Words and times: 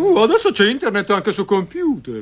Oh, 0.00 0.22
adesso 0.22 0.52
c'è 0.52 0.70
internet 0.70 1.10
anche 1.10 1.32
su 1.32 1.44
computer. 1.44 2.20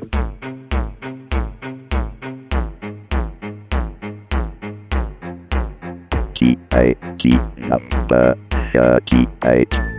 T 6.33 6.57
A 6.69 6.95
T 7.17 7.39
number 7.55 8.35
thirty-eight. 8.71 9.96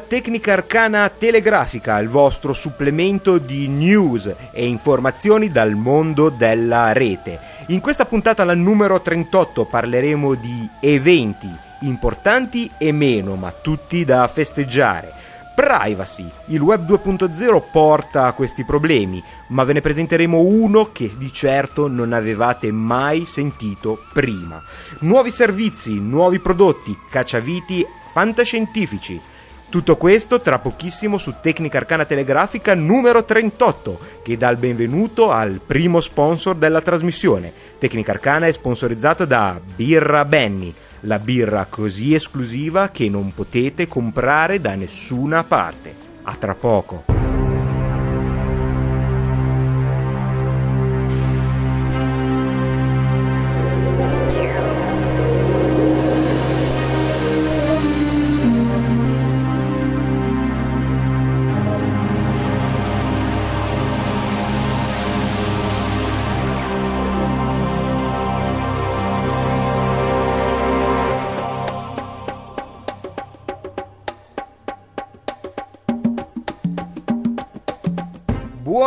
Tecnica 0.00 0.52
Arcana 0.52 1.08
Telegrafica, 1.08 1.98
il 1.98 2.08
vostro 2.08 2.52
supplemento 2.52 3.38
di 3.38 3.68
news 3.68 4.32
e 4.52 4.66
informazioni 4.66 5.50
dal 5.50 5.72
mondo 5.72 6.28
della 6.28 6.92
rete. 6.92 7.38
In 7.68 7.80
questa 7.80 8.04
puntata, 8.04 8.44
la 8.44 8.54
numero 8.54 9.00
38, 9.00 9.64
parleremo 9.64 10.34
di 10.34 10.68
eventi 10.80 11.48
importanti 11.80 12.70
e 12.78 12.92
meno, 12.92 13.34
ma 13.36 13.52
tutti 13.52 14.04
da 14.04 14.26
festeggiare. 14.28 15.12
Privacy. 15.54 16.28
Il 16.46 16.60
web 16.60 16.86
2.0 16.86 17.62
porta 17.70 18.26
a 18.26 18.32
questi 18.32 18.64
problemi, 18.64 19.22
ma 19.48 19.64
ve 19.64 19.72
ne 19.72 19.80
presenteremo 19.80 20.38
uno 20.38 20.92
che 20.92 21.10
di 21.16 21.32
certo 21.32 21.88
non 21.88 22.12
avevate 22.12 22.70
mai 22.70 23.24
sentito 23.24 24.02
prima. 24.12 24.62
Nuovi 25.00 25.30
servizi, 25.30 25.98
nuovi 25.98 26.40
prodotti, 26.40 26.96
cacciaviti 27.10 27.86
fantascientifici. 28.12 29.20
Tutto 29.68 29.96
questo 29.96 30.40
tra 30.40 30.60
pochissimo 30.60 31.18
su 31.18 31.34
Tecnica 31.40 31.78
Arcana 31.78 32.04
Telegrafica 32.04 32.72
numero 32.74 33.24
38, 33.24 33.98
che 34.22 34.36
dà 34.36 34.48
il 34.48 34.58
benvenuto 34.58 35.30
al 35.30 35.60
primo 35.64 36.00
sponsor 36.00 36.54
della 36.54 36.80
trasmissione. 36.80 37.52
Tecnica 37.78 38.12
Arcana 38.12 38.46
è 38.46 38.52
sponsorizzata 38.52 39.24
da 39.24 39.60
Birra 39.62 40.24
Benny, 40.24 40.72
la 41.00 41.18
birra 41.18 41.66
così 41.68 42.14
esclusiva 42.14 42.90
che 42.90 43.08
non 43.08 43.34
potete 43.34 43.88
comprare 43.88 44.60
da 44.60 44.76
nessuna 44.76 45.42
parte. 45.42 45.94
A 46.22 46.34
tra 46.36 46.54
poco. 46.54 47.15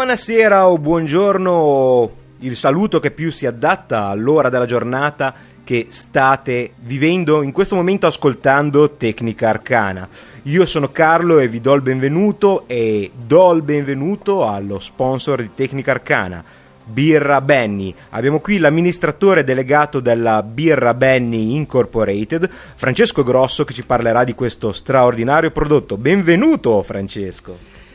Buonasera 0.10 0.68
o 0.68 0.80
buongiorno, 0.80 2.12
il 2.40 2.58
saluto 2.58 3.00
che 3.00 3.12
più 3.12 3.30
si 3.30 3.46
adatta 3.46 4.08
all'ora 4.08 4.50
della 4.50 4.66
giornata 4.66 5.36
che 5.64 5.86
state 5.90 6.72
vivendo 6.78 7.44
in 7.44 7.52
questo 7.52 7.76
momento 7.76 8.08
ascoltando 8.08 8.96
Tecnica 8.98 9.50
Arcana. 9.50 10.10
Io 10.46 10.66
sono 10.66 10.90
Carlo 10.90 11.38
e 11.38 11.48
vi 11.48 11.62
do 11.62 11.76
il 11.76 11.84
benvenuto 11.84 12.64
e 12.66 13.12
do 13.14 13.52
il 13.52 13.62
benvenuto 13.62 14.48
allo 14.48 14.80
sponsor 14.80 15.42
di 15.42 15.52
Tecnica 15.54 15.92
Arcana, 15.92 16.44
Birra 16.84 17.40
Benny. 17.40 17.94
Abbiamo 18.10 18.40
qui 18.40 18.58
l'amministratore 18.58 19.44
delegato 19.44 20.00
della 20.00 20.42
Birra 20.42 20.96
Benny 20.96 21.56
Incorporated, 21.56 22.50
Francesco 22.50 23.22
Grosso, 23.22 23.64
che 23.64 23.76
ci 23.76 23.84
parlerà 23.84 24.24
di 24.24 24.34
questo 24.34 24.72
straordinario 24.72 25.52
prodotto. 25.52 25.98
Benvenuto 25.98 26.82
Francesco! 26.82 27.89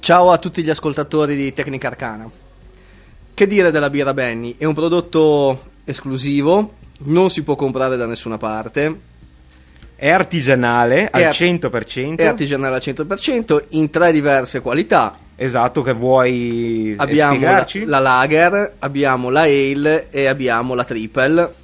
Ciao 0.00 0.30
a 0.30 0.38
tutti 0.38 0.62
gli 0.62 0.70
ascoltatori 0.70 1.36
di 1.36 1.52
Tecnica 1.52 1.88
Arcana. 1.88 2.28
Che 3.34 3.46
dire 3.46 3.70
della 3.70 3.90
birra 3.90 4.14
Benny? 4.14 4.56
È 4.58 4.64
un 4.64 4.74
prodotto 4.74 5.68
esclusivo, 5.84 6.74
non 7.00 7.30
si 7.30 7.42
può 7.42 7.54
comprare 7.56 7.96
da 7.96 8.06
nessuna 8.06 8.38
parte. 8.38 9.08
È 9.94 10.08
artigianale 10.08 11.08
al 11.10 11.20
È 11.20 11.24
ar- 11.24 11.34
100%. 11.34 12.16
È 12.16 12.24
artigianale 12.26 12.76
al 12.76 12.80
100% 12.82 13.64
in 13.70 13.90
tre 13.90 14.12
diverse 14.12 14.60
qualità. 14.60 15.16
Esatto, 15.36 15.82
che 15.82 15.92
vuoi 15.92 16.94
Abbiamo 16.98 17.32
la, 17.32 17.36
spiegarci? 17.36 17.84
la 17.84 17.98
lager, 17.98 18.74
abbiamo 18.78 19.30
la 19.30 19.42
ale 19.42 20.08
e 20.10 20.26
abbiamo 20.26 20.74
la 20.74 20.84
triple. 20.84 21.54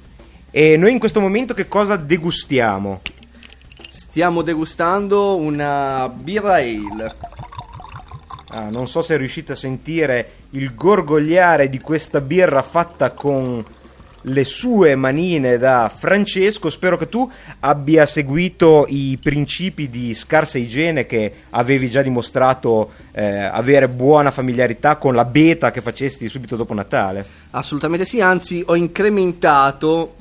E 0.51 0.77
noi 0.77 0.91
in 0.91 0.99
questo 0.99 1.19
momento 1.19 1.53
che 1.53 1.67
cosa 1.67 1.95
degustiamo? 1.95 3.01
Stiamo 3.87 4.41
degustando 4.41 5.35
una 5.35 6.09
birra 6.09 6.55
ale. 6.55 7.15
Ah, 8.49 8.69
non 8.69 8.87
so 8.87 9.01
se 9.01 9.17
riuscite 9.17 9.51
a 9.51 9.55
sentire 9.55 10.29
il 10.51 10.73
gorgogliare 10.73 11.67
di 11.69 11.79
questa 11.79 12.21
birra 12.21 12.61
fatta 12.61 13.11
con 13.11 13.65
le 14.21 14.43
sue 14.45 14.95
manine 14.95 15.57
da 15.57 15.91
Francesco. 15.95 16.69
Spero 16.69 16.97
che 16.97 17.09
tu 17.09 17.29
abbia 17.59 18.05
seguito 18.05 18.85
i 18.87 19.17
principi 19.21 19.89
di 19.89 20.13
scarsa 20.13 20.57
igiene 20.57 21.05
che 21.05 21.33
avevi 21.51 21.89
già 21.89 22.01
dimostrato 22.01 22.91
eh, 23.11 23.25
avere 23.25 23.87
buona 23.89 24.31
familiarità 24.31 24.95
con 24.97 25.13
la 25.13 25.25
beta 25.25 25.71
che 25.71 25.81
facesti 25.81 26.29
subito 26.29 26.55
dopo 26.55 26.73
Natale. 26.73 27.25
Assolutamente 27.51 28.05
sì, 28.05 28.21
anzi 28.21 28.63
ho 28.65 28.75
incrementato 28.75 30.15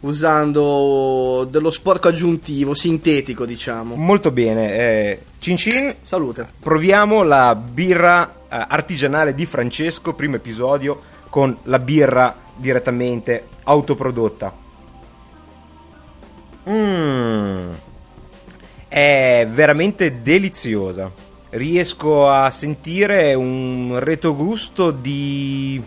usando 0.00 1.46
dello 1.50 1.70
sporco 1.70 2.08
aggiuntivo, 2.08 2.74
sintetico 2.74 3.44
diciamo. 3.44 3.96
Molto 3.96 4.30
bene, 4.30 4.74
eh, 4.74 5.22
Cin 5.38 5.56
Cin, 5.56 5.94
Salute. 6.02 6.48
proviamo 6.58 7.22
la 7.22 7.54
birra 7.54 8.28
eh, 8.28 8.66
artigianale 8.68 9.34
di 9.34 9.46
Francesco, 9.46 10.14
primo 10.14 10.36
episodio, 10.36 11.00
con 11.28 11.56
la 11.64 11.78
birra 11.78 12.36
direttamente 12.56 13.46
autoprodotta. 13.64 14.52
Mmm, 16.68 17.70
è 18.88 19.46
veramente 19.50 20.20
deliziosa. 20.22 21.10
Riesco 21.50 22.28
a 22.28 22.50
sentire 22.50 23.34
un 23.34 23.98
retrogusto 23.98 24.90
di. 24.90 25.82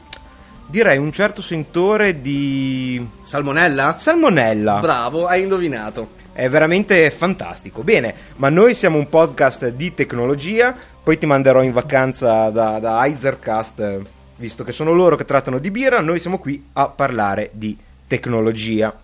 Direi 0.73 0.97
un 0.97 1.11
certo 1.11 1.43
sentore 1.43 2.19
di. 2.19 3.07
Salmonella? 3.21 3.95
salmonella. 3.95 4.79
Bravo, 4.79 5.27
hai 5.27 5.43
indovinato. 5.43 6.21
È 6.33 6.49
veramente 6.49 7.11
fantastico. 7.11 7.83
Bene, 7.83 8.15
ma 8.37 8.49
noi 8.49 8.73
siamo 8.73 8.97
un 8.97 9.07
podcast 9.07 9.67
di 9.67 9.93
tecnologia, 9.93 10.75
poi 11.03 11.19
ti 11.19 11.27
manderò 11.27 11.61
in 11.61 11.73
vacanza 11.73 12.49
da, 12.49 12.79
da 12.79 13.05
Izercast, 13.05 14.01
visto 14.37 14.63
che 14.63 14.71
sono 14.71 14.93
loro 14.93 15.15
che 15.15 15.25
trattano 15.25 15.59
di 15.59 15.69
birra, 15.69 16.01
noi 16.01 16.17
siamo 16.17 16.39
qui 16.39 16.69
a 16.73 16.87
parlare 16.87 17.51
di 17.53 17.77
tecnologia. 18.07 18.99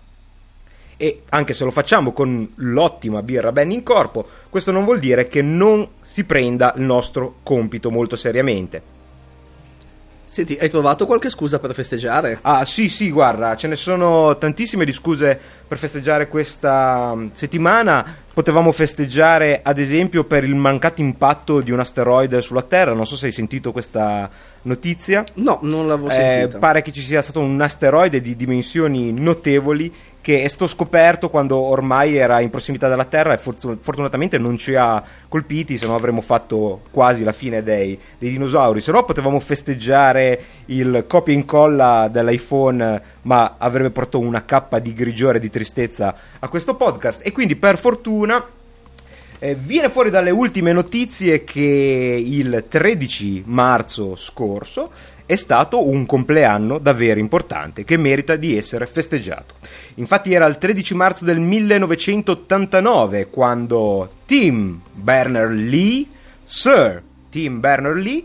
E 0.96 1.22
anche 1.28 1.52
se 1.52 1.62
lo 1.62 1.70
facciamo 1.70 2.12
con 2.12 2.50
l'ottima 2.56 3.22
birra 3.22 3.52
ben 3.52 3.70
in 3.70 3.84
corpo, 3.84 4.26
questo 4.50 4.72
non 4.72 4.84
vuol 4.84 4.98
dire 4.98 5.28
che 5.28 5.40
non 5.40 5.86
si 6.00 6.24
prenda 6.24 6.74
il 6.76 6.82
nostro 6.82 7.36
compito 7.44 7.92
molto 7.92 8.16
seriamente. 8.16 8.98
Senti, 10.30 10.56
hai 10.60 10.68
trovato 10.70 11.06
qualche 11.06 11.28
scusa 11.28 11.58
per 11.58 11.74
festeggiare? 11.74 12.38
Ah, 12.42 12.64
sì, 12.64 12.88
sì, 12.88 13.10
guarda, 13.10 13.56
ce 13.56 13.66
ne 13.66 13.74
sono 13.74 14.38
tantissime 14.38 14.84
di 14.84 14.92
scuse 14.92 15.36
per 15.66 15.76
festeggiare 15.76 16.28
questa 16.28 17.12
mm, 17.16 17.26
settimana. 17.32 18.14
Potevamo 18.32 18.70
festeggiare, 18.70 19.58
ad 19.60 19.80
esempio, 19.80 20.22
per 20.22 20.44
il 20.44 20.54
mancato 20.54 21.00
impatto 21.00 21.60
di 21.60 21.72
un 21.72 21.80
asteroide 21.80 22.42
sulla 22.42 22.62
Terra. 22.62 22.94
Non 22.94 23.06
so 23.08 23.16
se 23.16 23.26
hai 23.26 23.32
sentito 23.32 23.72
questa 23.72 24.30
notizia. 24.62 25.24
No, 25.34 25.58
non 25.62 25.88
l'avevo 25.88 26.10
Eh, 26.10 26.12
sentita. 26.12 26.58
pare 26.58 26.82
che 26.82 26.92
ci 26.92 27.00
sia 27.00 27.22
stato 27.22 27.40
un 27.40 27.60
asteroide 27.60 28.20
di 28.20 28.36
dimensioni 28.36 29.12
notevoli 29.12 29.92
che 30.20 30.42
è 30.42 30.48
stato 30.48 30.66
scoperto 30.66 31.30
quando 31.30 31.58
ormai 31.58 32.16
era 32.16 32.40
in 32.40 32.50
prossimità 32.50 32.88
della 32.88 33.04
Terra 33.04 33.32
e 33.32 33.38
fortu- 33.38 33.78
fortunatamente 33.80 34.38
non 34.38 34.56
ci 34.56 34.74
ha 34.74 35.02
colpiti, 35.28 35.76
se 35.76 35.86
no 35.86 35.94
avremmo 35.94 36.20
fatto 36.20 36.82
quasi 36.90 37.24
la 37.24 37.32
fine 37.32 37.62
dei, 37.62 37.98
dei 38.18 38.30
dinosauri. 38.30 38.80
Se 38.80 38.92
no 38.92 39.04
potevamo 39.04 39.40
festeggiare 39.40 40.42
il 40.66 41.04
copia 41.08 41.32
e 41.32 41.36
incolla 41.36 42.08
dell'iPhone, 42.10 43.02
ma 43.22 43.54
avrebbe 43.58 43.90
portato 43.90 44.18
una 44.18 44.44
cappa 44.44 44.78
di 44.78 44.92
grigiore 44.92 45.38
e 45.38 45.40
di 45.40 45.50
tristezza 45.50 46.14
a 46.38 46.48
questo 46.48 46.74
podcast. 46.74 47.24
E 47.24 47.32
quindi 47.32 47.56
per 47.56 47.78
fortuna 47.78 48.44
Eh, 49.42 49.54
viene 49.54 49.88
fuori 49.88 50.10
dalle 50.10 50.28
ultime 50.28 50.70
notizie 50.70 51.44
che 51.44 52.22
il 52.22 52.66
13 52.68 53.44
marzo 53.46 54.14
scorso 54.14 54.90
è 55.24 55.34
stato 55.34 55.88
un 55.88 56.04
compleanno 56.04 56.76
davvero 56.76 57.18
importante 57.18 57.84
che 57.84 57.96
merita 57.96 58.36
di 58.36 58.54
essere 58.58 58.84
festeggiato. 58.84 59.54
Infatti 59.94 60.34
era 60.34 60.44
il 60.44 60.58
13 60.58 60.94
marzo 60.94 61.24
del 61.24 61.40
1989 61.40 63.30
quando 63.30 64.10
Tim 64.26 64.78
Berners-Lee, 64.92 66.06
Sir 66.44 67.02
Tim 67.30 67.60
Berners-Lee, 67.60 68.24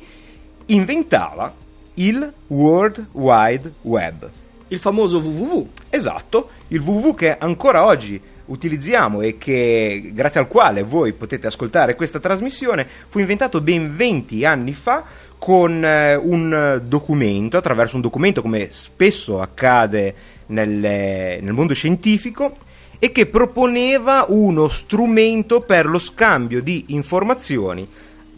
inventava 0.65 1.53
il 1.94 2.29
World 2.47 3.07
Wide 3.13 3.71
Web. 3.83 4.29
Il 4.67 4.79
famoso 4.79 5.19
www. 5.19 5.69
Esatto, 5.89 6.50
il 6.67 6.81
www 6.81 7.13
che 7.13 7.38
ancora 7.38 7.85
oggi 7.85 8.21
utilizziamo 8.45 9.21
e 9.21 9.38
che 9.38 10.12
grazie 10.13 10.39
al 10.39 10.47
quale 10.47 10.83
voi 10.83 11.13
potete 11.13 11.47
ascoltare 11.47 11.95
questa 11.95 12.19
trasmissione 12.19 12.88
fu 13.07 13.19
inventato 13.19 13.62
ben 13.62 13.95
20 13.95 14.45
anni 14.45 14.74
fa 14.74 15.03
con 15.38 15.83
eh, 15.83 16.15
un 16.15 16.81
documento, 16.83 17.57
attraverso 17.57 17.95
un 17.95 18.01
documento 18.01 18.42
come 18.42 18.68
spesso 18.71 19.42
accade 19.42 20.15
nelle, 20.47 21.39
nel 21.42 21.53
mondo 21.53 21.74
scientifico, 21.74 22.57
e 22.97 23.12
che 23.12 23.25
proponeva 23.25 24.25
uno 24.30 24.68
strumento 24.68 25.59
per 25.59 25.86
lo 25.86 26.00
scambio 26.00 26.62
di 26.62 26.86
informazioni 26.89 27.88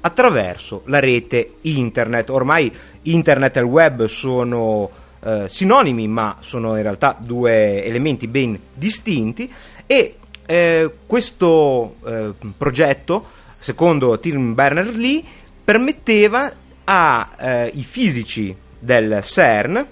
attraverso 0.01 0.81
la 0.85 0.99
rete 0.99 1.55
internet. 1.61 2.29
Ormai 2.29 2.71
internet 3.03 3.57
e 3.57 3.59
il 3.59 3.65
web 3.65 4.05
sono 4.05 4.89
eh, 5.23 5.45
sinonimi, 5.47 6.07
ma 6.07 6.37
sono 6.39 6.75
in 6.75 6.81
realtà 6.81 7.15
due 7.19 7.83
elementi 7.83 8.27
ben 8.27 8.57
distinti 8.73 9.51
e 9.87 10.15
eh, 10.45 10.91
questo 11.05 11.95
eh, 12.05 12.33
progetto, 12.55 13.27
secondo 13.57 14.19
Tim 14.19 14.53
Berners-Lee, 14.53 15.23
permetteva 15.63 16.53
ai 16.83 17.71
eh, 17.71 17.81
fisici 17.81 18.55
del 18.79 19.19
CERN 19.23 19.85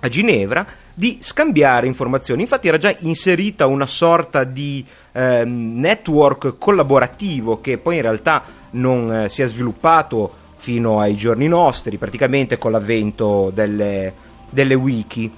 a 0.00 0.08
Ginevra 0.08 0.66
di 0.94 1.18
scambiare 1.20 1.86
informazioni. 1.86 2.42
Infatti 2.42 2.68
era 2.68 2.78
già 2.78 2.94
inserita 3.00 3.66
una 3.66 3.86
sorta 3.86 4.44
di 4.44 4.84
eh, 5.12 5.44
network 5.44 6.56
collaborativo 6.58 7.60
che 7.60 7.78
poi 7.78 7.96
in 7.96 8.02
realtà 8.02 8.44
non 8.72 9.12
eh, 9.12 9.28
si 9.28 9.42
è 9.42 9.46
sviluppato 9.46 10.40
fino 10.56 11.00
ai 11.00 11.16
giorni 11.16 11.48
nostri, 11.48 11.98
praticamente 11.98 12.56
con 12.56 12.70
l'avvento 12.70 13.50
delle, 13.52 14.12
delle 14.48 14.74
wiki. 14.74 15.30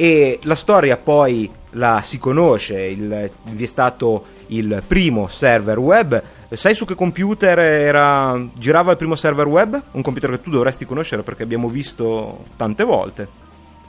E 0.00 0.38
la 0.44 0.54
storia 0.54 0.96
poi 0.96 1.50
la 1.72 2.00
si 2.02 2.16
conosce, 2.16 2.80
il, 2.80 3.30
vi 3.42 3.62
è 3.62 3.66
stato 3.66 4.24
il 4.46 4.82
primo 4.86 5.26
server 5.26 5.78
web. 5.78 6.22
Sai 6.48 6.74
su 6.74 6.86
che 6.86 6.94
computer 6.94 7.58
era, 7.58 8.42
girava 8.54 8.92
il 8.92 8.96
primo 8.96 9.14
server 9.14 9.46
web? 9.46 9.78
Un 9.90 10.00
computer 10.00 10.30
che 10.30 10.40
tu 10.40 10.48
dovresti 10.48 10.86
conoscere 10.86 11.20
perché 11.20 11.42
abbiamo 11.42 11.68
visto 11.68 12.44
tante 12.56 12.82
volte. 12.82 13.28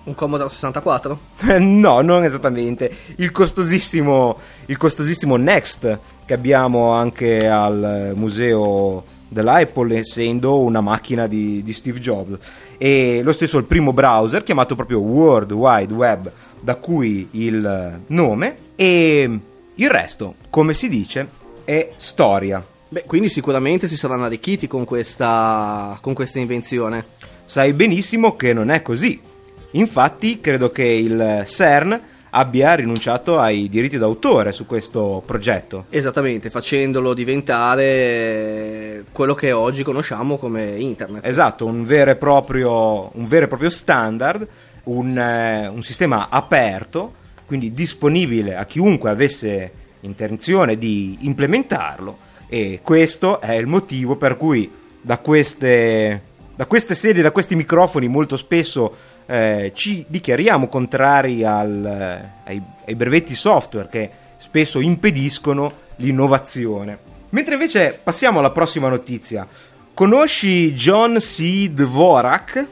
Un 0.04 0.16
Commodore 0.16 0.50
64? 0.50 1.20
no, 1.60 2.02
non 2.02 2.24
esattamente. 2.24 2.92
Il 3.18 3.32
costosissimo, 3.32 4.38
il 4.66 4.78
costosissimo 4.78 5.36
Next 5.36 6.00
che 6.26 6.34
abbiamo 6.34 6.92
anche 6.92 7.48
al 7.48 8.14
museo 8.16 9.04
dell'Apple, 9.28 10.00
essendo 10.00 10.60
una 10.60 10.82
macchina 10.82 11.28
di, 11.28 11.62
di 11.64 11.74
Steve 11.74 12.00
Jobs. 12.00 12.38
E 12.78 13.22
lo 13.24 13.32
stesso 13.32 13.58
il 13.58 13.66
primo 13.66 13.94
browser 13.94 14.44
chiamato 14.44 14.76
proprio 14.76 15.00
World 15.00 15.52
Wide 15.52 15.94
Web, 15.94 16.32
da 16.60 16.76
cui 16.76 17.28
il 17.32 18.00
nome. 18.08 18.56
E 18.76 19.40
il 19.76 19.90
resto, 19.90 20.36
come 20.50 20.74
si 20.74 20.90
dice, 20.90 21.30
è 21.64 21.94
storia. 21.96 22.66
Beh, 22.90 23.04
quindi 23.06 23.30
sicuramente 23.30 23.88
si 23.88 23.96
saranno 23.96 24.26
arricchiti 24.26 24.68
con 24.68 24.84
questa, 24.84 25.98
con 26.02 26.14
questa 26.14 26.40
invenzione. 26.40 27.06
Sai 27.46 27.72
benissimo 27.74 28.36
che 28.36 28.52
non 28.52 28.70
è 28.70 28.82
così. 28.82 29.30
Infatti, 29.72 30.40
credo 30.40 30.72
che 30.72 30.84
il 30.84 31.44
CERN 31.46 32.00
abbia 32.32 32.74
rinunciato 32.76 33.40
ai 33.40 33.70
diritti 33.70 33.98
d'autore 33.98 34.52
su 34.52 34.66
questo 34.66 35.22
progetto. 35.26 35.86
Esattamente, 35.90 36.50
facendolo 36.50 37.14
diventare 37.14 39.06
quello 39.12 39.34
che 39.34 39.52
oggi 39.52 39.84
conosciamo 39.84 40.38
come 40.38 40.78
internet. 40.78 41.26
Esatto, 41.26 41.66
un 41.66 41.86
vero 41.86 42.12
e 42.12 42.16
proprio, 42.16 43.10
un 43.16 43.28
vero 43.28 43.46
e 43.46 43.48
proprio 43.48 43.70
standard, 43.70 44.48
un, 44.84 45.18
eh, 45.18 45.68
un 45.68 45.84
sistema 45.84 46.28
aperto, 46.30 47.14
quindi 47.46 47.74
disponibile 47.74 48.56
a 48.56 48.66
chiunque 48.66 49.10
avesse 49.10 49.72
intenzione 50.02 50.78
di 50.78 51.18
implementarlo 51.22 52.30
e 52.48 52.80
questo 52.82 53.40
è 53.40 53.54
il 53.54 53.68
motivo 53.68 54.16
per 54.16 54.36
cui 54.36 54.70
da 55.02 55.18
queste, 55.18 56.22
da 56.56 56.66
queste 56.66 56.96
sedie, 56.96 57.22
da 57.22 57.32
questi 57.32 57.56
microfoni 57.56 58.08
molto 58.08 58.36
spesso 58.38 58.96
eh, 59.32 59.72
ci 59.74 60.04
dichiariamo 60.10 60.68
contrari 60.68 61.46
al, 61.46 61.86
eh, 61.86 62.32
ai, 62.44 62.62
ai 62.86 62.96
brevetti 62.96 63.34
software 63.34 63.88
che 63.88 64.10
spesso 64.36 64.82
impediscono 64.82 65.72
l'innovazione. 65.96 66.98
Mentre 67.30 67.54
invece 67.54 67.98
passiamo 68.04 68.40
alla 68.40 68.52
prossima 68.52 68.90
notizia. 68.90 69.48
Conosci 69.94 70.74
John 70.74 71.16
C. 71.20 71.70
Dvorak? 71.70 72.66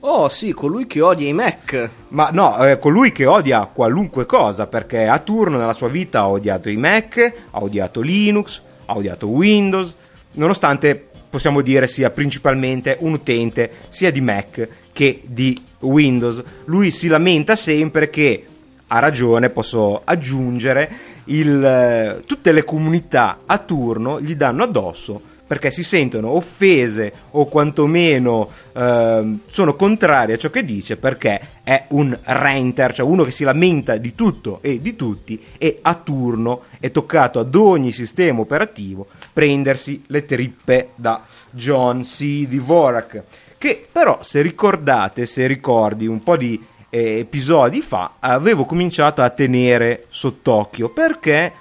Oh 0.00 0.28
sì, 0.28 0.52
colui 0.52 0.86
che 0.86 1.00
odia 1.00 1.26
i 1.26 1.32
Mac. 1.32 1.90
Ma 2.08 2.28
no, 2.32 2.62
eh, 2.66 2.78
colui 2.78 3.10
che 3.10 3.24
odia 3.24 3.64
qualunque 3.72 4.26
cosa, 4.26 4.66
perché 4.66 5.06
a 5.06 5.18
turno 5.20 5.56
nella 5.56 5.72
sua 5.72 5.88
vita 5.88 6.20
ha 6.20 6.28
odiato 6.28 6.68
i 6.68 6.76
Mac, 6.76 7.32
ha 7.50 7.62
odiato 7.62 8.02
Linux, 8.02 8.60
ha 8.84 8.94
odiato 8.94 9.28
Windows, 9.28 9.96
nonostante 10.32 11.07
possiamo 11.28 11.60
dire 11.60 11.86
sia 11.86 12.10
principalmente 12.10 12.96
un 13.00 13.12
utente 13.12 13.70
sia 13.88 14.10
di 14.10 14.20
Mac 14.20 14.68
che 14.92 15.22
di 15.24 15.60
Windows. 15.80 16.42
Lui 16.64 16.90
si 16.90 17.08
lamenta 17.08 17.56
sempre 17.56 18.10
che, 18.10 18.44
ha 18.88 18.98
ragione, 18.98 19.50
posso 19.50 20.02
aggiungere, 20.04 20.90
il, 21.24 21.62
eh, 21.62 22.22
tutte 22.26 22.52
le 22.52 22.64
comunità 22.64 23.40
a 23.46 23.58
turno 23.58 24.20
gli 24.20 24.34
danno 24.34 24.62
addosso 24.62 25.36
perché 25.48 25.70
si 25.70 25.82
sentono 25.82 26.28
offese 26.28 27.12
o 27.30 27.46
quantomeno 27.46 28.48
eh, 28.72 29.38
sono 29.48 29.74
contrari 29.74 30.34
a 30.34 30.36
ciò 30.36 30.50
che 30.50 30.64
dice 30.64 30.96
perché 30.96 31.40
è 31.64 31.86
un 31.88 32.16
renter, 32.22 32.92
cioè 32.92 33.06
uno 33.06 33.24
che 33.24 33.30
si 33.30 33.44
lamenta 33.44 33.96
di 33.96 34.14
tutto 34.14 34.58
e 34.60 34.80
di 34.80 34.94
tutti 34.94 35.42
e 35.56 35.78
a 35.82 35.94
turno 35.94 36.64
è 36.78 36.90
toccato 36.90 37.40
ad 37.40 37.54
ogni 37.54 37.90
sistema 37.90 38.40
operativo 38.40 39.06
prendersi 39.32 40.04
le 40.08 40.24
trippe 40.26 40.90
da 40.94 41.24
John 41.50 42.02
C. 42.02 42.46
Dvorak 42.46 43.24
che 43.56 43.86
però 43.90 44.18
se 44.22 44.42
ricordate, 44.42 45.26
se 45.26 45.46
ricordi 45.46 46.06
un 46.06 46.22
po' 46.22 46.36
di 46.36 46.62
eh, 46.90 47.18
episodi 47.20 47.80
fa, 47.80 48.14
avevo 48.20 48.64
cominciato 48.64 49.22
a 49.22 49.30
tenere 49.30 50.04
sott'occhio 50.08 50.90
perché 50.90 51.52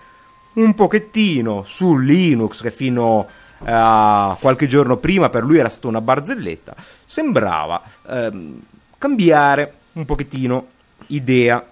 un 0.54 0.74
pochettino 0.74 1.64
su 1.66 1.98
Linux 1.98 2.62
che 2.62 2.72
fino 2.72 3.28
a 3.64 4.38
qualche 4.40 4.68
giorno 4.68 4.98
prima 4.98 5.30
per 5.30 5.44
lui 5.44 5.58
era 5.58 5.70
stata 5.70 5.88
una 5.88 6.02
barzelletta, 6.02 6.76
sembrava 7.06 7.82
ehm, 8.08 8.60
cambiare 8.98 9.74
un 9.94 10.06
pochettino 10.06 10.68
idea. 11.08 11.66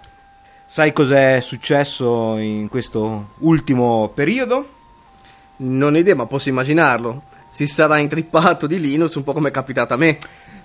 Sai 0.67 0.93
cos'è 0.93 1.39
successo 1.41 2.37
in 2.37 2.67
questo 2.69 3.33
ultimo 3.39 4.11
periodo? 4.13 4.69
Non 5.57 5.93
ho 5.93 5.97
idea, 5.97 6.15
ma 6.15 6.25
posso 6.25 6.49
immaginarlo 6.49 7.33
si 7.55 7.67
sarà 7.67 7.99
intrippato 7.99 8.67
di 8.67 8.81
Linux 8.81 9.15
un 9.15 9.23
po' 9.23 9.31
come 9.31 9.47
è 9.47 9.51
capitato 9.51 9.93
a 9.93 9.97
me. 9.97 10.17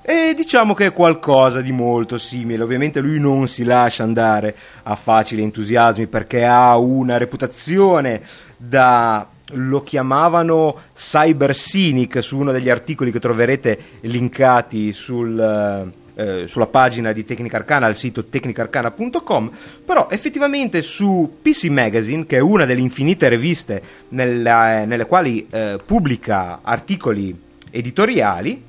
E 0.02 0.34
diciamo 0.34 0.74
che 0.74 0.86
è 0.86 0.92
qualcosa 0.92 1.60
di 1.60 1.70
molto 1.70 2.18
simile. 2.18 2.64
Ovviamente 2.64 2.98
lui 2.98 3.20
non 3.20 3.46
si 3.46 3.62
lascia 3.62 4.02
andare 4.02 4.56
a 4.82 4.96
facili 4.96 5.40
entusiasmi 5.40 6.08
perché 6.08 6.44
ha 6.44 6.76
una 6.76 7.16
reputazione 7.16 8.22
da 8.56 9.24
lo 9.52 9.82
chiamavano 9.82 10.76
cyber 10.94 11.54
cynic 11.54 12.22
su 12.22 12.38
uno 12.38 12.52
degli 12.52 12.68
articoli 12.68 13.10
che 13.10 13.20
troverete 13.20 13.78
linkati 14.00 14.92
sul 14.92 15.92
eh, 16.20 16.46
sulla 16.46 16.66
pagina 16.66 17.12
di 17.12 17.24
Tecnica 17.24 17.56
Arcana 17.56 17.86
al 17.86 17.96
sito 17.96 18.26
tecnicarcana.com, 18.26 19.50
però 19.84 20.08
effettivamente 20.10 20.82
su 20.82 21.38
PC 21.40 21.64
Magazine, 21.68 22.26
che 22.26 22.36
è 22.36 22.40
una 22.40 22.66
delle 22.66 22.80
infinite 22.80 23.28
riviste 23.30 23.82
nella, 24.10 24.84
nelle 24.84 25.06
quali 25.06 25.46
eh, 25.48 25.80
pubblica 25.82 26.60
articoli 26.62 27.34
editoriali, 27.70 28.62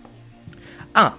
ha 0.93 1.17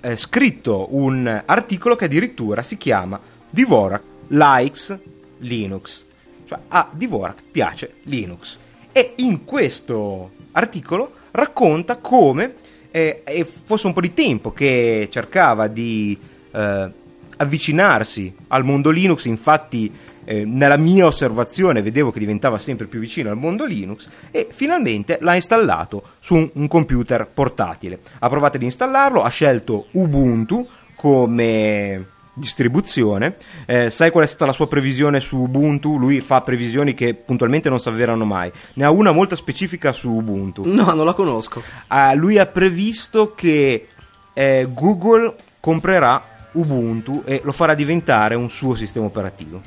eh, 0.00 0.16
scritto 0.16 0.86
un 0.94 1.42
articolo 1.44 1.94
che 1.94 2.06
addirittura 2.06 2.62
si 2.62 2.78
chiama 2.78 3.20
Dvorak 3.50 4.02
Likes 4.28 4.98
Linux, 5.40 6.06
cioè 6.46 6.58
a 6.68 6.88
Dvorak 6.90 7.42
piace 7.50 7.96
Linux. 8.04 8.56
E 8.92 9.12
in 9.16 9.44
questo 9.44 10.30
articolo 10.52 11.12
racconta 11.30 11.98
come 11.98 12.54
e, 12.90 13.22
e 13.24 13.44
fosse 13.44 13.86
un 13.86 13.92
po' 13.92 14.00
di 14.00 14.14
tempo 14.14 14.52
che 14.52 15.08
cercava 15.10 15.68
di 15.68 16.18
eh, 16.50 16.90
avvicinarsi 17.36 18.34
al 18.48 18.64
mondo 18.64 18.90
Linux, 18.90 19.24
infatti 19.26 19.92
eh, 20.24 20.44
nella 20.44 20.76
mia 20.76 21.06
osservazione 21.06 21.82
vedevo 21.82 22.10
che 22.10 22.18
diventava 22.18 22.58
sempre 22.58 22.86
più 22.86 23.00
vicino 23.00 23.30
al 23.30 23.36
mondo 23.36 23.64
Linux 23.64 24.08
e 24.30 24.48
finalmente 24.50 25.18
l'ha 25.20 25.34
installato 25.34 26.02
su 26.18 26.34
un, 26.34 26.50
un 26.54 26.68
computer 26.68 27.28
portatile. 27.32 28.00
Ha 28.18 28.28
provato 28.28 28.56
ad 28.56 28.62
installarlo, 28.62 29.22
ha 29.22 29.28
scelto 29.28 29.86
Ubuntu 29.92 30.68
come 30.94 32.18
distribuzione. 32.32 33.36
Eh, 33.66 33.90
sai 33.90 34.10
qual 34.10 34.24
è 34.24 34.26
stata 34.26 34.46
la 34.46 34.52
sua 34.52 34.68
previsione 34.68 35.20
su 35.20 35.38
Ubuntu? 35.38 35.98
Lui 35.98 36.20
fa 36.20 36.40
previsioni 36.40 36.94
che 36.94 37.14
puntualmente 37.14 37.68
non 37.68 37.80
si 37.80 37.88
avverano 37.88 38.24
mai. 38.24 38.50
Ne 38.74 38.84
ha 38.84 38.90
una 38.90 39.12
molto 39.12 39.36
specifica 39.36 39.92
su 39.92 40.10
Ubuntu. 40.10 40.62
No, 40.66 40.92
non 40.92 41.04
la 41.04 41.14
conosco. 41.14 41.62
Ah, 41.88 42.14
lui 42.14 42.38
ha 42.38 42.46
previsto 42.46 43.34
che 43.34 43.88
eh, 44.32 44.68
Google 44.72 45.34
comprerà 45.60 46.22
Ubuntu 46.52 47.22
e 47.24 47.40
lo 47.44 47.52
farà 47.52 47.74
diventare 47.74 48.34
un 48.34 48.48
suo 48.50 48.74
sistema 48.74 49.06
operativo. 49.06 49.60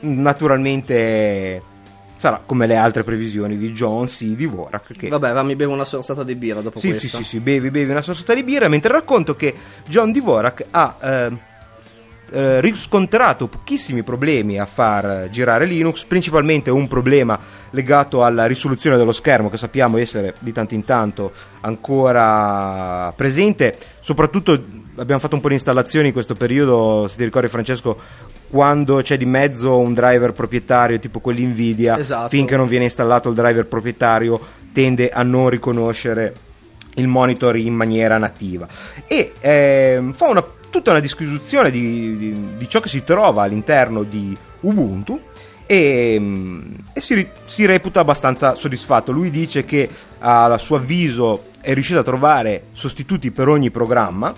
Naturalmente 0.00 1.70
sarà 2.22 2.40
come 2.46 2.68
le 2.68 2.76
altre 2.76 3.02
previsioni 3.02 3.58
di 3.58 3.72
Jones 3.72 4.20
e 4.20 4.36
di 4.36 4.46
Vorak. 4.46 4.92
Che... 4.96 5.08
Vabbè, 5.08 5.32
va, 5.32 5.42
mi 5.42 5.56
bevo 5.56 5.72
una 5.72 5.84
sorsata 5.84 6.22
di 6.22 6.36
birra 6.36 6.60
dopo 6.60 6.78
Sì, 6.78 6.86
sì, 6.86 6.92
questa. 6.92 7.16
sì, 7.16 7.24
sì, 7.24 7.40
bevi, 7.40 7.68
bevi 7.72 7.90
una 7.90 8.00
sorsata 8.00 8.32
di 8.32 8.44
birra 8.44 8.68
mentre 8.68 8.92
racconto 8.92 9.34
che 9.34 9.52
John 9.86 10.12
Dvorak 10.12 10.66
ha 10.70 10.98
eh, 11.02 11.30
eh, 12.30 12.60
riscontrato 12.60 13.48
pochissimi 13.48 14.04
problemi 14.04 14.56
a 14.60 14.66
far 14.66 15.30
girare 15.30 15.66
Linux, 15.66 16.04
principalmente 16.04 16.70
un 16.70 16.86
problema 16.86 17.36
legato 17.70 18.22
alla 18.22 18.46
risoluzione 18.46 18.96
dello 18.96 19.10
schermo 19.10 19.50
che 19.50 19.56
sappiamo 19.56 19.98
essere 19.98 20.34
di 20.38 20.52
tanto 20.52 20.74
in 20.74 20.84
tanto 20.84 21.32
ancora 21.62 23.12
presente, 23.16 23.76
soprattutto 23.98 24.52
abbiamo 24.94 25.20
fatto 25.20 25.34
un 25.34 25.40
po' 25.40 25.48
di 25.48 25.54
installazioni 25.54 26.06
in 26.06 26.12
questo 26.12 26.36
periodo, 26.36 27.08
se 27.08 27.16
ti 27.16 27.24
ricordi 27.24 27.48
Francesco, 27.48 27.98
quando 28.52 28.98
c'è 29.00 29.16
di 29.16 29.24
mezzo 29.24 29.78
un 29.78 29.94
driver 29.94 30.32
proprietario 30.32 30.98
tipo 30.98 31.20
quelli 31.20 31.42
Nvidia, 31.46 31.98
Esatto. 31.98 32.28
finché 32.28 32.54
non 32.54 32.66
viene 32.66 32.84
installato 32.84 33.30
il 33.30 33.34
driver 33.34 33.64
proprietario 33.66 34.38
tende 34.74 35.08
a 35.08 35.22
non 35.22 35.48
riconoscere 35.48 36.34
il 36.96 37.08
monitor 37.08 37.56
in 37.56 37.72
maniera 37.72 38.18
nativa 38.18 38.68
e 39.06 39.32
ehm, 39.40 40.12
fa 40.12 40.28
una, 40.28 40.44
tutta 40.68 40.90
una 40.90 41.00
disquisizione 41.00 41.70
di, 41.70 42.18
di- 42.18 42.44
di 42.58 42.68
ciò 42.68 42.80
che 42.80 42.90
si 42.90 43.02
trova 43.04 43.44
all'interno 43.44 44.02
di 44.02 44.36
Ubuntu 44.60 45.18
e, 45.64 46.16
mm, 46.20 46.60
e 46.92 47.00
si, 47.00 47.26
si 47.46 47.64
reputa 47.64 48.00
abbastanza 48.00 48.54
soddisfatto. 48.54 49.12
Lui 49.12 49.30
dice 49.30 49.64
che 49.64 49.88
a 50.18 50.58
suo 50.58 50.76
avviso 50.76 51.44
è 51.62 51.72
riuscito 51.72 52.00
a 52.00 52.02
trovare 52.02 52.64
sostituti 52.72 53.30
per 53.30 53.48
ogni 53.48 53.70
programma 53.70 54.34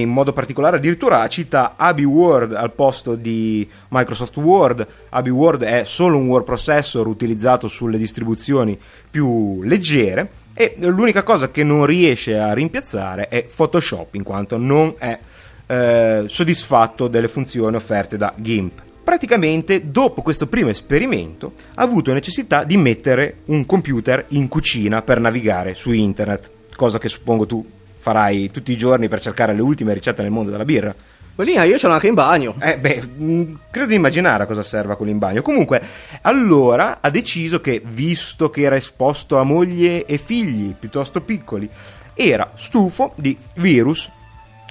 in 0.00 0.08
modo 0.08 0.32
particolare 0.32 0.76
addirittura 0.76 1.26
cita 1.28 1.74
Abi 1.76 2.04
Word 2.04 2.52
al 2.52 2.72
posto 2.72 3.14
di 3.14 3.68
Microsoft 3.88 4.36
Word. 4.38 4.86
Abi 5.10 5.30
Word 5.30 5.62
è 5.62 5.84
solo 5.84 6.16
un 6.16 6.26
word 6.28 6.44
processor 6.44 7.06
utilizzato 7.06 7.68
sulle 7.68 7.98
distribuzioni 7.98 8.78
più 9.10 9.62
leggere 9.62 10.30
e 10.54 10.76
l'unica 10.78 11.22
cosa 11.22 11.50
che 11.50 11.62
non 11.62 11.84
riesce 11.84 12.38
a 12.38 12.52
rimpiazzare 12.52 13.28
è 13.28 13.44
Photoshop 13.44 14.14
in 14.14 14.22
quanto 14.22 14.56
non 14.56 14.94
è 14.98 15.18
eh, 15.66 16.24
soddisfatto 16.26 17.08
delle 17.08 17.28
funzioni 17.28 17.76
offerte 17.76 18.16
da 18.16 18.32
GIMP. 18.36 18.80
Praticamente 19.04 19.90
dopo 19.90 20.22
questo 20.22 20.46
primo 20.46 20.70
esperimento 20.70 21.54
ha 21.74 21.82
avuto 21.82 22.12
necessità 22.12 22.64
di 22.64 22.76
mettere 22.76 23.38
un 23.46 23.66
computer 23.66 24.26
in 24.28 24.48
cucina 24.48 25.02
per 25.02 25.18
navigare 25.18 25.74
su 25.74 25.92
internet, 25.92 26.48
cosa 26.76 26.98
che 26.98 27.08
suppongo 27.08 27.44
tu 27.44 27.66
farai 28.02 28.50
tutti 28.50 28.72
i 28.72 28.76
giorni 28.76 29.06
per 29.06 29.20
cercare 29.20 29.54
le 29.54 29.62
ultime 29.62 29.94
ricette 29.94 30.22
nel 30.22 30.32
mondo 30.32 30.50
della 30.50 30.64
birra. 30.64 30.92
Quellina 31.36 31.62
io 31.62 31.78
ce 31.78 31.86
l'ho 31.86 31.92
anche 31.92 32.08
in 32.08 32.14
bagno. 32.14 32.56
Eh 32.60 32.76
beh, 32.76 33.02
mh, 33.02 33.58
credo 33.70 33.86
di 33.86 33.94
immaginare 33.94 34.42
a 34.42 34.46
cosa 34.46 34.64
serva 34.64 34.96
quello 34.96 35.12
in 35.12 35.18
bagno. 35.18 35.40
Comunque, 35.40 35.80
allora 36.22 36.98
ha 37.00 37.08
deciso 37.10 37.60
che, 37.60 37.80
visto 37.84 38.50
che 38.50 38.62
era 38.62 38.74
esposto 38.74 39.38
a 39.38 39.44
moglie 39.44 40.04
e 40.04 40.18
figli 40.18 40.74
piuttosto 40.74 41.20
piccoli, 41.20 41.70
era 42.14 42.50
stufo 42.56 43.12
di 43.14 43.38
virus 43.54 44.10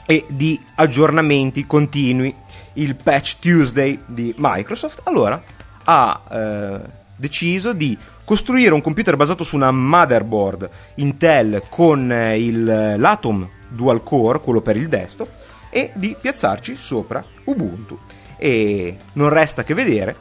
e 0.05 0.25
di 0.27 0.59
aggiornamenti 0.75 1.65
continui. 1.65 2.35
Il 2.73 2.95
patch 2.95 3.39
Tuesday 3.39 3.97
di 4.05 4.33
Microsoft, 4.37 5.01
allora 5.05 5.41
ha 5.85 6.21
eh, 6.29 6.79
deciso 7.15 7.71
di 7.71 7.97
costruire 8.25 8.73
un 8.73 8.81
computer 8.81 9.15
basato 9.15 9.43
su 9.43 9.55
una 9.55 9.71
motherboard 9.71 10.69
Intel 10.95 11.63
con 11.69 12.11
eh, 12.11 12.39
il 12.39 12.63
l'Atom 12.97 13.49
dual 13.67 14.03
core, 14.03 14.41
quello 14.41 14.61
per 14.61 14.75
il 14.75 14.87
desktop, 14.87 15.29
e 15.69 15.91
di 15.95 16.15
piazzarci 16.19 16.75
sopra 16.75 17.23
Ubuntu. 17.45 17.97
E 18.37 18.97
non 19.13 19.29
resta 19.29 19.63
che 19.63 19.73
vedere 19.73 20.15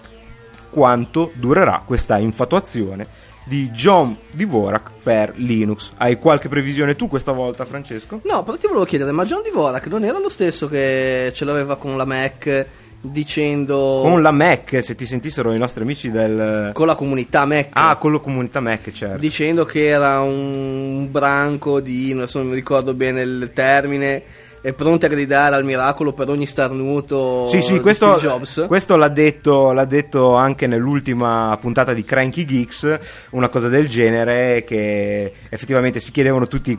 quanto 0.70 1.32
durerà 1.34 1.82
questa 1.84 2.18
infatuazione 2.18 3.28
di 3.44 3.70
John 3.70 4.16
Dvorak 4.32 4.90
per 5.02 5.32
Linux. 5.36 5.92
Hai 5.96 6.18
qualche 6.18 6.48
previsione 6.48 6.94
tu 6.94 7.08
questa 7.08 7.32
volta, 7.32 7.64
Francesco? 7.64 8.20
No, 8.24 8.44
però 8.44 8.56
ti 8.56 8.66
volevo 8.66 8.84
chiedere, 8.84 9.10
ma 9.10 9.24
John 9.24 9.42
Dvorak 9.42 9.86
non 9.86 10.04
era 10.04 10.18
lo 10.18 10.28
stesso 10.28 10.68
che 10.68 11.32
ce 11.34 11.44
l'aveva 11.44 11.76
con 11.76 11.96
la 11.96 12.04
Mac 12.04 12.66
dicendo... 13.00 14.00
Con 14.02 14.22
la 14.22 14.30
Mac, 14.30 14.82
se 14.82 14.94
ti 14.94 15.06
sentissero 15.06 15.52
i 15.52 15.58
nostri 15.58 15.82
amici 15.82 16.10
del... 16.10 16.70
con 16.74 16.86
la 16.86 16.94
comunità 16.94 17.44
Mac. 17.46 17.68
Ah, 17.70 17.96
con 17.96 18.12
la 18.12 18.18
comunità 18.18 18.60
Mac, 18.60 18.90
certo. 18.90 19.18
dicendo 19.18 19.64
che 19.64 19.86
era 19.86 20.20
un 20.20 21.08
branco 21.10 21.80
di, 21.80 22.12
non 22.12 22.28
so, 22.28 22.38
non 22.38 22.48
mi 22.48 22.54
ricordo 22.54 22.94
bene 22.94 23.22
il 23.22 23.50
termine, 23.54 24.22
e 24.62 24.74
pronti 24.74 25.06
a 25.06 25.08
gridare 25.08 25.54
al 25.54 25.64
miracolo 25.64 26.12
per 26.12 26.28
ogni 26.28 26.46
starnuto 26.46 27.48
Sì, 27.48 27.62
sì, 27.62 27.80
questo, 27.80 28.16
Jobs. 28.18 28.64
questo 28.68 28.96
l'ha, 28.96 29.08
detto, 29.08 29.72
l'ha 29.72 29.86
detto 29.86 30.34
anche 30.34 30.66
nell'ultima 30.66 31.56
puntata 31.60 31.94
di 31.94 32.04
Cranky 32.04 32.44
Geeks, 32.44 32.98
una 33.30 33.48
cosa 33.48 33.68
del 33.68 33.88
genere, 33.88 34.62
che 34.64 35.32
effettivamente 35.48 35.98
si 35.98 36.10
chiedevano 36.10 36.46
tutti 36.46 36.78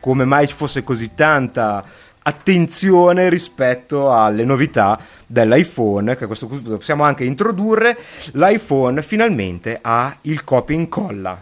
come 0.00 0.24
mai 0.24 0.48
ci 0.48 0.54
fosse 0.54 0.82
così 0.82 1.14
tanta 1.14 1.84
attenzione 2.22 3.28
rispetto 3.28 4.12
alle 4.12 4.44
novità 4.44 4.98
dell'iPhone, 5.26 6.16
che 6.16 6.24
a 6.24 6.26
questo 6.26 6.46
punto 6.46 6.76
possiamo 6.76 7.04
anche 7.04 7.24
introdurre. 7.24 7.96
L'iPhone 8.32 9.02
finalmente 9.02 9.78
ha 9.80 10.16
il 10.22 10.44
copia 10.44 10.76
e 10.76 10.78
incolla. 10.78 11.38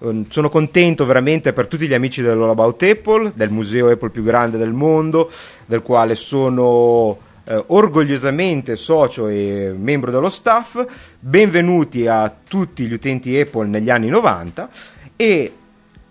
Eh, 0.00 0.24
Sono 0.28 0.48
contento 0.48 1.04
veramente 1.06 1.52
per 1.52 1.66
tutti 1.66 1.86
gli 1.86 1.94
amici 1.94 2.22
dell'All 2.22 2.50
About 2.50 2.82
Apple, 2.82 3.32
del 3.34 3.50
museo 3.50 3.90
Apple 3.90 4.10
più 4.10 4.22
grande 4.22 4.58
del 4.58 4.72
mondo, 4.72 5.30
del 5.66 5.82
quale 5.82 6.14
sono 6.14 7.18
eh, 7.44 7.64
orgogliosamente 7.68 8.76
socio 8.76 9.28
e 9.28 9.74
membro 9.76 10.10
dello 10.10 10.30
staff. 10.30 10.84
Benvenuti 11.18 12.06
a 12.06 12.32
tutti 12.46 12.86
gli 12.86 12.92
utenti 12.92 13.38
Apple 13.38 13.66
negli 13.66 13.90
anni 13.90 14.08
90 14.08 14.68
e 15.16 15.52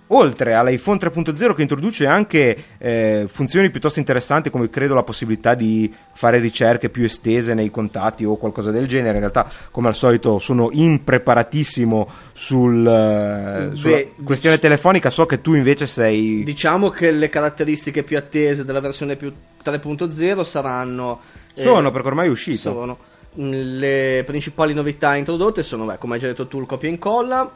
oltre 0.07 0.53
all'iPhone 0.53 0.99
3.0 0.99 1.53
che 1.53 1.61
introduce 1.61 2.05
anche 2.05 2.63
eh, 2.77 3.25
funzioni 3.27 3.69
piuttosto 3.69 3.99
interessanti 3.99 4.49
come 4.49 4.69
credo 4.69 4.93
la 4.93 5.03
possibilità 5.03 5.53
di 5.53 5.93
fare 6.13 6.39
ricerche 6.39 6.89
più 6.89 7.03
estese 7.03 7.53
nei 7.53 7.69
contatti 7.69 8.23
o 8.23 8.37
qualcosa 8.37 8.71
del 8.71 8.87
genere. 8.87 9.13
In 9.13 9.19
realtà 9.19 9.49
come 9.71 9.89
al 9.89 9.95
solito 9.95 10.39
sono 10.39 10.69
impreparatissimo 10.71 12.09
sul, 12.33 12.85
eh, 12.85 13.75
sulla 13.75 13.95
Beh, 13.95 14.13
questione 14.23 14.55
dic- 14.55 14.65
telefonica. 14.65 15.09
So 15.09 15.25
che 15.25 15.41
tu 15.41 15.53
invece 15.53 15.85
sei 15.85 16.43
Diciamo 16.43 16.89
che 16.89 17.11
le 17.11 17.29
caratteristiche 17.29 18.03
più 18.03 18.17
attese 18.17 18.63
della 18.63 18.79
versione 18.79 19.15
più 19.15 19.31
3.0 19.63 20.41
saranno... 20.43 21.19
eh, 21.53 21.63
sono 21.63 21.91
perché 21.91 22.07
ormai 22.07 22.27
è 22.27 22.31
uscito. 22.31 22.57
sono 22.57 22.97
mm, 23.39 23.51
le 23.51 24.23
principali 24.25 24.73
novità 24.73 25.15
introdotte 25.15 25.63
sono, 25.63 25.85
beh, 25.85 25.97
come 25.97 26.15
hai 26.15 26.19
già 26.19 26.27
detto 26.27 26.47
tu, 26.47 26.59
il 26.59 26.65
copia 26.65 26.89
e 26.89 26.91
incolla, 26.93 27.51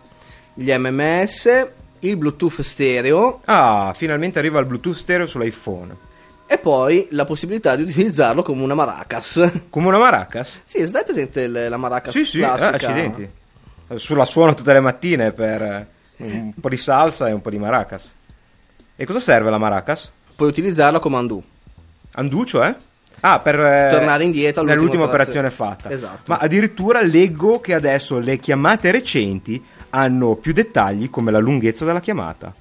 gli 0.53 0.71
MMS, 0.71 1.69
il 2.01 2.17
Bluetooth 2.17 2.61
stereo 2.61 3.41
ah 3.45 3.93
finalmente 3.95 4.39
arriva 4.39 4.59
il 4.59 4.65
Bluetooth 4.65 4.95
stereo 4.95 5.25
sull'iPhone 5.25 6.09
e 6.45 6.57
poi 6.57 7.07
la 7.11 7.25
possibilità 7.25 7.75
di 7.75 7.83
utilizzarlo 7.83 8.41
come 8.43 8.61
una 8.61 8.73
maracas. 8.73 9.63
come 9.69 9.87
una 9.87 9.97
maracas 9.97 10.61
sì, 10.65 10.85
stai 10.85 11.03
presente 11.03 11.47
la 11.47 11.77
maracas 11.77 12.13
sì 12.13 12.25
sì 12.25 12.39
eh, 12.39 12.43
classica? 12.43 12.69
accidenti 12.75 13.29
sulla 13.95 14.25
suono 14.25 14.53
tutte 14.53 14.73
le 14.73 14.79
mattine 14.79 15.31
per 15.31 15.61
eh, 15.61 15.87
un 16.17 16.53
po' 16.59 16.69
di 16.69 16.77
salsa 16.77 17.27
e 17.27 17.31
un 17.31 17.41
po' 17.41 17.49
di 17.49 17.57
maracas 17.57 18.13
e 19.01 19.05
cosa 19.05 19.19
serve 19.19 19.49
la 19.49 19.57
maracas? 19.57 20.11
Puoi 20.35 20.49
utilizzarla 20.49 20.99
come 20.99 21.17
undo. 21.17 21.43
Andu, 22.11 22.43
cioè? 22.45 22.75
Ah, 23.21 23.39
per 23.39 23.59
eh, 23.59 23.89
Tornare 23.89 24.23
indietro 24.23 24.61
all'ultima 24.61 25.05
operazione 25.05 25.49
fatta. 25.49 25.89
Esatto. 25.89 26.21
Ma 26.25 26.37
addirittura 26.37 27.01
leggo 27.01 27.59
che 27.59 27.73
adesso 27.73 28.19
le 28.19 28.37
chiamate 28.37 28.91
recenti 28.91 29.59
hanno 29.91 30.35
più 30.35 30.53
dettagli 30.53 31.09
come 31.09 31.31
la 31.31 31.39
lunghezza 31.39 31.85
della 31.85 32.01
chiamata. 32.01 32.53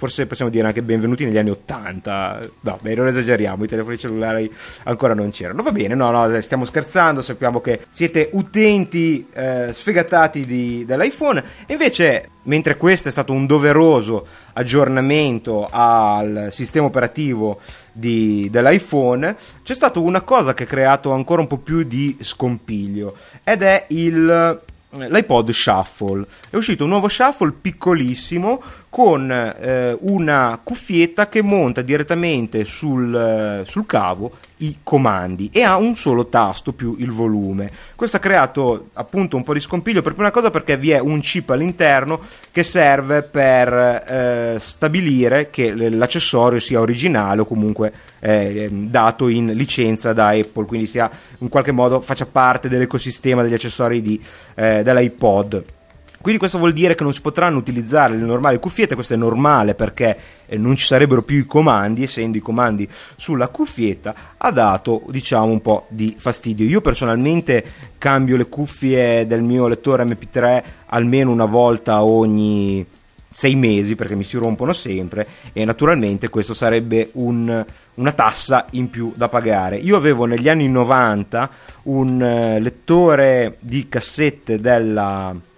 forse 0.00 0.26
possiamo 0.26 0.50
dire 0.50 0.66
anche 0.66 0.80
benvenuti 0.80 1.26
negli 1.26 1.36
anni 1.36 1.50
80. 1.50 2.40
No, 2.60 2.78
beh, 2.80 2.94
non 2.94 3.08
esageriamo, 3.08 3.64
i 3.64 3.68
telefoni 3.68 3.98
cellulari 3.98 4.50
ancora 4.84 5.12
non 5.12 5.30
c'erano. 5.30 5.62
Va 5.62 5.72
bene, 5.72 5.94
no, 5.94 6.10
no, 6.10 6.40
stiamo 6.40 6.64
scherzando, 6.64 7.20
sappiamo 7.20 7.60
che 7.60 7.84
siete 7.90 8.30
utenti 8.32 9.26
eh, 9.30 9.68
sfegatati 9.70 10.46
di, 10.46 10.86
dell'iPhone. 10.86 11.44
E 11.66 11.74
invece, 11.74 12.30
mentre 12.44 12.78
questo 12.78 13.08
è 13.08 13.10
stato 13.10 13.34
un 13.34 13.44
doveroso 13.44 14.26
aggiornamento 14.54 15.68
al 15.70 16.48
sistema 16.50 16.86
operativo 16.86 17.60
di, 17.92 18.48
dell'iPhone, 18.50 19.36
c'è 19.62 19.74
stata 19.74 19.98
una 19.98 20.22
cosa 20.22 20.54
che 20.54 20.62
ha 20.62 20.66
creato 20.66 21.12
ancora 21.12 21.42
un 21.42 21.46
po' 21.46 21.58
più 21.58 21.82
di 21.82 22.16
scompiglio 22.20 23.16
ed 23.44 23.60
è 23.60 23.84
il 23.88 24.60
l'iPod 24.90 25.50
Shuffle. 25.50 26.24
È 26.50 26.56
uscito 26.56 26.84
un 26.84 26.90
nuovo 26.90 27.08
Shuffle 27.08 27.52
piccolissimo 27.52 28.62
con 28.90 29.30
eh, 29.30 29.96
una 30.00 30.58
cuffietta 30.62 31.28
che 31.28 31.42
monta 31.42 31.80
direttamente 31.80 32.64
sul, 32.64 33.14
eh, 33.14 33.64
sul, 33.64 33.86
cavo 33.86 34.32
i 34.58 34.78
comandi 34.82 35.48
e 35.52 35.62
ha 35.62 35.76
un 35.76 35.94
solo 35.94 36.26
tasto 36.26 36.72
più 36.72 36.96
il 36.98 37.12
volume. 37.12 37.70
Questo 37.94 38.16
ha 38.16 38.20
creato 38.20 38.88
appunto 38.94 39.36
un 39.36 39.44
po' 39.44 39.54
di 39.54 39.60
scompiglio 39.60 40.02
per 40.02 40.14
prima 40.14 40.32
cosa 40.32 40.50
perché 40.50 40.76
vi 40.76 40.90
è 40.90 40.98
un 40.98 41.20
chip 41.20 41.50
all'interno 41.50 42.20
che 42.50 42.64
serve 42.64 43.22
per 43.22 43.72
eh, 43.72 44.56
stabilire 44.58 45.50
che 45.50 45.72
l'accessorio 45.72 46.58
sia 46.58 46.80
originale 46.80 47.42
o 47.42 47.46
comunque 47.46 47.92
eh, 48.18 48.68
dato 48.70 49.28
in 49.28 49.52
licenza 49.54 50.12
da 50.12 50.30
Apple, 50.30 50.66
quindi 50.66 50.86
sia 50.86 51.08
in 51.38 51.48
qualche 51.48 51.72
modo 51.72 52.00
faccia 52.00 52.26
parte 52.26 52.68
dell'ecosistema 52.68 53.42
degli 53.42 53.54
accessori 53.54 54.02
di, 54.02 54.20
eh, 54.56 54.82
dell'iPod. 54.82 55.78
Quindi 56.20 56.38
questo 56.38 56.58
vuol 56.58 56.74
dire 56.74 56.94
che 56.94 57.02
non 57.02 57.14
si 57.14 57.22
potranno 57.22 57.56
utilizzare 57.56 58.14
le 58.14 58.26
normali 58.26 58.58
cuffiette, 58.58 58.94
questo 58.94 59.14
è 59.14 59.16
normale 59.16 59.74
perché 59.74 60.18
eh, 60.44 60.58
non 60.58 60.76
ci 60.76 60.84
sarebbero 60.84 61.22
più 61.22 61.38
i 61.38 61.46
comandi, 61.46 62.02
essendo 62.02 62.36
i 62.36 62.42
comandi 62.42 62.86
sulla 63.16 63.48
cuffietta, 63.48 64.14
ha 64.36 64.50
dato 64.50 65.02
diciamo 65.08 65.46
un 65.46 65.62
po' 65.62 65.86
di 65.88 66.14
fastidio. 66.18 66.66
Io 66.66 66.82
personalmente 66.82 67.64
cambio 67.96 68.36
le 68.36 68.48
cuffie 68.48 69.26
del 69.26 69.40
mio 69.40 69.66
lettore 69.66 70.04
MP3 70.04 70.62
almeno 70.88 71.30
una 71.30 71.46
volta 71.46 72.02
ogni 72.02 72.84
sei 73.32 73.54
mesi 73.54 73.94
perché 73.94 74.14
mi 74.14 74.24
si 74.24 74.36
rompono 74.36 74.74
sempre 74.74 75.26
e 75.54 75.64
naturalmente 75.64 76.28
questo 76.28 76.52
sarebbe 76.52 77.10
un, 77.12 77.64
una 77.94 78.12
tassa 78.12 78.66
in 78.72 78.90
più 78.90 79.14
da 79.16 79.30
pagare. 79.30 79.76
Io 79.78 79.96
avevo 79.96 80.26
negli 80.26 80.50
anni 80.50 80.68
90 80.68 81.50
un 81.84 82.20
eh, 82.20 82.60
lettore 82.60 83.56
di 83.60 83.88
cassette 83.88 84.60
della 84.60 85.48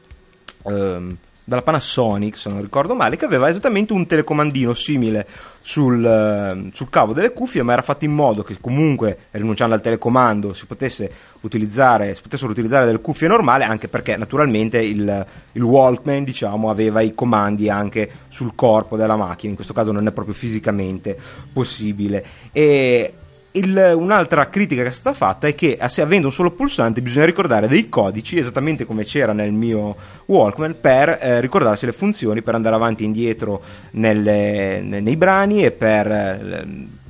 ehm, 0.64 1.16
dalla 1.45 1.62
Panasonic, 1.62 2.38
se 2.38 2.49
non 2.49 2.61
ricordo 2.61 2.95
male, 2.95 3.16
che 3.16 3.25
aveva 3.25 3.49
esattamente 3.49 3.92
un 3.92 4.07
telecomandino 4.07 4.73
simile 4.75 5.26
sul, 5.61 6.04
eh, 6.04 6.71
sul, 6.73 6.88
cavo 6.88 7.12
delle 7.12 7.33
cuffie, 7.33 7.62
ma 7.62 7.73
era 7.73 7.83
fatto 7.83 8.04
in 8.04 8.12
modo 8.12 8.42
che 8.45 8.59
comunque, 8.61 9.26
rinunciando 9.33 9.75
al 9.75 9.81
telecomando, 9.81 10.54
si, 10.54 10.66
potesse 10.66 11.11
utilizzare, 11.40 12.14
si 12.14 12.23
potessero 12.23 12.50
utilizzare 12.50 12.87
delle 12.87 13.00
cuffie 13.00 13.26
normali, 13.26 13.64
anche 13.64 13.88
perché 13.88 14.16
naturalmente 14.16 14.78
il, 14.78 15.26
il, 15.52 15.62
Walkman 15.62 16.23
diciamo, 16.23 16.71
aveva 16.71 17.00
i 17.00 17.12
comandi 17.14 17.69
anche 17.69 18.11
sul 18.28 18.54
corpo 18.54 18.97
della 18.97 19.16
macchina, 19.16 19.50
in 19.50 19.57
questo 19.57 19.75
caso 19.75 19.90
non 19.90 20.07
è 20.07 20.12
proprio 20.12 20.35
fisicamente 20.35 21.19
possibile. 21.52 22.25
E 22.52 23.14
il, 23.53 23.93
un'altra 23.97 24.49
critica 24.49 24.83
che 24.83 24.89
è 24.89 24.93
stata 24.93 25.17
fatta 25.17 25.47
è 25.47 25.55
che 25.55 25.79
se 25.87 26.01
avendo 26.01 26.29
un 26.29 26.33
solo 26.33 26.53
pulsante 26.53 27.03
bisogna 27.03 27.27
ricordare 27.27 27.69
dei 27.69 27.89
codici 27.89 28.39
esattamente 28.39 28.85
come 28.85 29.05
c'era 29.05 29.33
nel 29.33 29.53
mio 29.53 29.95
Walkman 30.27 30.77
per 30.81 31.19
eh, 31.21 31.41
ricordarsi 31.41 31.87
le 31.87 31.93
funzioni 31.93 32.43
per 32.43 32.55
andare 32.55 32.75
avanti 32.75 33.03
e 33.03 33.07
indietro 33.07 33.63
nelle, 33.93 34.81
nei 34.81 35.17
brani 35.17 35.65
e 35.65 35.71
per 35.71 36.11
eh, 36.11 36.67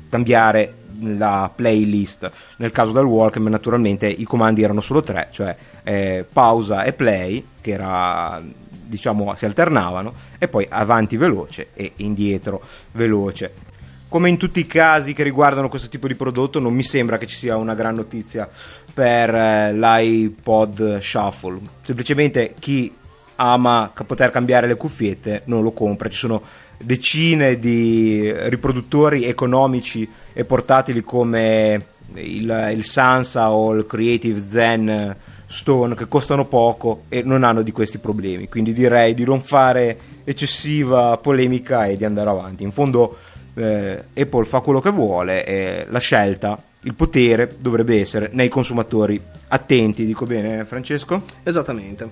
cambiare 0.09 0.75
la 1.05 1.51
playlist. 1.55 2.31
Nel 2.57 2.71
caso 2.71 2.93
del 2.93 3.05
Walkman 3.05 3.51
naturalmente 3.51 4.07
i 4.07 4.25
comandi 4.25 4.63
erano 4.63 4.81
solo 4.81 5.01
tre 5.01 5.29
cioè 5.33 5.55
eh, 5.83 6.25
pausa 6.31 6.83
e 6.85 6.93
play 6.93 7.45
che 7.61 7.71
era 7.73 8.41
diciamo 8.93 9.35
si 9.37 9.45
alternavano 9.47 10.13
e 10.39 10.49
poi 10.49 10.67
avanti 10.69 11.17
veloce 11.17 11.69
e 11.75 11.93
indietro 11.97 12.61
veloce 12.93 13.71
come 14.13 14.29
in 14.29 14.37
tutti 14.37 14.61
i 14.61 14.67
casi 14.67 15.15
che 15.15 15.23
riguardano 15.23 15.71
questo 15.71 15.89
tipo 15.89 16.07
di 16.07 16.15
prodotto, 16.15 16.59
non 16.59 16.75
mi 16.75 16.83
sembra 16.83 17.17
che 17.17 17.27
ci 17.27 17.35
sia 17.35 17.57
una 17.57 17.75
gran 17.75 17.95
notizia 17.95 18.47
per 18.93 19.35
eh, 19.35 19.73
l'iPod 19.73 20.99
Shuffle. 20.99 21.59
Semplicemente 21.81 22.53
chi 22.59 22.95
ama 23.37 23.91
poter 24.07 24.31
cambiare 24.31 24.67
le 24.67 24.77
cuffiette 24.77 25.45
non 25.47 25.63
lo 25.63 25.73
compra. 25.73 26.11
Ci 26.11 26.19
sono 26.19 26.43
decine 26.77 27.59
di 27.59 28.31
riproduttori 28.51 29.25
economici 29.25 30.07
e 30.35 30.45
portatili 30.45 31.01
come 31.01 31.83
il, 32.13 32.71
il 32.75 32.85
Sansa 32.85 33.51
o 33.51 33.73
il 33.73 33.87
Creative 33.87 34.39
Zen 34.47 35.17
Stone 35.47 35.95
che 35.95 36.07
costano 36.07 36.45
poco 36.45 37.05
e 37.09 37.23
non 37.23 37.45
hanno 37.45 37.63
di 37.63 37.73
questi 37.73 37.97
problemi. 37.97 38.47
Quindi 38.47 38.75
direi 38.75 39.15
di 39.15 39.25
non 39.25 39.41
fare 39.41 39.99
eccessiva 40.25 41.17
polemica 41.17 41.87
e 41.87 41.97
di 41.97 42.05
andare 42.05 42.29
avanti. 42.29 42.63
In 42.63 42.73
fondo 42.73 43.17
eh, 43.55 44.05
Apple 44.15 44.45
fa 44.45 44.61
quello 44.61 44.81
che 44.81 44.91
vuole 44.91 45.45
e 45.45 45.87
la 45.89 45.99
scelta, 45.99 46.61
il 46.81 46.95
potere 46.95 47.57
dovrebbe 47.59 48.01
essere 48.01 48.31
nei 48.33 48.49
consumatori 48.49 49.21
attenti, 49.49 50.07
dico 50.07 50.25
bene 50.25 50.65
Francesco? 50.65 51.23
Esattamente. 51.43 52.09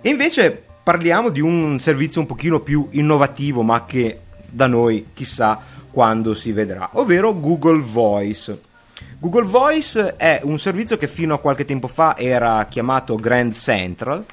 E 0.00 0.08
invece 0.08 0.62
parliamo 0.82 1.28
di 1.28 1.40
un 1.40 1.78
servizio 1.78 2.20
un 2.20 2.26
pochino 2.26 2.60
più 2.60 2.88
innovativo 2.90 3.62
ma 3.62 3.84
che 3.84 4.20
da 4.48 4.66
noi 4.66 5.08
chissà 5.12 5.60
quando 5.90 6.34
si 6.34 6.52
vedrà, 6.52 6.90
ovvero 6.92 7.38
Google 7.38 7.80
Voice. 7.80 8.68
Google 9.18 9.44
Voice 9.44 10.16
è 10.16 10.40
un 10.44 10.58
servizio 10.58 10.96
che 10.96 11.06
fino 11.06 11.34
a 11.34 11.38
qualche 11.38 11.64
tempo 11.64 11.88
fa 11.88 12.16
era 12.16 12.66
chiamato 12.66 13.16
Grand 13.16 13.52
Central 13.52 14.24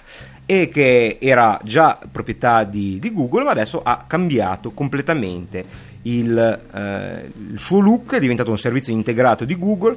e 0.45 0.69
che 0.69 1.17
era 1.19 1.60
già 1.63 2.00
proprietà 2.10 2.63
di, 2.63 3.00
di 3.00 3.12
Google 3.12 3.43
ma 3.43 3.52
adesso 3.52 3.82
ha 3.84 4.06
cambiato 4.08 4.71
completamente 4.71 5.65
il, 6.08 6.38
eh, 6.74 7.32
il 7.52 7.60
suo 7.60 7.80
look, 7.80 8.15
è 8.15 8.20
diventato 8.20 8.50
un 8.50 8.58
servizio 8.58 8.93
integrato 8.93 9.46
di 9.46 9.58
Google, 9.58 9.96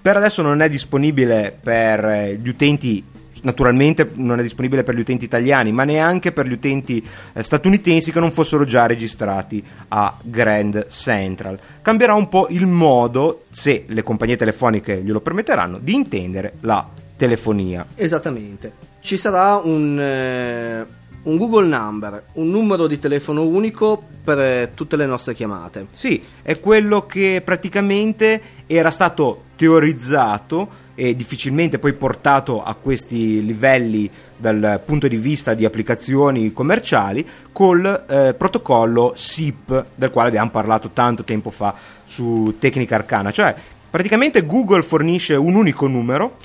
per 0.00 0.16
adesso 0.16 0.42
non 0.42 0.60
è 0.60 0.68
disponibile 0.68 1.56
per 1.60 2.04
eh, 2.04 2.36
gli 2.36 2.48
utenti 2.48 3.04
naturalmente 3.42 4.08
non 4.14 4.38
è 4.38 4.42
disponibile 4.42 4.84
per 4.84 4.94
gli 4.94 5.00
utenti 5.00 5.24
italiani, 5.24 5.72
ma 5.72 5.82
neanche 5.82 6.30
per 6.30 6.46
gli 6.46 6.52
utenti 6.52 7.04
eh, 7.32 7.42
statunitensi 7.42 8.12
che 8.12 8.20
non 8.20 8.30
fossero 8.30 8.64
già 8.64 8.86
registrati 8.86 9.62
a 9.88 10.16
Grand 10.22 10.86
Central. 10.88 11.58
Cambierà 11.82 12.14
un 12.14 12.28
po' 12.28 12.46
il 12.50 12.66
modo, 12.66 13.46
se 13.50 13.84
le 13.88 14.02
compagnie 14.02 14.36
telefoniche 14.36 15.02
glielo 15.02 15.20
permetteranno, 15.20 15.78
di 15.78 15.92
intendere 15.92 16.54
la 16.60 16.88
telefonia. 17.16 17.86
Esattamente. 17.96 18.72
Ci 19.00 19.16
sarà 19.16 19.56
un, 19.56 19.98
eh, 19.98 20.86
un 21.24 21.36
Google 21.36 21.66
Number, 21.66 22.24
un 22.34 22.48
numero 22.48 22.86
di 22.86 22.98
telefono 22.98 23.42
unico 23.42 24.02
per 24.24 24.38
eh, 24.38 24.70
tutte 24.74 24.96
le 24.96 25.06
nostre 25.06 25.34
chiamate. 25.34 25.86
Sì, 25.92 26.22
è 26.42 26.58
quello 26.58 27.06
che 27.06 27.42
praticamente 27.44 28.40
era 28.66 28.90
stato 28.90 29.44
teorizzato 29.56 30.80
e 30.94 31.14
difficilmente 31.14 31.78
poi 31.78 31.92
portato 31.94 32.62
a 32.62 32.74
questi 32.74 33.44
livelli 33.44 34.10
dal 34.36 34.80
punto 34.84 35.08
di 35.08 35.16
vista 35.16 35.54
di 35.54 35.64
applicazioni 35.64 36.52
commerciali 36.52 37.26
col 37.52 38.04
eh, 38.08 38.34
protocollo 38.34 39.12
SIP 39.14 39.86
del 39.94 40.10
quale 40.10 40.28
abbiamo 40.28 40.50
parlato 40.50 40.90
tanto 40.90 41.22
tempo 41.22 41.50
fa 41.50 41.74
su 42.04 42.56
Tecnica 42.58 42.96
Arcana, 42.96 43.30
cioè 43.30 43.54
praticamente 43.88 44.44
Google 44.44 44.82
fornisce 44.82 45.34
un 45.34 45.54
unico 45.54 45.86
numero 45.86 46.36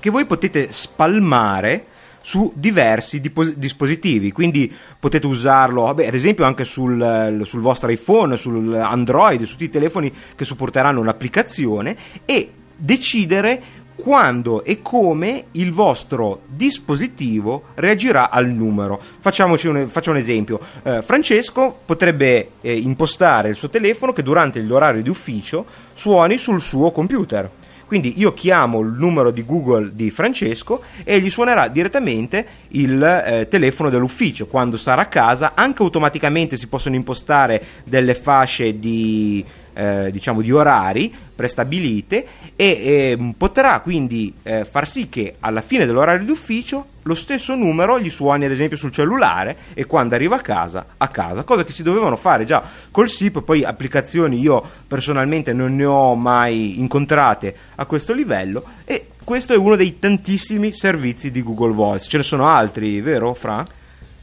che 0.00 0.10
voi 0.10 0.24
potete 0.26 0.70
spalmare 0.70 1.86
su 2.28 2.52
diversi 2.54 3.22
dipos- 3.22 3.54
dispositivi, 3.54 4.32
quindi 4.32 4.70
potete 4.98 5.26
usarlo 5.26 5.84
vabbè, 5.84 6.08
ad 6.08 6.12
esempio 6.12 6.44
anche 6.44 6.64
sul, 6.64 7.40
sul 7.44 7.60
vostro 7.62 7.90
iPhone, 7.90 8.36
sul 8.36 8.74
Android, 8.74 9.42
su 9.44 9.52
tutti 9.52 9.64
i 9.64 9.70
telefoni 9.70 10.12
che 10.36 10.44
supporteranno 10.44 11.00
un'applicazione 11.00 11.96
e 12.26 12.50
decidere 12.76 13.62
quando 13.94 14.62
e 14.62 14.82
come 14.82 15.46
il 15.52 15.72
vostro 15.72 16.42
dispositivo 16.46 17.68
reagirà 17.76 18.28
al 18.28 18.46
numero. 18.46 19.00
Un, 19.22 19.88
faccio 19.88 20.10
un 20.10 20.16
esempio. 20.18 20.60
Eh, 20.82 21.00
Francesco 21.00 21.78
potrebbe 21.82 22.50
eh, 22.60 22.76
impostare 22.76 23.48
il 23.48 23.56
suo 23.56 23.70
telefono 23.70 24.12
che 24.12 24.22
durante 24.22 24.60
l'orario 24.60 25.00
di 25.00 25.08
ufficio 25.08 25.64
suoni 25.94 26.36
sul 26.36 26.60
suo 26.60 26.92
computer. 26.92 27.50
Quindi 27.88 28.20
io 28.20 28.34
chiamo 28.34 28.80
il 28.80 28.94
numero 28.98 29.30
di 29.30 29.46
Google 29.46 29.92
di 29.94 30.10
Francesco 30.10 30.82
e 31.04 31.20
gli 31.20 31.30
suonerà 31.30 31.68
direttamente 31.68 32.46
il 32.68 33.02
eh, 33.02 33.48
telefono 33.48 33.88
dell'ufficio. 33.88 34.46
Quando 34.46 34.76
sarà 34.76 35.00
a 35.00 35.06
casa, 35.06 35.52
anche 35.54 35.82
automaticamente 35.82 36.58
si 36.58 36.66
possono 36.66 36.96
impostare 36.96 37.64
delle 37.84 38.14
fasce 38.14 38.78
di 38.78 39.42
eh, 39.78 40.10
diciamo 40.10 40.40
di 40.40 40.50
orari 40.50 41.14
prestabilite 41.34 42.26
e 42.56 42.66
eh, 42.66 43.34
potrà 43.36 43.78
quindi 43.78 44.34
eh, 44.42 44.64
far 44.64 44.88
sì 44.88 45.08
che 45.08 45.36
alla 45.38 45.60
fine 45.60 45.86
dell'orario 45.86 46.24
di 46.24 46.32
ufficio 46.32 46.86
lo 47.02 47.14
stesso 47.14 47.54
numero 47.54 48.00
gli 48.00 48.10
suoni 48.10 48.44
ad 48.44 48.50
esempio 48.50 48.76
sul 48.76 48.90
cellulare 48.90 49.56
e 49.74 49.86
quando 49.86 50.16
arriva 50.16 50.34
a 50.34 50.40
casa 50.40 50.84
a 50.96 51.06
casa 51.06 51.44
cosa 51.44 51.62
che 51.62 51.70
si 51.70 51.84
dovevano 51.84 52.16
fare 52.16 52.44
già 52.44 52.60
col 52.90 53.08
SIP 53.08 53.42
poi 53.42 53.62
applicazioni 53.62 54.40
io 54.40 54.68
personalmente 54.88 55.52
non 55.52 55.76
ne 55.76 55.84
ho 55.84 56.16
mai 56.16 56.80
incontrate 56.80 57.54
a 57.76 57.86
questo 57.86 58.12
livello 58.12 58.64
e 58.84 59.10
questo 59.22 59.52
è 59.52 59.56
uno 59.56 59.76
dei 59.76 60.00
tantissimi 60.00 60.72
servizi 60.72 61.30
di 61.30 61.40
Google 61.40 61.72
Voice 61.72 62.08
ce 62.08 62.16
ne 62.16 62.24
sono 62.24 62.48
altri 62.48 63.00
vero 63.00 63.32
Fra? 63.32 63.64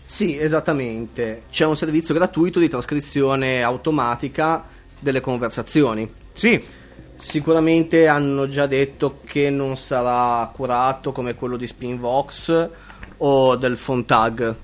Sì, 0.07 0.37
esattamente. 0.37 1.43
C'è 1.49 1.65
un 1.65 1.75
servizio 1.75 2.13
gratuito 2.13 2.59
di 2.59 2.69
trascrizione 2.69 3.63
automatica 3.63 4.63
delle 4.99 5.21
conversazioni. 5.21 6.07
Sì. 6.33 6.61
Sicuramente 7.17 8.07
hanno 8.07 8.47
già 8.49 8.67
detto 8.67 9.19
che 9.23 9.49
non 9.49 9.77
sarà 9.77 10.49
curato 10.53 11.11
come 11.11 11.35
quello 11.35 11.55
di 11.55 11.65
Spinvox 11.65 12.69
o 13.17 13.55
del 13.55 13.77
Fontag. 13.77 14.55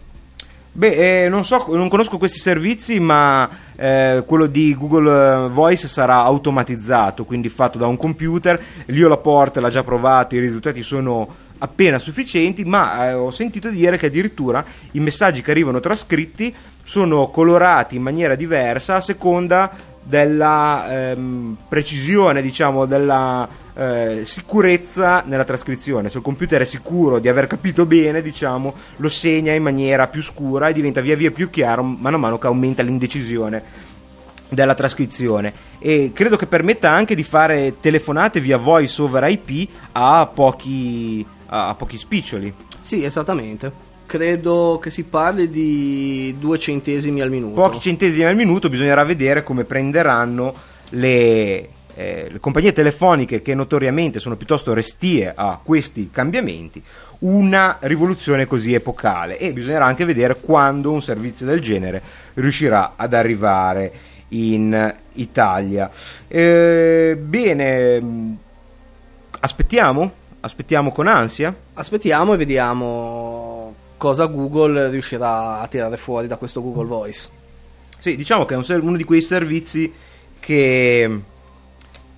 Beh, 0.74 1.24
eh, 1.26 1.30
non 1.30 1.44
so, 1.44 1.66
non 1.70 1.90
conosco 1.90 2.18
questi 2.18 2.40
servizi, 2.40 2.98
ma 3.00 3.50
eh, 3.76 4.24
quello 4.26 4.46
di 4.46 4.74
Google 4.74 5.50
Voice 5.50 5.90
sarà 5.90 6.24
automatizzato, 6.24 7.26
quindi 7.26 7.50
fatto 7.50 7.78
da 7.78 7.88
un 7.88 7.98
computer. 7.98 8.62
Lì 8.86 9.04
ho 9.04 9.10
la 9.10 9.18
porta, 9.18 9.60
l'ha 9.60 9.70
già 9.70 9.84
provato, 9.84 10.36
i 10.36 10.40
risultati 10.40 10.82
sono 10.82 11.28
appena 11.58 12.00
sufficienti, 12.00 12.64
ma 12.64 13.10
eh, 13.10 13.14
ho 13.14 13.32
sentito 13.32 13.70
dire 13.70 13.98
che 13.98 14.06
addirittura 14.06 14.64
i 14.92 15.00
messaggi 15.00 15.42
che 15.42 15.52
arrivano 15.52 15.82
trascritti 15.82 16.56
sono 16.84 17.28
colorati 17.28 17.98
in 17.98 18.02
maniera 18.02 18.36
diversa 18.36 18.96
a 18.96 19.02
seconda 19.02 19.72
della 20.04 21.12
ehm, 21.12 21.58
precisione, 21.68 22.42
diciamo, 22.42 22.86
della 22.86 23.48
eh, 23.74 24.22
sicurezza 24.24 25.24
nella 25.26 25.44
trascrizione. 25.44 26.10
Se 26.10 26.18
il 26.18 26.24
computer 26.24 26.62
è 26.62 26.66
sicuro 26.66 27.20
di 27.20 27.28
aver 27.28 27.48
capito 27.48 27.86
bene, 27.86 28.22
diciamo, 28.22 28.74
lo 28.98 29.10
segna 29.10 29.54
in 29.54 29.64
maniera 29.64 30.08
più 30.08 30.22
scura 30.22 30.70
e 30.70 30.74
diventa 30.74 31.02
via 31.02 31.16
via 31.16 31.32
più 31.32 31.50
chiaro 31.50 31.84
mano 31.84 32.16
a 32.16 32.20
mano 32.20 32.38
che 32.38 32.48
aumenta 32.48 32.84
l'indecisione 32.84 33.90
della 34.50 34.74
trascrizione 34.74 35.54
e 35.80 36.12
credo 36.14 36.36
che 36.36 36.46
permetta 36.46 36.92
anche 36.92 37.16
di 37.16 37.24
fare 37.24 37.80
telefonate 37.80 38.42
via 38.42 38.58
voice 38.58 39.02
over 39.02 39.30
IP 39.30 39.70
a 39.94 40.30
pochi 40.34 41.26
a 41.54 41.76
pochi 41.76 41.98
spiccioli. 41.98 42.54
Sì, 42.82 43.04
esattamente. 43.04 43.91
Credo 44.12 44.78
che 44.82 44.90
si 44.90 45.06
parli 45.06 45.50
di 45.50 46.36
due 46.38 46.60
centesimi 46.60 47.22
al 47.22 47.30
minuto. 47.30 47.54
Pochi 47.54 47.80
centesimi 47.80 48.26
al 48.26 48.36
minuto, 48.36 48.68
bisognerà 48.68 49.06
vedere 49.06 49.42
come 49.42 49.64
prenderanno 49.64 50.54
le, 50.90 51.70
eh, 51.96 52.28
le 52.30 52.40
compagnie 52.42 52.74
telefoniche 52.74 53.42
che 53.42 53.56
notoriamente 53.56 54.20
sono 54.20 54.36
piuttosto 54.36 54.74
restie 54.74 55.32
a 55.34 55.58
questi 55.64 56.10
cambiamenti 56.12 56.84
una 57.20 57.78
rivoluzione 57.80 58.48
così 58.48 58.74
epocale 58.74 59.38
e 59.38 59.54
bisognerà 59.54 59.86
anche 59.86 60.04
vedere 60.04 60.42
quando 60.42 60.92
un 60.92 61.02
servizio 61.02 61.46
del 61.46 61.62
genere 61.62 62.02
riuscirà 62.34 62.96
ad 62.98 63.14
arrivare 63.14 63.94
in 64.28 64.94
Italia. 65.14 65.90
Eh, 66.28 67.18
bene, 67.18 68.38
aspettiamo 69.40 70.20
aspettiamo 70.42 70.92
con 70.92 71.08
ansia. 71.08 71.56
Aspettiamo 71.74 72.34
e 72.34 72.38
vediamo 72.38 73.51
cosa 74.02 74.26
Google 74.26 74.90
riuscirà 74.90 75.60
a 75.60 75.68
tirare 75.68 75.96
fuori 75.96 76.26
da 76.26 76.38
questo 76.38 76.60
Google 76.60 76.88
Voice. 76.88 77.30
Sì, 78.00 78.16
diciamo 78.16 78.46
che 78.46 78.56
è 78.56 78.74
uno 78.74 78.98
di 78.98 79.04
quei 79.04 79.22
servizi 79.22 79.94
che 80.40 81.20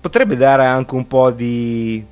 potrebbe 0.00 0.34
dare 0.34 0.64
anche 0.64 0.94
un 0.94 1.06
po' 1.06 1.30
di 1.30 2.02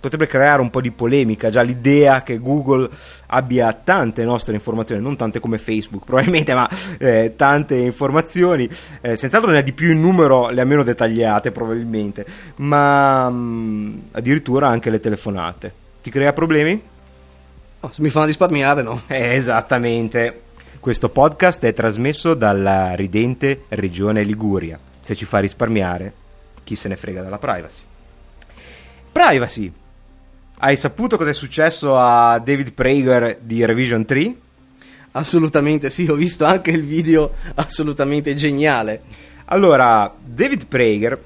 potrebbe 0.00 0.26
creare 0.26 0.60
un 0.62 0.70
po' 0.70 0.80
di 0.80 0.90
polemica 0.90 1.48
già 1.48 1.60
l'idea 1.60 2.22
che 2.22 2.40
Google 2.40 2.88
abbia 3.26 3.72
tante 3.72 4.24
nostre 4.24 4.54
informazioni, 4.54 5.00
non 5.00 5.14
tante 5.14 5.38
come 5.38 5.58
Facebook 5.58 6.06
probabilmente, 6.06 6.52
ma 6.52 6.68
eh, 6.98 7.34
tante 7.36 7.76
informazioni, 7.76 8.68
eh, 9.00 9.14
senz'altro 9.14 9.52
ne 9.52 9.58
ha 9.58 9.62
di 9.62 9.72
più 9.72 9.92
in 9.92 10.00
numero, 10.00 10.48
le 10.48 10.60
ha 10.60 10.64
meno 10.64 10.82
dettagliate 10.82 11.52
probabilmente, 11.52 12.26
ma 12.56 13.30
mh, 13.30 13.36
mm, 13.36 13.98
addirittura 14.10 14.66
anche 14.66 14.90
le 14.90 14.98
telefonate. 14.98 15.72
Ti 16.02 16.10
crea 16.10 16.32
problemi? 16.32 16.98
Oh, 17.82 17.90
se 17.90 18.02
mi 18.02 18.10
fanno 18.10 18.26
risparmiare 18.26 18.82
no. 18.82 19.02
Eh, 19.06 19.34
esattamente. 19.34 20.42
Questo 20.80 21.08
podcast 21.08 21.64
è 21.64 21.72
trasmesso 21.72 22.34
dalla 22.34 22.94
ridente 22.94 23.64
regione 23.68 24.22
Liguria. 24.22 24.78
Se 25.00 25.14
ci 25.14 25.24
fa 25.24 25.38
risparmiare, 25.38 26.12
chi 26.62 26.74
se 26.74 26.88
ne 26.88 26.96
frega 26.96 27.22
della 27.22 27.38
privacy. 27.38 27.80
Privacy, 29.10 29.72
hai 30.58 30.76
saputo 30.76 31.16
cosa 31.16 31.30
è 31.30 31.32
successo 31.34 31.98
a 31.98 32.38
David 32.38 32.74
Prager 32.74 33.38
di 33.40 33.64
Revision 33.64 34.04
3? 34.04 34.34
Assolutamente 35.12 35.88
sì, 35.88 36.06
ho 36.06 36.14
visto 36.14 36.44
anche 36.44 36.70
il 36.70 36.84
video 36.84 37.32
assolutamente 37.54 38.34
geniale. 38.34 39.02
Allora, 39.46 40.14
David 40.22 40.66
Prager 40.66 41.18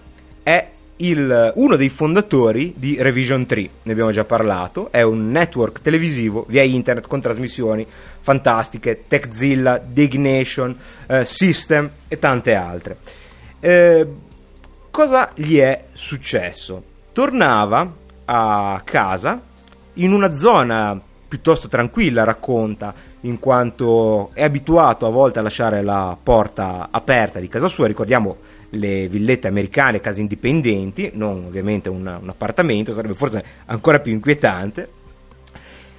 è 0.44 0.68
il, 0.96 1.52
uno 1.56 1.76
dei 1.76 1.88
fondatori 1.88 2.72
di 2.76 2.96
Revision 3.00 3.46
3, 3.46 3.70
ne 3.82 3.92
abbiamo 3.92 4.12
già 4.12 4.24
parlato, 4.24 4.88
è 4.92 5.02
un 5.02 5.30
network 5.30 5.80
televisivo 5.80 6.44
via 6.48 6.62
internet 6.62 7.06
con 7.08 7.20
trasmissioni 7.20 7.86
fantastiche, 8.20 9.04
TechZilla, 9.08 9.82
Dignation, 9.84 10.76
eh, 11.06 11.24
System 11.24 11.90
e 12.06 12.18
tante 12.18 12.54
altre. 12.54 12.96
Eh, 13.58 14.06
cosa 14.90 15.30
gli 15.34 15.58
è 15.58 15.86
successo? 15.92 16.82
Tornava 17.12 17.92
a 18.26 18.80
casa 18.84 19.40
in 19.94 20.12
una 20.12 20.34
zona 20.34 21.00
piuttosto 21.26 21.66
tranquilla, 21.68 22.24
racconta, 22.24 22.94
in 23.22 23.38
quanto 23.38 24.30
è 24.34 24.44
abituato 24.44 25.06
a 25.06 25.10
volte 25.10 25.38
a 25.40 25.42
lasciare 25.42 25.82
la 25.82 26.16
porta 26.20 26.88
aperta 26.90 27.40
di 27.40 27.48
casa 27.48 27.68
sua, 27.68 27.86
ricordiamo 27.86 28.36
le 28.74 29.08
villette 29.08 29.48
americane, 29.48 30.00
case 30.00 30.20
indipendenti, 30.20 31.10
non 31.14 31.44
ovviamente 31.46 31.88
un, 31.88 32.18
un 32.20 32.28
appartamento, 32.28 32.92
sarebbe 32.92 33.14
forse 33.14 33.44
ancora 33.66 34.00
più 34.00 34.12
inquietante. 34.12 34.88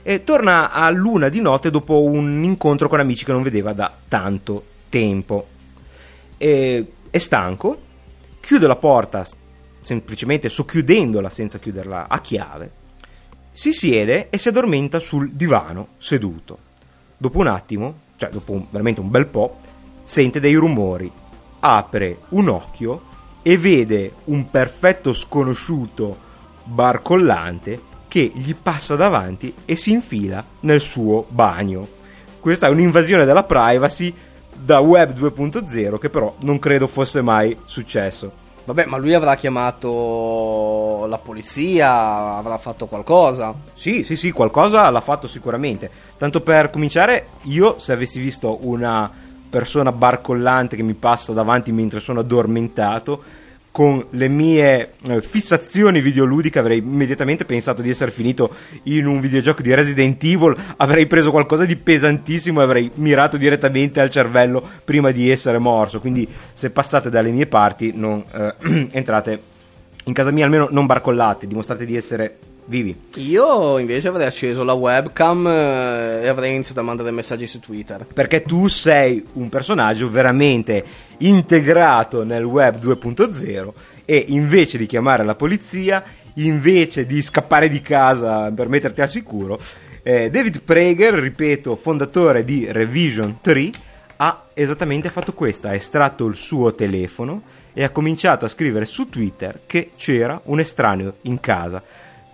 E 0.03 0.23
torna 0.23 0.71
a 0.71 0.89
luna 0.91 1.29
di 1.29 1.41
notte 1.41 1.71
dopo 1.71 2.03
un 2.03 2.43
incontro 2.43 2.88
con 2.88 2.99
amici 2.99 3.25
che 3.25 3.31
non 3.31 3.41
vedeva 3.41 3.73
da 3.73 3.91
tanto 4.07 4.63
tempo. 4.89 5.47
E, 6.38 6.85
è 7.09 7.17
stanco, 7.17 7.81
chiude 8.39 8.67
la 8.67 8.75
porta 8.75 9.25
semplicemente 9.81 10.49
socchiudendola 10.49 11.29
senza 11.29 11.59
chiuderla 11.59 12.07
a 12.07 12.19
chiave, 12.19 12.71
si 13.51 13.71
siede 13.71 14.29
e 14.29 14.38
si 14.38 14.47
addormenta 14.47 14.99
sul 14.99 15.31
divano 15.31 15.89
seduto. 15.97 16.57
Dopo 17.17 17.39
un 17.39 17.47
attimo, 17.47 17.99
cioè 18.17 18.29
dopo 18.29 18.51
un, 18.51 18.65
veramente 18.69 18.99
un 18.99 19.09
bel 19.09 19.27
po', 19.27 19.59
sente 20.03 20.39
dei 20.39 20.55
rumori, 20.55 21.11
apre 21.65 22.19
un 22.30 22.47
occhio 22.47 23.13
e 23.41 23.58
vede 23.58 24.13
un 24.25 24.49
perfetto 24.49 25.13
sconosciuto 25.13 26.23
barcollante 26.63 27.93
che 28.08 28.32
gli 28.34 28.56
passa 28.56 28.95
davanti 28.95 29.54
e 29.65 29.75
si 29.75 29.91
infila 29.91 30.43
nel 30.62 30.80
suo 30.80 31.25
bagno. 31.28 31.88
Questa 32.39 32.67
è 32.67 32.69
un'invasione 32.69 33.25
della 33.25 33.43
privacy 33.43 34.13
da 34.56 34.80
web 34.80 35.17
2.0 35.17 35.97
che 35.97 36.10
però 36.10 36.36
non 36.41 36.60
credo 36.60 36.88
fosse 36.88 37.21
mai 37.21 37.58
successo. 37.65 38.43
Vabbè, 38.65 38.86
ma 38.86 38.97
lui 38.97 39.13
avrà 39.13 39.36
chiamato 39.36 41.06
la 41.08 41.19
polizia, 41.19 42.36
avrà 42.36 42.58
fatto 42.58 42.88
qualcosa. 42.88 43.54
Sì, 43.73 44.04
sì, 44.04 44.15
sì, 44.15 44.32
qualcosa 44.32 44.89
l'ha 44.89 45.01
fatto 45.01 45.28
sicuramente. 45.28 45.89
Tanto 46.17 46.41
per 46.41 46.71
cominciare, 46.71 47.28
io 47.43 47.78
se 47.78 47.93
avessi 47.93 48.19
visto 48.19 48.58
una 48.62 49.24
persona 49.55 49.93
barcollante 49.93 50.75
che 50.75 50.83
mi 50.83 50.95
passa 50.95 51.31
davanti 51.31 51.71
mentre 51.71 52.01
sono 52.01 52.19
addormentato, 52.19 53.23
con 53.71 54.05
le 54.09 54.27
mie 54.27 54.95
eh, 55.07 55.21
fissazioni 55.21 56.01
videoludiche 56.01 56.59
avrei 56.59 56.79
immediatamente 56.79 57.45
pensato 57.45 57.81
di 57.81 57.89
essere 57.89 58.11
finito 58.11 58.53
in 58.83 59.05
un 59.05 59.21
videogioco 59.21 59.61
di 59.61 59.73
Resident 59.73 60.21
Evil, 60.25 60.57
avrei 60.75 61.07
preso 61.07 61.31
qualcosa 61.31 61.63
di 61.63 61.77
pesantissimo 61.77 62.59
e 62.59 62.63
avrei 62.63 62.91
mirato 62.95 63.37
direttamente 63.37 64.01
al 64.01 64.09
cervello 64.09 64.61
prima 64.83 65.11
di 65.11 65.29
essere 65.29 65.57
morso. 65.57 66.01
Quindi 66.01 66.27
se 66.51 66.69
passate 66.69 67.09
dalle 67.09 67.31
mie 67.31 67.47
parti 67.47 67.93
non 67.95 68.21
eh, 68.33 68.89
entrate 68.91 69.39
in 70.03 70.11
casa 70.11 70.31
mia, 70.31 70.43
almeno 70.43 70.67
non 70.69 70.85
barcollate, 70.85 71.47
dimostrate 71.47 71.85
di 71.85 71.95
essere 71.95 72.37
vivi. 72.65 72.95
Io 73.15 73.78
invece 73.78 74.08
avrei 74.08 74.28
acceso 74.28 74.63
la 74.63 74.73
webcam 74.73 75.47
eh, 75.47 76.21
e 76.23 76.28
avrei 76.28 76.54
iniziato 76.54 76.80
a 76.80 76.84
mandare 76.84 77.12
messaggi 77.12 77.47
su 77.47 77.60
Twitter. 77.60 78.06
Perché 78.06 78.43
tu 78.43 78.67
sei 78.67 79.23
un 79.34 79.49
personaggio 79.49 80.10
veramente 80.10 80.84
integrato 81.19 82.23
nel 82.23 82.43
web 82.43 82.82
2.0 82.82 83.71
e 84.06 84.25
invece 84.30 84.78
di 84.78 84.86
chiamare 84.86 85.23
la 85.23 85.36
polizia, 85.36 86.04
invece 86.36 87.06
di 87.06 87.21
scappare 87.21 87.69
di 87.69 87.82
casa 87.82 88.51
per 88.51 88.67
metterti 88.67 89.01
al 89.01 89.10
sicuro, 89.10 89.60
eh, 90.04 90.30
David 90.30 90.62
Prager, 90.62 91.15
ripeto, 91.15 91.75
fondatore 91.75 92.43
di 92.43 92.67
Revision 92.71 93.39
3, 93.41 93.69
ha 94.17 94.45
esattamente 94.54 95.10
fatto 95.10 95.34
questo, 95.34 95.67
ha 95.67 95.73
estratto 95.73 96.25
il 96.25 96.36
suo 96.36 96.75
telefono 96.75 97.41
e 97.73 97.84
ha 97.84 97.89
cominciato 97.89 98.45
a 98.45 98.47
scrivere 98.47 98.86
su 98.86 99.10
Twitter 99.10 99.62
che 99.65 99.91
c'era 99.97 100.39
un 100.45 100.60
estraneo 100.60 101.15
in 101.23 101.39
casa. 101.39 101.82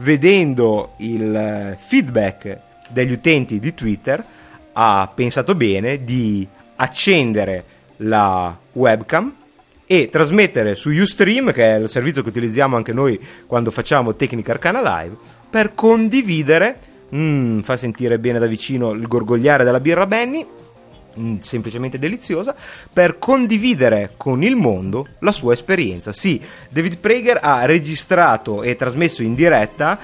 Vedendo 0.01 0.93
il 0.97 1.35
eh, 1.35 1.77
feedback 1.79 2.57
degli 2.89 3.11
utenti 3.11 3.59
di 3.59 3.73
Twitter, 3.75 4.23
ha 4.73 5.11
pensato 5.13 5.53
bene 5.53 6.03
di 6.03 6.47
accendere 6.77 7.63
la 7.97 8.57
webcam 8.71 9.35
e 9.85 10.09
trasmettere 10.09 10.73
su 10.73 10.89
Ustream, 10.89 11.51
che 11.51 11.75
è 11.75 11.77
il 11.77 11.87
servizio 11.87 12.23
che 12.23 12.29
utilizziamo 12.29 12.75
anche 12.75 12.93
noi 12.93 13.19
quando 13.45 13.69
facciamo 13.69 14.15
Tecnica 14.15 14.53
Arcana 14.53 14.81
Live, 14.81 15.15
per 15.49 15.75
condividere, 15.75 16.79
mm, 17.13 17.59
fa 17.59 17.77
sentire 17.77 18.17
bene 18.17 18.39
da 18.39 18.47
vicino 18.47 18.91
il 18.91 19.07
gorgogliare 19.07 19.63
della 19.63 19.79
birra 19.79 20.07
Benny, 20.07 20.43
mm, 21.19 21.39
semplicemente 21.39 21.99
deliziosa, 21.99 22.55
per 22.91 23.17
condividere 23.17 24.11
con 24.17 24.43
il 24.43 24.55
mondo 24.55 25.07
la 25.19 25.31
sua 25.31 25.53
esperienza. 25.53 26.11
Sì, 26.11 26.41
David 26.69 26.97
Prager 26.97 27.39
ha 27.41 27.65
registrato 27.65 28.63
e 28.63 28.75
trasmesso 28.75 29.23
in 29.23 29.35
diretta 29.35 29.99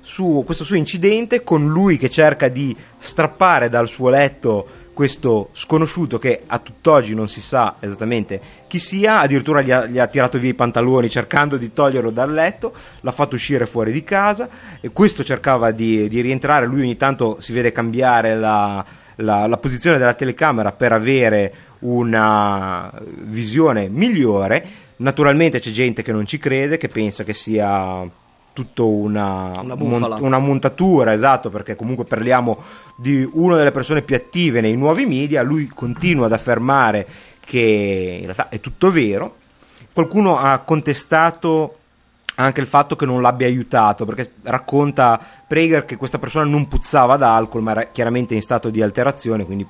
suo, 0.00 0.42
questo 0.42 0.64
suo 0.64 0.76
incidente 0.76 1.44
con 1.44 1.68
lui 1.68 1.96
che 1.98 2.10
cerca 2.10 2.48
di 2.48 2.76
strappare 2.98 3.68
dal 3.68 3.88
suo 3.88 4.08
letto 4.08 4.82
questo 4.94 5.50
sconosciuto 5.52 6.18
che 6.18 6.42
a 6.46 6.58
tutt'oggi 6.58 7.14
non 7.14 7.28
si 7.28 7.40
sa 7.40 7.74
esattamente 7.80 8.40
chi 8.68 8.78
sia, 8.78 9.20
addirittura 9.20 9.60
gli 9.60 9.70
ha, 9.70 9.86
gli 9.86 9.98
ha, 9.98 10.06
tirato 10.06 10.38
via 10.38 10.50
i 10.50 10.54
pantaloni 10.54 11.10
cercando 11.10 11.56
di 11.56 11.72
toglierlo 11.72 12.10
dal 12.10 12.32
letto, 12.32 12.72
l'ha 13.00 13.12
fatto 13.12 13.34
uscire 13.34 13.66
fuori 13.66 13.92
di 13.92 14.04
casa 14.04 14.48
e 14.80 14.90
questo 14.90 15.22
cercava 15.22 15.72
di, 15.72 16.08
di 16.08 16.20
rientrare, 16.20 16.66
lui 16.66 16.80
ogni 16.80 16.96
tanto 16.96 17.38
si 17.40 17.52
vede 17.52 17.72
cambiare 17.72 18.36
la, 18.36 18.84
la, 19.16 19.46
la 19.46 19.56
posizione 19.56 19.98
della 19.98 20.14
telecamera 20.14 20.72
per 20.72 20.92
avere 20.92 21.52
una 21.80 22.92
visione 23.22 23.88
migliore, 23.88 24.66
naturalmente 24.96 25.60
c'è 25.60 25.70
gente 25.70 26.02
che 26.02 26.12
non 26.12 26.26
ci 26.26 26.38
crede, 26.38 26.76
che 26.78 26.88
pensa 26.88 27.24
che 27.24 27.34
sia 27.34 28.08
tutto 28.52 28.88
una, 28.88 29.60
Una 29.60 29.74
mon- 29.74 29.98
bufala. 30.00 30.16
una 30.20 30.38
montatura, 30.38 31.12
esatto, 31.12 31.50
perché 31.50 31.74
comunque 31.74 32.04
parliamo 32.04 32.62
di 32.96 33.28
una 33.32 33.56
delle 33.56 33.72
persone 33.72 34.02
più 34.02 34.14
attive 34.14 34.60
nei 34.60 34.76
nuovi 34.76 35.04
media, 35.06 35.42
lui 35.42 35.66
continua 35.66 36.26
ad 36.26 36.32
affermare 36.32 37.06
che 37.40 38.16
in 38.18 38.24
realtà 38.24 38.48
è 38.48 38.60
tutto 38.60 38.90
vero. 38.90 39.36
Qualcuno 39.92 40.38
ha 40.38 40.58
contestato 40.60 41.78
anche 42.36 42.60
il 42.60 42.66
fatto 42.66 42.96
che 42.96 43.06
non 43.06 43.22
l'abbia 43.22 43.46
aiutato, 43.46 44.04
perché 44.04 44.32
racconta 44.42 45.20
Prager 45.46 45.84
che 45.84 45.96
questa 45.96 46.18
persona 46.18 46.44
non 46.44 46.68
puzzava 46.68 47.16
d'alcol, 47.16 47.62
ma 47.62 47.70
era 47.72 47.84
chiaramente 47.84 48.34
in 48.34 48.42
stato 48.42 48.70
di 48.70 48.82
alterazione, 48.82 49.44
quindi 49.44 49.66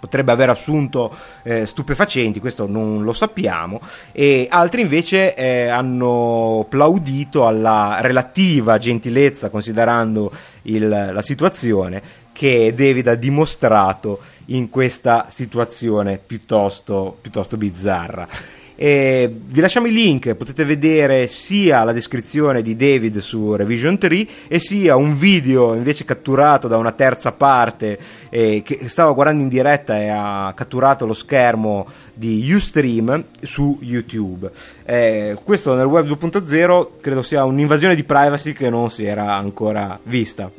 potrebbe 0.00 0.32
aver 0.32 0.48
assunto 0.48 1.14
eh, 1.42 1.66
stupefacenti, 1.66 2.40
questo 2.40 2.66
non 2.66 3.02
lo 3.02 3.12
sappiamo, 3.12 3.80
e 4.12 4.46
altri 4.50 4.80
invece 4.80 5.34
eh, 5.34 5.68
hanno 5.68 6.64
plaudito 6.68 7.46
alla 7.46 7.98
relativa 8.00 8.78
gentilezza, 8.78 9.50
considerando 9.50 10.32
il- 10.62 11.10
la 11.12 11.22
situazione, 11.22 12.02
che 12.32 12.72
David 12.74 13.08
ha 13.08 13.14
dimostrato 13.14 14.20
in 14.46 14.70
questa 14.70 15.26
situazione 15.28 16.18
piuttosto, 16.18 17.18
piuttosto 17.20 17.58
bizzarra. 17.58 18.26
E 18.82 19.30
vi 19.30 19.60
lasciamo 19.60 19.88
i 19.88 19.92
link, 19.92 20.32
potete 20.32 20.64
vedere 20.64 21.26
sia 21.26 21.84
la 21.84 21.92
descrizione 21.92 22.62
di 22.62 22.76
David 22.76 23.18
su 23.18 23.54
Revision 23.54 23.98
3 23.98 24.26
e 24.48 24.58
sia 24.58 24.96
un 24.96 25.18
video 25.18 25.74
invece 25.74 26.06
catturato 26.06 26.66
da 26.66 26.78
una 26.78 26.92
terza 26.92 27.30
parte 27.32 27.98
eh, 28.30 28.62
che 28.64 28.88
stava 28.88 29.12
guardando 29.12 29.42
in 29.42 29.50
diretta 29.50 30.00
e 30.00 30.08
ha 30.08 30.50
catturato 30.56 31.04
lo 31.04 31.12
schermo 31.12 31.88
di 32.14 32.50
Ustream 32.50 33.22
su 33.42 33.76
YouTube. 33.82 34.50
Eh, 34.86 35.36
questo 35.44 35.74
nel 35.74 35.84
web 35.84 36.06
2.0 36.06 36.86
credo 37.02 37.20
sia 37.20 37.44
un'invasione 37.44 37.94
di 37.94 38.04
privacy 38.04 38.54
che 38.54 38.70
non 38.70 38.90
si 38.90 39.04
era 39.04 39.34
ancora 39.34 40.00
vista. 40.04 40.50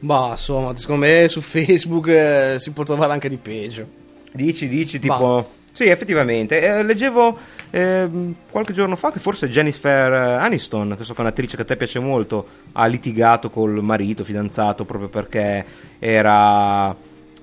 Bah, 0.00 0.28
insomma, 0.32 0.76
secondo 0.76 1.06
me 1.06 1.26
su 1.28 1.40
Facebook 1.40 2.08
eh, 2.08 2.56
si 2.58 2.70
può 2.72 2.84
trovare 2.84 3.14
anche 3.14 3.30
di 3.30 3.38
peggio. 3.38 3.86
Dici, 4.30 4.68
dici, 4.68 4.98
tipo... 4.98 5.64
Sì, 5.76 5.84
effettivamente. 5.88 6.58
Eh, 6.58 6.82
leggevo 6.82 7.38
ehm, 7.68 8.34
qualche 8.48 8.72
giorno 8.72 8.96
fa 8.96 9.12
che 9.12 9.18
forse 9.18 9.50
Jennifer 9.50 10.10
Aniston, 10.40 10.94
che 10.96 11.04
so 11.04 11.12
che 11.12 11.18
è 11.18 11.20
un'attrice 11.20 11.54
che 11.54 11.62
a 11.62 11.64
te 11.66 11.76
piace 11.76 11.98
molto, 11.98 12.46
ha 12.72 12.86
litigato 12.86 13.50
col 13.50 13.82
marito, 13.82 14.24
fidanzato, 14.24 14.86
proprio 14.86 15.10
perché 15.10 15.66
era 15.98 16.96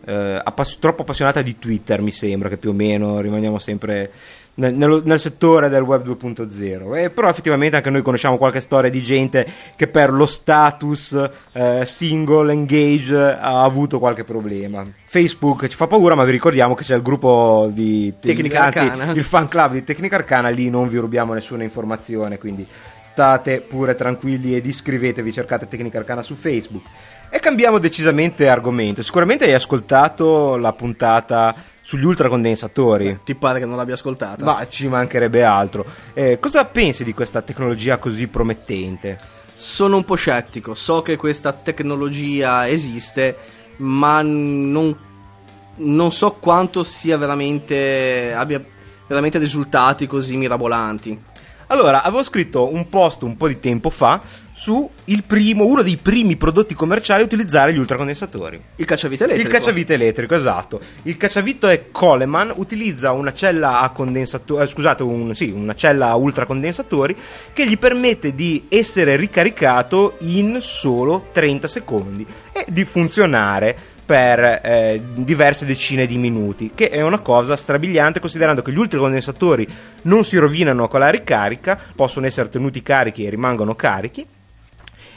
eh, 0.04 0.42
appass- 0.44 0.80
troppo 0.80 1.04
appassionata 1.04 1.44
di 1.44 1.60
Twitter, 1.60 2.02
mi 2.02 2.10
sembra, 2.10 2.50
che 2.50 2.58
più 2.58 2.72
o 2.72 2.74
meno 2.74 3.22
rimaniamo 3.22 3.60
sempre 3.60 4.10
nel, 4.56 4.74
nello- 4.74 5.02
nel 5.04 5.20
settore 5.20 5.70
del 5.70 5.82
web 5.82 6.06
2.0. 6.06 6.96
Eh, 6.96 7.10
però 7.10 7.30
effettivamente 7.30 7.76
anche 7.78 7.90
noi 7.90 8.02
conosciamo 8.02 8.38
qualche 8.38 8.60
storia 8.60 8.90
di 8.90 9.02
gente 9.02 9.46
che 9.76 9.88
per 9.88 10.12
lo 10.12 10.26
status 10.26 11.30
eh, 11.54 11.84
single, 11.86 12.52
engage, 12.52 13.16
ha 13.16 13.64
avuto 13.64 14.00
qualche 14.00 14.24
problema. 14.24 14.86
Facebook 15.06 15.68
ci 15.68 15.76
fa 15.76 15.88
paura, 15.88 16.16
ma 16.16 16.24
vi 16.24 16.32
ricordiamo 16.32 16.76
che 16.76 16.84
c'è 16.84 16.96
il 16.96 17.02
gruppo 17.02 17.70
di 17.72 18.14
Tecnica 18.20 18.66
anzi, 18.66 18.80
Arcana. 18.80 19.12
il 19.12 19.24
fan 19.24 19.48
club 19.48 19.74
di 19.74 19.84
Tecnica 19.84 20.16
Arcana, 20.16 20.50
lì 20.50 20.70
non 20.70 20.88
vi 20.88 20.98
rubiamo 20.98 21.34
nessuna 21.34 21.64
informazione, 21.64 22.38
quindi 22.38 22.68
state 23.02 23.62
pure 23.62 23.94
tranquilli 23.94 24.56
ed 24.56 24.66
iscrivetevi, 24.66 25.32
cercate 25.32 25.68
Tecnica 25.68 26.00
Arcana 26.00 26.24
su 26.24 26.34
Facebook. 26.34 26.86
E 27.30 27.40
cambiamo 27.40 27.78
decisamente 27.78 28.48
argomento. 28.48 29.02
Sicuramente 29.02 29.46
hai 29.46 29.54
ascoltato 29.54 30.56
la 30.56 30.74
puntata 30.74 31.56
sugli 31.84 32.06
ultracondensatori. 32.06 33.20
Ti 33.24 33.36
pare 33.36 33.60
che 33.60 33.66
non 33.66 33.76
l'abbia 33.76 33.94
ascoltata? 33.94 34.44
Ma 34.44 34.66
ci 34.68 34.88
mancherebbe 34.88 35.44
altro. 35.44 35.86
Eh, 36.14 36.40
cosa 36.40 36.66
pensi 36.66 37.04
di 37.04 37.14
questa 37.14 37.42
tecnologia 37.42 37.98
così 37.98 38.28
promettente? 38.28 39.20
Sono 39.54 39.98
un 39.98 40.06
po' 40.06 40.16
scettico, 40.16 40.74
so 40.74 41.04
che 41.04 41.18
questa 41.18 41.52
tecnologia 41.52 42.68
esiste, 42.68 43.38
ma 43.78 44.22
non, 44.24 44.98
non 45.76 46.12
so 46.12 46.32
quanto 46.40 46.84
sia 46.84 47.18
veramente 47.18 48.34
abbia 48.34 48.64
veramente 49.06 49.38
risultati 49.38 50.08
così 50.08 50.38
mirabolanti. 50.38 51.32
Allora, 51.74 52.04
avevo 52.04 52.22
scritto 52.22 52.72
un 52.72 52.88
post 52.88 53.24
un 53.24 53.36
po' 53.36 53.48
di 53.48 53.60
tempo 53.60 53.90
fa 53.90 54.22
su 54.52 54.88
il 55.06 55.24
primo, 55.24 55.66
uno 55.66 55.82
dei 55.82 55.98
primi 55.98 56.36
prodotti 56.36 56.76
commerciali 56.76 57.24
a 57.24 57.26
utilizzare 57.26 57.74
gli 57.74 57.80
ultracondensatori. 57.80 58.62
Il 58.76 58.86
cacciavite 58.86 59.24
elettrico. 59.24 59.50
Il 59.50 59.56
cacciavite 59.56 59.94
elettrico, 59.96 60.36
esatto. 60.36 60.80
Il 61.02 61.18
cacciavite 61.18 61.72
è 61.72 61.86
Coleman, 61.90 62.54
utilizza 62.58 63.12
una 63.12 63.34
cella 63.34 63.82
a 63.82 63.90
condensatori, 63.90 64.68
scusate, 64.68 65.02
un- 65.02 65.34
sì, 65.34 65.50
una 65.50 65.74
cella 65.74 66.10
a 66.10 66.16
ultracondensatori 66.16 67.18
che 67.54 67.68
gli 67.68 67.80
permette 67.80 68.36
di 68.36 68.66
essere 68.70 69.16
ricaricato 69.16 70.18
in 70.20 70.60
solo 70.62 71.30
30 71.32 71.68
secondi 71.68 72.24
e 72.52 72.66
di 72.70 72.86
funzionare 72.86 73.93
per 74.06 74.62
eh, 74.64 75.02
diverse 75.14 75.66
decine 75.66 76.06
di 76.06 76.18
minuti, 76.18 76.72
che 76.76 76.90
è 76.90 77.02
una 77.02 77.20
cosa 77.20 77.56
strabiliante 77.56 78.20
considerando 78.20 78.62
che 78.62 78.72
gli 78.72 78.78
ultracondensatori 78.78 79.68
non 80.04 80.24
si 80.24 80.38
rovinano 80.38 80.88
con 80.88 81.00
la 81.00 81.10
ricarica, 81.10 81.80
possono 81.96 82.26
essere 82.26 82.50
tenuti 82.50 82.82
carichi 82.82 83.26
e 83.26 83.30
rimangono 83.30 83.76
carichi 83.76 84.26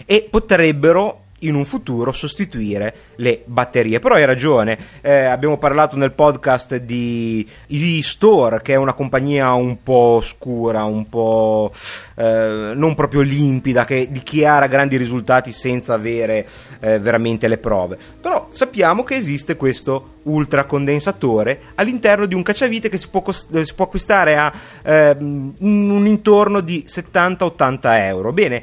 e 0.05 0.29
potrebbero 0.31 1.23
in 1.41 1.55
un 1.55 1.65
futuro 1.65 2.13
sostituire 2.13 2.95
le 3.17 3.43
batterie. 3.45 3.99
Però 3.99 4.15
hai 4.15 4.25
ragione, 4.25 4.79
eh, 5.01 5.25
abbiamo 5.25 5.59
parlato 5.59 5.97
nel 5.97 6.13
podcast 6.13 6.77
di 6.77 7.47
E-Store, 7.67 8.63
che 8.63 8.73
è 8.73 8.77
una 8.77 8.95
compagnia 8.95 9.53
un 9.53 9.83
po' 9.83 10.21
scura, 10.23 10.85
un 10.85 11.09
po' 11.09 11.73
eh, 12.15 12.73
non 12.75 12.95
proprio 12.95 13.21
limpida, 13.21 13.85
che 13.85 14.09
dichiara 14.11 14.67
grandi 14.67 14.97
risultati 14.97 15.53
senza 15.53 15.95
avere 15.95 16.47
eh, 16.81 16.99
veramente 16.99 17.49
le 17.49 17.59
prove. 17.59 17.99
Però 18.21 18.47
sappiamo 18.51 19.05
che 19.05 19.17
esiste 19.17 19.57
questo 19.57 20.15
ultracondensatore 20.27 21.61
all'interno 21.77 22.27
di 22.27 22.35
un 22.35 22.43
cacciavite 22.43 22.89
che 22.89 22.97
si 22.97 23.09
può, 23.09 23.23
cos- 23.23 23.47
si 23.63 23.75
può 23.75 23.85
acquistare 23.85 24.37
a 24.37 24.53
ehm, 24.83 25.55
in 25.59 25.91
un 25.91 26.07
intorno 26.07 26.61
di 26.61 26.85
70-80 26.87 27.79
euro. 28.01 28.33
Bene, 28.33 28.57
eh, 28.57 28.63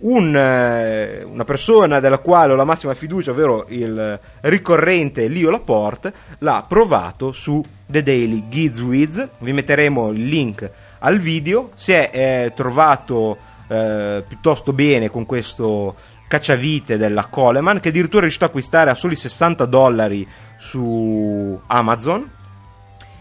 un, 0.00 0.36
eh, 0.36 1.22
una 1.22 1.44
persona 1.44 2.00
della 2.00 2.18
quale 2.18 2.52
ho 2.52 2.56
la 2.56 2.64
massima 2.64 2.94
fiducia, 2.94 3.30
ovvero 3.30 3.64
il 3.68 4.18
ricorrente 4.42 5.28
Leo 5.28 5.50
Laporte, 5.50 6.12
l'ha 6.38 6.64
provato 6.68 7.32
su 7.32 7.62
The 7.86 8.02
Daily 8.02 8.48
Giz 8.48 8.80
Wiz. 8.80 9.26
Vi 9.38 9.52
metteremo 9.52 10.10
il 10.10 10.26
link 10.26 10.70
al 10.98 11.18
video. 11.18 11.70
Si 11.74 11.92
è 11.92 12.10
eh, 12.12 12.52
trovato 12.54 13.36
eh, 13.68 14.22
piuttosto 14.26 14.72
bene 14.72 15.08
con 15.08 15.24
questo 15.24 15.94
cacciavite 16.28 16.96
della 16.96 17.26
Coleman, 17.26 17.80
che 17.80 17.88
addirittura 17.88 18.18
è 18.18 18.22
riuscito 18.22 18.44
a 18.44 18.48
acquistare 18.48 18.90
a 18.90 18.94
soli 18.94 19.16
60 19.16 19.64
dollari 19.66 20.26
su 20.56 21.58
Amazon 21.66 22.30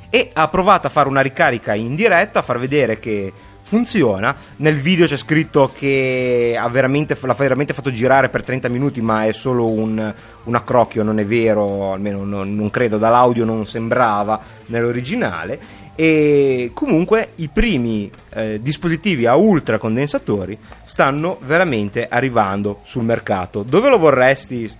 e 0.09 0.29
ha 0.31 0.47
provato 0.47 0.87
a 0.87 0.89
fare 0.89 1.09
una 1.09 1.21
ricarica 1.21 1.73
in 1.73 1.95
diretta, 1.95 2.39
a 2.39 2.43
far 2.43 2.59
vedere 2.59 2.99
che 2.99 3.33
funziona. 3.73 4.35
Nel 4.57 4.77
video 4.77 5.07
c'è 5.07 5.17
scritto 5.17 5.71
che 5.73 6.55
ha 6.59 6.69
veramente, 6.69 7.17
l'ha 7.19 7.33
veramente 7.33 7.73
fatto 7.73 7.91
girare 7.91 8.29
per 8.29 8.43
30 8.43 8.69
minuti, 8.69 9.01
ma 9.01 9.25
è 9.25 9.31
solo 9.33 9.67
un, 9.67 10.13
un 10.43 10.55
accrocchio, 10.55 11.01
non 11.01 11.17
è 11.17 11.25
vero, 11.25 11.91
almeno 11.91 12.23
non, 12.23 12.55
non 12.55 12.69
credo, 12.69 12.99
dall'audio 12.99 13.45
non 13.45 13.65
sembrava 13.65 14.39
nell'originale. 14.67 15.81
E 15.95 16.69
comunque 16.75 17.29
i 17.35 17.47
primi 17.47 18.11
eh, 18.29 18.61
dispositivi 18.61 19.25
a 19.25 19.35
ultra 19.35 19.79
condensatori 19.79 20.55
stanno 20.83 21.39
veramente 21.41 22.07
arrivando 22.07 22.79
sul 22.83 23.03
mercato. 23.03 23.63
Dove 23.63 23.89
lo 23.89 23.97
vorresti? 23.97 24.71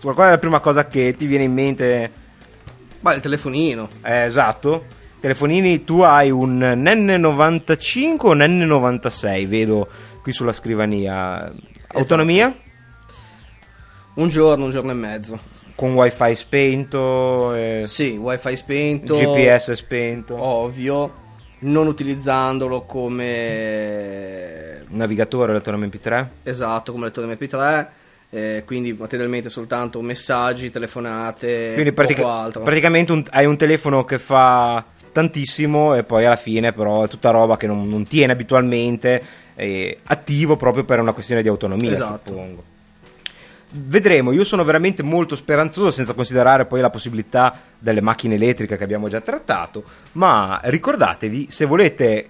Qual 0.00 0.14
è 0.14 0.30
la 0.30 0.38
prima 0.38 0.60
cosa 0.60 0.86
che 0.86 1.16
ti 1.16 1.26
viene 1.26 1.44
in 1.44 1.52
mente? 1.52 2.10
Ma 3.00 3.12
il 3.12 3.20
telefonino. 3.20 3.88
Eh, 4.02 4.24
esatto. 4.24 4.95
Telefonini, 5.18 5.84
tu 5.84 6.00
hai 6.00 6.30
un 6.30 6.60
N95 6.60 8.16
o 8.18 8.30
un 8.30 8.38
N96? 8.38 9.48
Vedo 9.48 9.88
qui 10.22 10.32
sulla 10.32 10.52
scrivania. 10.52 11.52
Autonomia? 11.88 12.54
Un 14.14 14.28
giorno, 14.28 14.64
un 14.64 14.70
giorno 14.70 14.90
e 14.90 14.94
mezzo. 14.94 15.38
Con 15.74 15.94
wifi 15.94 16.34
spento? 16.34 17.54
E... 17.54 17.82
Sì, 17.84 18.16
wifi 18.16 18.56
spento. 18.56 19.16
GPS 19.16 19.72
spento. 19.72 20.40
Ovvio. 20.40 21.24
Non 21.58 21.86
utilizzandolo 21.86 22.82
come 22.82 24.84
navigatore, 24.88 25.52
lettore 25.52 25.76
MP3. 25.78 26.26
Esatto, 26.42 26.92
come 26.92 27.06
lettore 27.06 27.26
MP3. 27.26 27.86
Eh, 28.28 28.64
quindi 28.66 28.92
materialmente 28.92 29.48
soltanto 29.48 30.00
messaggi, 30.00 30.70
telefonate, 30.70 31.72
quindi 31.74 31.92
pratica- 31.92 32.28
altro. 32.28 32.62
praticamente 32.62 33.12
un, 33.12 33.24
hai 33.30 33.46
un 33.46 33.56
telefono 33.56 34.04
che 34.04 34.18
fa 34.18 34.84
tantissimo 35.16 35.94
e 35.94 36.04
poi 36.04 36.26
alla 36.26 36.36
fine 36.36 36.74
però 36.74 37.04
è 37.04 37.08
tutta 37.08 37.30
roba 37.30 37.56
che 37.56 37.66
non, 37.66 37.88
non 37.88 38.06
tiene 38.06 38.32
abitualmente 38.32 39.22
eh, 39.54 40.00
attivo 40.04 40.56
proprio 40.56 40.84
per 40.84 41.00
una 41.00 41.12
questione 41.12 41.40
di 41.40 41.48
autonomia 41.48 41.90
Esatto. 41.90 42.28
suppongo 42.28 42.64
vedremo 43.70 44.32
io 44.32 44.44
sono 44.44 44.62
veramente 44.62 45.02
molto 45.02 45.34
speranzoso 45.34 45.90
senza 45.90 46.12
considerare 46.12 46.66
poi 46.66 46.82
la 46.82 46.90
possibilità 46.90 47.58
delle 47.78 48.02
macchine 48.02 48.34
elettriche 48.34 48.76
che 48.76 48.84
abbiamo 48.84 49.08
già 49.08 49.22
trattato 49.22 49.84
ma 50.12 50.60
ricordatevi 50.62 51.46
se 51.48 51.64
volete 51.64 52.28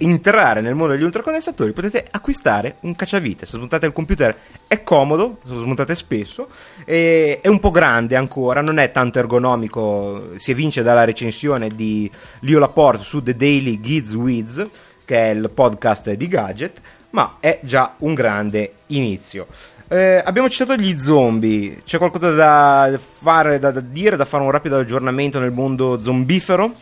entrare 0.00 0.60
nel 0.60 0.74
mondo 0.74 0.94
degli 0.94 1.02
ultracondensatori 1.02 1.72
potete 1.72 2.06
acquistare 2.10 2.76
un 2.80 2.94
cacciavite. 2.94 3.46
Se 3.46 3.56
smontate 3.56 3.86
il 3.86 3.92
computer 3.92 4.36
è 4.66 4.82
comodo 4.82 5.38
lo 5.42 5.60
smontate 5.60 5.94
spesso 5.94 6.48
è 6.84 7.40
un 7.44 7.58
po' 7.58 7.70
grande 7.70 8.16
ancora 8.16 8.60
non 8.60 8.78
è 8.78 8.90
tanto 8.90 9.18
ergonomico 9.18 10.32
si 10.36 10.50
evince 10.52 10.82
dalla 10.82 11.04
recensione 11.04 11.68
di 11.68 12.10
Leo 12.40 12.58
Laporte 12.58 13.02
su 13.02 13.22
The 13.22 13.36
Daily 13.36 13.80
Giz 13.80 14.14
Wiz 14.14 14.62
che 15.04 15.16
è 15.16 15.30
il 15.30 15.50
podcast 15.52 16.12
di 16.12 16.28
Gadget 16.28 16.80
ma 17.10 17.36
è 17.40 17.60
già 17.62 17.94
un 17.98 18.14
grande 18.14 18.72
inizio. 18.86 19.46
Eh, 19.88 20.22
abbiamo 20.24 20.48
citato 20.48 20.80
gli 20.80 20.98
zombie. 21.00 21.82
C'è 21.84 21.98
qualcosa 21.98 22.30
da 22.30 22.98
fare 23.20 23.58
da, 23.58 23.72
da 23.72 23.80
dire 23.80 24.16
da 24.16 24.24
fare 24.24 24.44
un 24.44 24.50
rapido 24.50 24.78
aggiornamento 24.78 25.40
nel 25.40 25.50
mondo 25.50 26.00
zombifero 26.00 26.74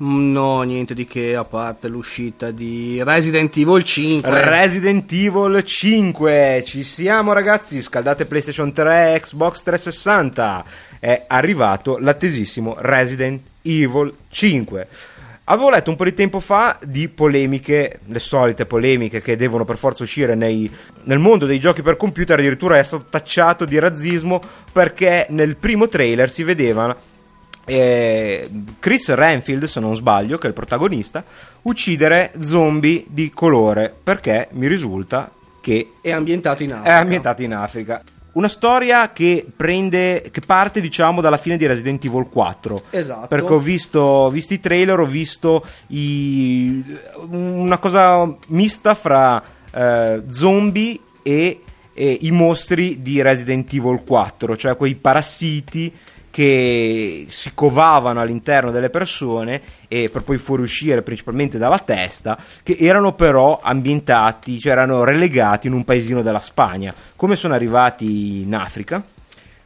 No, 0.00 0.62
niente 0.62 0.94
di 0.94 1.06
che, 1.06 1.34
a 1.34 1.44
parte 1.44 1.88
l'uscita 1.88 2.52
di 2.52 3.02
Resident 3.02 3.56
Evil 3.56 3.82
5. 3.82 4.48
Resident 4.48 5.10
Evil 5.10 5.60
5, 5.64 6.62
ci 6.64 6.84
siamo 6.84 7.32
ragazzi, 7.32 7.82
scaldate 7.82 8.24
PlayStation 8.24 8.72
3, 8.72 9.18
Xbox 9.20 9.62
360, 9.62 10.64
è 11.00 11.24
arrivato 11.26 11.98
l'attesissimo 11.98 12.76
Resident 12.78 13.40
Evil 13.62 14.14
5. 14.28 14.88
Avevo 15.50 15.70
letto 15.70 15.90
un 15.90 15.96
po' 15.96 16.04
di 16.04 16.14
tempo 16.14 16.38
fa 16.38 16.78
di 16.84 17.08
polemiche, 17.08 17.98
le 18.04 18.18
solite 18.20 18.66
polemiche 18.66 19.20
che 19.20 19.34
devono 19.34 19.64
per 19.64 19.78
forza 19.78 20.04
uscire 20.04 20.36
nei- 20.36 20.70
nel 21.04 21.18
mondo 21.18 21.44
dei 21.44 21.58
giochi 21.58 21.82
per 21.82 21.96
computer, 21.96 22.38
addirittura 22.38 22.78
è 22.78 22.84
stato 22.84 23.06
tacciato 23.10 23.64
di 23.64 23.78
razzismo 23.80 24.40
perché 24.70 25.26
nel 25.30 25.56
primo 25.56 25.88
trailer 25.88 26.30
si 26.30 26.44
vedeva 26.44 26.94
eh, 27.68 28.48
Chris 28.78 29.12
Renfield, 29.12 29.64
se 29.64 29.80
non 29.80 29.94
sbaglio, 29.94 30.38
che 30.38 30.46
è 30.46 30.48
il 30.48 30.54
protagonista, 30.54 31.22
uccidere 31.62 32.32
zombie 32.40 33.04
di 33.08 33.30
colore 33.30 33.94
perché 34.02 34.48
mi 34.52 34.66
risulta 34.66 35.30
che 35.60 35.92
È 36.00 36.10
ambientato 36.12 36.62
in 36.62 36.70
è 36.70 36.74
Africa. 36.74 36.96
ambientato 36.96 37.42
in 37.42 37.54
Africa. 37.54 38.02
Una 38.32 38.48
storia 38.48 39.10
che 39.12 39.44
prende, 39.56 40.28
che 40.30 40.40
parte 40.46 40.80
diciamo 40.80 41.20
dalla 41.20 41.38
fine 41.38 41.56
di 41.56 41.66
Resident 41.66 42.04
Evil 42.04 42.28
4. 42.28 42.76
Esatto. 42.90 43.26
Perché 43.26 43.52
ho 43.52 43.58
visto, 43.58 44.30
visto 44.30 44.54
i 44.54 44.60
trailer, 44.60 45.00
ho 45.00 45.06
visto 45.06 45.64
i- 45.88 46.84
una 47.30 47.78
cosa 47.78 48.32
mista 48.48 48.94
fra 48.94 49.42
eh, 49.72 50.22
zombie 50.30 50.98
e, 51.22 51.62
e 51.92 52.18
i 52.22 52.30
mostri 52.30 53.02
di 53.02 53.20
Resident 53.20 53.72
Evil 53.74 54.02
4, 54.06 54.56
cioè 54.56 54.76
quei 54.76 54.94
parassiti 54.94 55.92
che 56.38 57.26
si 57.30 57.50
covavano 57.52 58.20
all'interno 58.20 58.70
delle 58.70 58.90
persone 58.90 59.60
e 59.88 60.08
per 60.08 60.22
poi 60.22 60.38
fuoriuscire 60.38 61.02
principalmente 61.02 61.58
dalla 61.58 61.80
testa, 61.80 62.38
che 62.62 62.76
erano 62.78 63.14
però 63.14 63.58
ambientati, 63.60 64.60
cioè 64.60 64.70
erano 64.70 65.02
relegati 65.02 65.66
in 65.66 65.72
un 65.72 65.82
paesino 65.82 66.22
della 66.22 66.38
Spagna. 66.38 66.94
Come 67.16 67.34
sono 67.34 67.54
arrivati 67.54 68.42
in 68.42 68.54
Africa? 68.54 69.02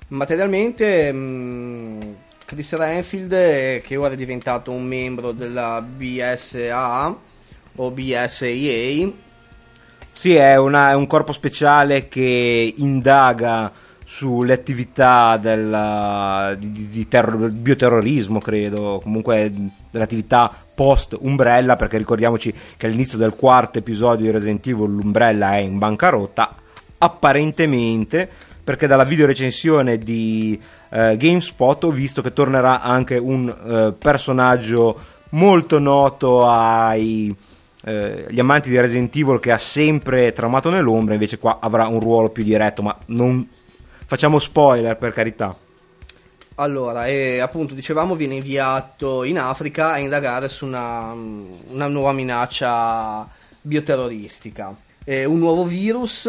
Materialmente, 0.09 1.13
mh, 1.13 2.17
Chris 2.47 2.75
Renfield, 2.75 3.33
eh, 3.35 3.83
che 3.85 3.97
ora 3.97 4.15
è 4.15 4.17
diventato 4.17 4.71
un 4.71 4.85
membro 4.87 5.33
della 5.33 5.83
BSAA 5.83 7.15
o 7.77 7.91
BSAA, 7.91 9.13
Sì, 10.11 10.35
è, 10.35 10.57
una- 10.57 10.91
è 10.91 10.95
un 10.95 11.07
corpo 11.07 11.33
speciale 11.33 12.09
che 12.09 12.75
indaga 12.77 13.73
sulle 14.15 14.53
attività 14.53 15.39
della- 15.39 16.55
di, 16.59 16.91
di- 16.91 17.09
terror- 17.09 17.51
bioterrorismo, 17.51 18.41
credo, 18.41 19.01
comunque 19.03 19.51
dell'attività 19.91 20.55
post 20.75 21.17
Umbrella, 21.19 21.77
perché 21.77 21.97
ricordiamoci 21.97 22.53
che 22.77 22.87
all'inizio 22.87 23.17
del 23.17 23.35
quarto 23.35 23.79
episodio 23.79 24.27
di 24.27 24.31
Resident 24.31 24.67
Evil 24.67 24.97
l'Umbrella 24.97 25.55
è 25.55 25.61
in 25.61 25.79
bancarotta, 25.79 26.55
apparentemente, 26.99 28.29
perché 28.63 28.87
dalla 28.87 29.05
videorecensione 29.05 29.97
di 29.97 30.61
eh, 30.91 31.17
GameSpot 31.17 31.85
ho 31.85 31.91
visto 31.91 32.21
che 32.21 32.35
tornerà 32.35 32.83
anche 32.83 33.17
un 33.17 33.49
eh, 33.49 33.95
personaggio 33.99 35.01
molto 35.31 35.79
noto 35.79 36.47
ai 36.47 37.35
eh, 37.85 38.27
gli 38.29 38.39
amanti 38.39 38.69
di 38.69 38.79
Resident 38.79 39.17
Evil 39.17 39.41
che 39.41 39.53
ha 39.53 39.59
sempre 39.59 40.33
tramato 40.33 40.69
nell'ombra, 40.69 41.15
invece 41.15 41.39
qua 41.39 41.61
avrà 41.63 41.87
un 41.87 41.99
ruolo 41.99 42.29
più 42.29 42.45
diretto, 42.45 42.83
ma 42.83 42.95
non 43.07 43.49
facciamo 44.13 44.39
spoiler 44.39 44.99
per 44.99 45.15
carità. 45.15 45.57
Allora, 46.57 47.07
e 47.07 47.39
appunto 47.39 47.73
dicevamo 47.73 48.15
viene 48.15 48.35
inviato 48.35 49.25
in 49.25 49.39
Africa 49.39 49.93
a 49.93 49.99
indagare 49.99 50.51
su 50.51 50.67
una, 50.67 51.13
una 51.13 51.87
nuova 51.87 52.13
minaccia 52.13 53.27
bioterroristica. 53.63 54.77
È 55.03 55.25
un 55.25 55.39
nuovo 55.39 55.65
virus 55.65 56.29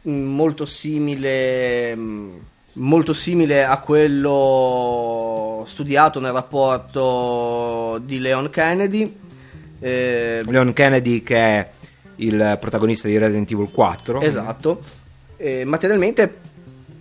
mh, 0.00 0.10
molto 0.10 0.64
simile, 0.64 1.94
mh, 1.94 2.40
molto 2.74 3.12
simile 3.12 3.62
a 3.62 3.76
quello 3.78 5.66
studiato 5.68 6.20
nel 6.20 6.32
rapporto 6.32 8.00
di 8.04 8.20
Leon 8.20 8.48
Kennedy. 8.48 9.18
Eh, 9.80 10.44
Leon 10.46 10.72
Kennedy 10.72 11.22
che 11.22 11.36
è 11.36 11.70
il 12.16 12.56
protagonista 12.58 13.06
di 13.06 13.18
Resident 13.18 13.50
Evil 13.50 13.70
4. 13.70 14.22
Esatto. 14.22 14.80
Eh, 15.36 15.66
materialmente 15.66 16.46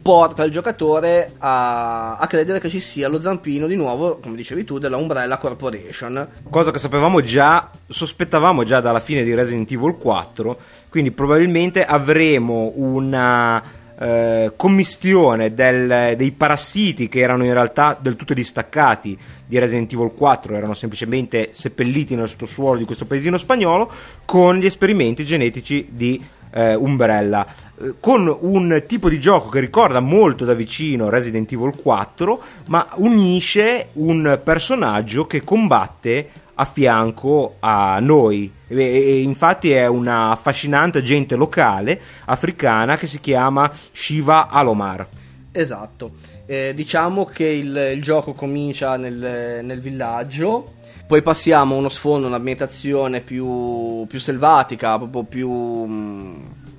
porta 0.07 0.45
il 0.45 0.53
giocatore 0.53 1.33
a, 1.39 2.15
a 2.15 2.27
credere 2.27 2.61
che 2.61 2.69
ci 2.69 2.79
sia 2.79 3.09
lo 3.09 3.19
zampino 3.19 3.67
di 3.67 3.75
nuovo, 3.75 4.19
come 4.23 4.37
dicevi 4.37 4.63
tu, 4.63 4.77
della 4.77 4.95
Umbrella 4.95 5.37
Corporation. 5.37 6.25
Cosa 6.49 6.71
che 6.71 6.79
sapevamo 6.79 7.19
già, 7.19 7.69
sospettavamo 7.85 8.63
già 8.63 8.79
dalla 8.79 9.01
fine 9.01 9.25
di 9.25 9.35
Resident 9.35 9.69
Evil 9.69 9.97
4, 9.97 10.57
quindi 10.87 11.11
probabilmente 11.11 11.83
avremo 11.83 12.71
una 12.75 13.61
eh, 13.99 14.53
commistione 14.55 15.53
del- 15.53 16.13
dei 16.15 16.31
parassiti 16.31 17.09
che 17.09 17.19
erano 17.19 17.43
in 17.43 17.51
realtà 17.51 17.97
del 17.99 18.15
tutto 18.15 18.33
distaccati 18.33 19.17
di 19.45 19.59
Resident 19.59 19.91
Evil 19.91 20.13
4, 20.15 20.55
erano 20.55 20.73
semplicemente 20.73 21.49
seppelliti 21.51 22.15
nel 22.15 22.29
sottosuolo 22.29 22.77
di 22.77 22.85
questo 22.85 23.03
paesino 23.03 23.37
spagnolo, 23.37 23.91
con 24.23 24.55
gli 24.55 24.67
esperimenti 24.67 25.25
genetici 25.25 25.89
di 25.91 26.23
eh, 26.53 26.75
Umbrella. 26.75 27.45
Eh, 27.81 27.93
Con 27.99 28.35
un 28.41 28.83
tipo 28.87 29.09
di 29.09 29.19
gioco 29.19 29.49
che 29.49 29.59
ricorda 29.59 29.99
molto 29.99 30.45
da 30.45 30.53
vicino 30.53 31.09
Resident 31.09 31.51
Evil 31.51 31.75
4, 31.81 32.41
ma 32.67 32.87
unisce 32.95 33.89
un 33.93 34.39
personaggio 34.43 35.27
che 35.27 35.43
combatte 35.43 36.29
a 36.55 36.65
fianco 36.65 37.55
a 37.59 37.99
noi. 37.99 38.51
E- 38.67 38.75
e 38.75 39.21
infatti 39.21 39.71
è 39.71 39.85
una 39.87 40.31
affascinante 40.31 41.01
gente 41.03 41.35
locale 41.35 41.99
africana 42.25 42.97
che 42.97 43.07
si 43.07 43.19
chiama 43.19 43.71
Shiva 43.91 44.47
Alomar. 44.49 45.07
Esatto, 45.51 46.11
Eh, 46.49 46.73
diciamo 46.73 47.25
che 47.25 47.45
il, 47.45 47.91
il 47.95 48.01
gioco 48.01 48.31
comincia 48.31 48.95
nel, 48.95 49.59
nel 49.63 49.79
villaggio, 49.81 50.75
poi 51.05 51.21
passiamo 51.21 51.75
a 51.75 51.77
uno 51.77 51.89
sfondo, 51.89 52.27
un'ambientazione 52.27 53.19
più, 53.21 54.05
più 54.07 54.19
selvatica, 54.19 54.97
proprio 54.97 55.23
più... 55.23 55.49
mm, 55.51 56.35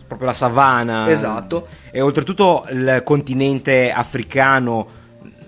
Proprio 0.09 0.29
la 0.29 0.35
savana. 0.35 1.09
Esatto. 1.09 1.69
E 1.93 2.01
oltretutto 2.01 2.67
il 2.71 3.03
continente 3.05 3.93
africano, 3.93 4.87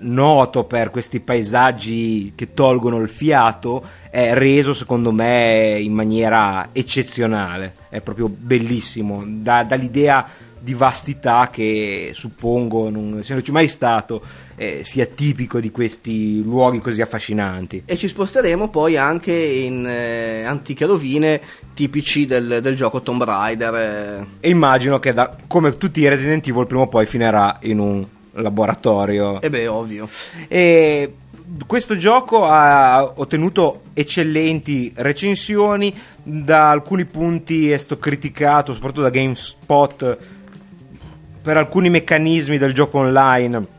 noto 0.00 0.64
per 0.64 0.90
questi 0.90 1.20
paesaggi 1.20 2.34
che 2.36 2.54
tolgono 2.54 2.98
il 2.98 3.08
fiato, 3.08 3.82
è 4.10 4.34
reso 4.34 4.74
secondo 4.74 5.12
me 5.12 5.78
in 5.80 5.92
maniera 5.92 6.68
eccezionale. 6.72 7.74
È 7.88 8.00
proprio 8.02 8.28
bellissimo. 8.28 9.24
L'idea 9.24 10.26
di 10.60 10.74
vastità 10.74 11.48
che 11.50 12.10
suppongo, 12.12 12.90
non 12.90 13.18
essendoci 13.20 13.50
mai 13.50 13.66
stato, 13.66 14.22
eh, 14.56 14.80
sia 14.84 15.06
tipico 15.06 15.58
di 15.58 15.70
questi 15.70 16.42
luoghi 16.42 16.80
così 16.80 17.00
affascinanti. 17.00 17.82
E 17.86 17.96
ci 17.96 18.08
sposteremo 18.08 18.68
poi 18.68 18.96
anche 18.96 19.32
in 19.32 19.86
eh, 19.86 20.44
antiche 20.44 20.84
rovine 20.84 21.40
tipici 21.74 22.26
del, 22.26 22.60
del 22.60 22.76
gioco 22.76 23.00
Tomb 23.00 23.24
Raider. 23.24 23.74
eh. 23.74 24.26
E 24.40 24.50
immagino 24.50 24.98
che 24.98 25.12
da- 25.12 25.34
come 25.46 25.76
tutti 25.78 26.00
i 26.00 26.08
Resident 26.08 26.46
Evil 26.46 26.66
prima 26.66 26.82
o 26.82 26.88
poi 26.88 27.06
finirà 27.06 27.58
in 27.62 27.78
un 27.78 28.06
laboratorio. 28.32 29.40
E 29.40 29.48
beh, 29.48 29.66
ovvio. 29.66 30.08
E 30.46 31.14
questo 31.66 31.96
gioco 31.96 32.44
ha 32.44 33.12
ottenuto 33.16 33.82
eccellenti 33.94 34.92
recensioni, 34.94 35.92
da 36.22 36.70
alcuni 36.70 37.06
punti 37.06 37.70
è 37.70 37.76
stato 37.76 37.98
criticato, 37.98 38.72
soprattutto 38.72 39.02
da 39.02 39.10
GameSpot, 39.10 40.18
per 41.42 41.56
alcuni 41.56 41.90
meccanismi 41.90 42.58
del 42.58 42.74
gioco 42.74 42.98
online 42.98 43.78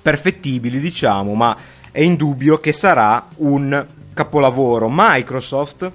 perfettibili, 0.00 0.80
diciamo, 0.80 1.34
ma 1.34 1.56
è 1.90 2.00
indubbio 2.00 2.58
che 2.58 2.72
sarà 2.72 3.26
un 3.36 3.86
capolavoro. 4.14 4.88
Microsoft 4.90 5.90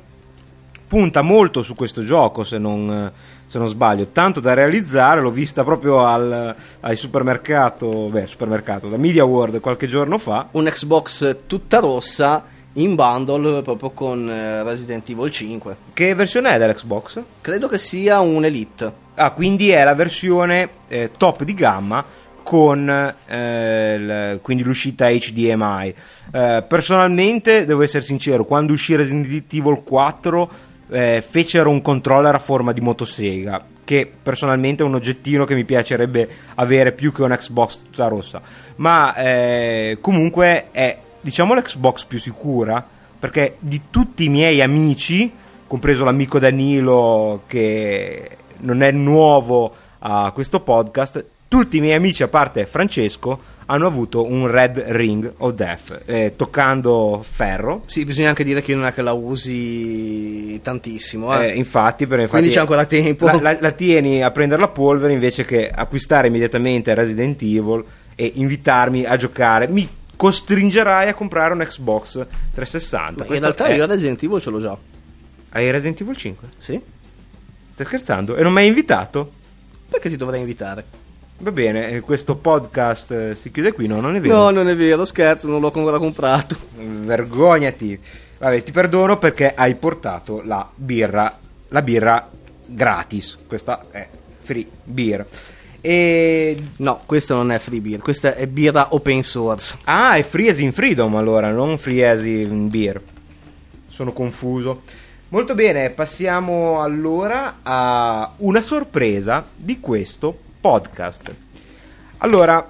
punta 0.87 1.21
molto 1.21 1.63
su 1.63 1.73
questo 1.73 2.03
gioco, 2.03 2.43
se 2.43 2.57
non, 2.57 3.11
se 3.47 3.57
non 3.57 3.67
sbaglio, 3.67 4.07
tanto 4.11 4.39
da 4.39 4.53
realizzare, 4.53 5.21
l'ho 5.21 5.31
vista 5.31 5.63
proprio 5.63 6.05
al, 6.05 6.55
al 6.79 6.97
supermercato, 6.97 8.09
beh, 8.09 8.27
supermercato, 8.27 8.87
da 8.89 8.97
Media 8.97 9.23
World 9.23 9.59
qualche 9.59 9.87
giorno 9.87 10.17
fa. 10.17 10.49
Un 10.51 10.65
Xbox 10.65 11.37
tutta 11.47 11.79
rossa 11.79 12.45
in 12.73 12.95
bundle 12.95 13.61
proprio 13.61 13.91
con 13.91 14.29
eh, 14.29 14.63
Resident 14.63 15.07
Evil 15.09 15.31
5. 15.31 15.77
Che 15.93 16.15
versione 16.15 16.53
è 16.53 16.57
dell'Xbox? 16.57 17.21
Credo 17.41 17.67
che 17.67 17.77
sia 17.77 18.19
un 18.19 18.45
Elite. 18.45 19.02
Ah, 19.15 19.31
quindi 19.31 19.69
è 19.69 19.83
la 19.83 19.93
versione 19.93 20.69
eh, 20.87 21.11
top 21.15 21.43
di 21.43 21.53
gamma 21.53 22.03
con 22.41 22.89
eh, 23.27 23.93
il- 23.95 24.39
quindi 24.41 24.63
l'uscita 24.63 25.07
HDMI. 25.09 25.93
Eh, 26.31 26.63
personalmente, 26.67 27.65
devo 27.65 27.83
essere 27.83 28.03
sincero, 28.03 28.43
quando 28.43 28.73
uscì 28.73 28.95
Resident 28.95 29.53
Evil 29.53 29.83
4 29.83 30.49
eh, 30.89 31.23
fecero 31.27 31.69
un 31.69 31.81
controller 31.81 32.35
a 32.35 32.39
forma 32.39 32.73
di 32.73 32.81
motosega, 32.81 33.63
che 33.83 34.11
personalmente 34.21 34.83
è 34.83 34.85
un 34.85 34.95
oggettino 34.95 35.45
che 35.45 35.55
mi 35.55 35.63
piacerebbe 35.63 36.27
avere 36.55 36.91
più 36.91 37.11
che 37.11 37.21
un 37.21 37.29
Xbox 37.37 37.79
tutta 37.83 38.07
rossa. 38.07 38.41
Ma 38.77 39.15
eh, 39.15 39.97
comunque 40.01 40.65
è, 40.71 40.97
diciamo, 41.21 41.53
l'Xbox 41.53 42.03
più 42.05 42.19
sicura, 42.19 42.85
perché 43.17 43.55
di 43.59 43.83
tutti 43.89 44.25
i 44.25 44.29
miei 44.29 44.61
amici, 44.61 45.31
compreso 45.67 46.03
l'amico 46.03 46.39
Danilo 46.39 47.43
che 47.47 48.37
non 48.63 48.81
è 48.81 48.91
nuovo 48.91 49.73
a 49.99 50.31
questo 50.33 50.59
podcast, 50.59 51.23
tutti 51.47 51.77
i 51.77 51.79
miei 51.81 51.95
amici, 51.95 52.23
a 52.23 52.27
parte 52.27 52.65
Francesco, 52.65 53.51
hanno 53.67 53.87
avuto 53.87 54.25
un 54.27 54.47
Red 54.47 54.83
Ring 54.87 55.31
of 55.37 55.53
Death, 55.53 56.01
eh, 56.05 56.33
toccando 56.35 57.23
ferro. 57.27 57.81
Sì, 57.85 58.03
bisogna 58.03 58.29
anche 58.29 58.43
dire 58.43 58.61
che 58.61 58.75
non 58.75 58.85
è 58.85 58.91
che 58.93 59.01
la 59.01 59.13
usi 59.13 60.59
tantissimo. 60.61 61.33
eh. 61.39 61.47
Eh, 61.51 61.55
infatti, 61.55 62.03
infatti, 62.03 62.27
Quindi 62.27 62.49
c'è 62.49 62.59
ancora 62.59 62.85
tempo. 62.85 63.25
La, 63.27 63.39
la- 63.39 63.57
la 63.59 63.71
tieni 63.71 64.21
a 64.23 64.31
prendere 64.31 64.59
la 64.59 64.67
polvere 64.67 65.13
invece 65.13 65.45
che 65.45 65.69
acquistare 65.69 66.27
immediatamente 66.27 66.93
Resident 66.93 67.41
Evil 67.41 67.83
e 68.15 68.31
invitarmi 68.35 69.05
a 69.05 69.15
giocare. 69.15 69.67
Mi 69.69 69.87
costringerai 70.15 71.07
a 71.09 71.13
comprare 71.13 71.53
un 71.53 71.59
Xbox 71.59 72.13
360. 72.53 73.25
Ma 73.27 73.33
in 73.35 73.39
realtà 73.41 73.65
è- 73.65 73.75
io 73.75 73.85
Resident 73.85 74.21
Evil 74.23 74.41
ce 74.41 74.49
l'ho 74.49 74.59
già. 74.61 74.77
Hai 75.51 75.69
Resident 75.71 76.01
Evil 76.01 76.17
5? 76.17 76.47
Sì? 76.57 76.81
Stai 77.73 77.87
scherzando? 77.87 78.35
E 78.35 78.43
non 78.43 78.53
mi 78.53 78.59
hai 78.59 78.67
invitato? 78.67 79.31
Perché 79.89 80.07
ti 80.07 80.15
dovrei 80.15 80.41
invitare? 80.41 80.85
Va 81.39 81.51
bene, 81.51 81.89
eh, 81.89 81.99
questo 82.01 82.35
podcast 82.35 83.11
eh, 83.11 83.35
si 83.35 83.49
chiude 83.49 83.71
qui, 83.71 83.87
no? 83.87 83.99
Non 83.99 84.15
è 84.15 84.21
vero? 84.21 84.35
No, 84.35 84.49
non 84.51 84.69
è 84.69 84.75
vero, 84.75 85.03
scherzo, 85.05 85.49
non 85.49 85.59
l'ho 85.59 85.71
ancora 85.73 85.97
comprato. 85.97 86.55
Vergognati. 86.75 87.99
Vabbè, 88.37 88.61
ti 88.61 88.71
perdono 88.71 89.17
perché 89.17 89.55
hai 89.55 89.73
portato 89.73 90.43
la 90.43 90.69
birra, 90.75 91.35
la 91.69 91.81
birra 91.81 92.29
gratis. 92.63 93.39
Questa 93.47 93.85
è 93.89 94.07
free 94.39 94.67
beer. 94.83 95.25
E... 95.81 96.55
No, 96.77 97.01
questa 97.07 97.33
non 97.33 97.51
è 97.51 97.57
free 97.57 97.81
beer, 97.81 98.01
questa 98.01 98.35
è 98.35 98.45
birra 98.45 98.93
open 98.93 99.23
source. 99.23 99.79
Ah, 99.85 100.15
è 100.15 100.23
free 100.23 100.51
as 100.51 100.59
in 100.59 100.71
freedom 100.73 101.15
allora, 101.15 101.49
non 101.49 101.79
free 101.79 102.07
as 102.07 102.23
in 102.23 102.69
beer. 102.69 103.01
Sono 103.89 104.13
confuso. 104.13 104.83
Molto 105.33 105.55
bene, 105.55 105.89
passiamo 105.89 106.83
allora 106.83 107.57
a 107.63 108.33
una 108.37 108.61
sorpresa 108.61 109.43
di 109.55 109.79
questo 109.79 110.37
podcast. 110.61 111.33
Allora, 112.17 112.69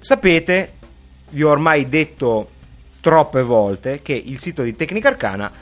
sapete, 0.00 0.72
vi 1.28 1.44
ho 1.44 1.50
ormai 1.50 1.88
detto 1.88 2.48
troppe 3.00 3.44
volte 3.44 4.02
che 4.02 4.12
il 4.12 4.40
sito 4.40 4.64
di 4.64 4.74
Tecnica 4.74 5.06
Arcana 5.06 5.52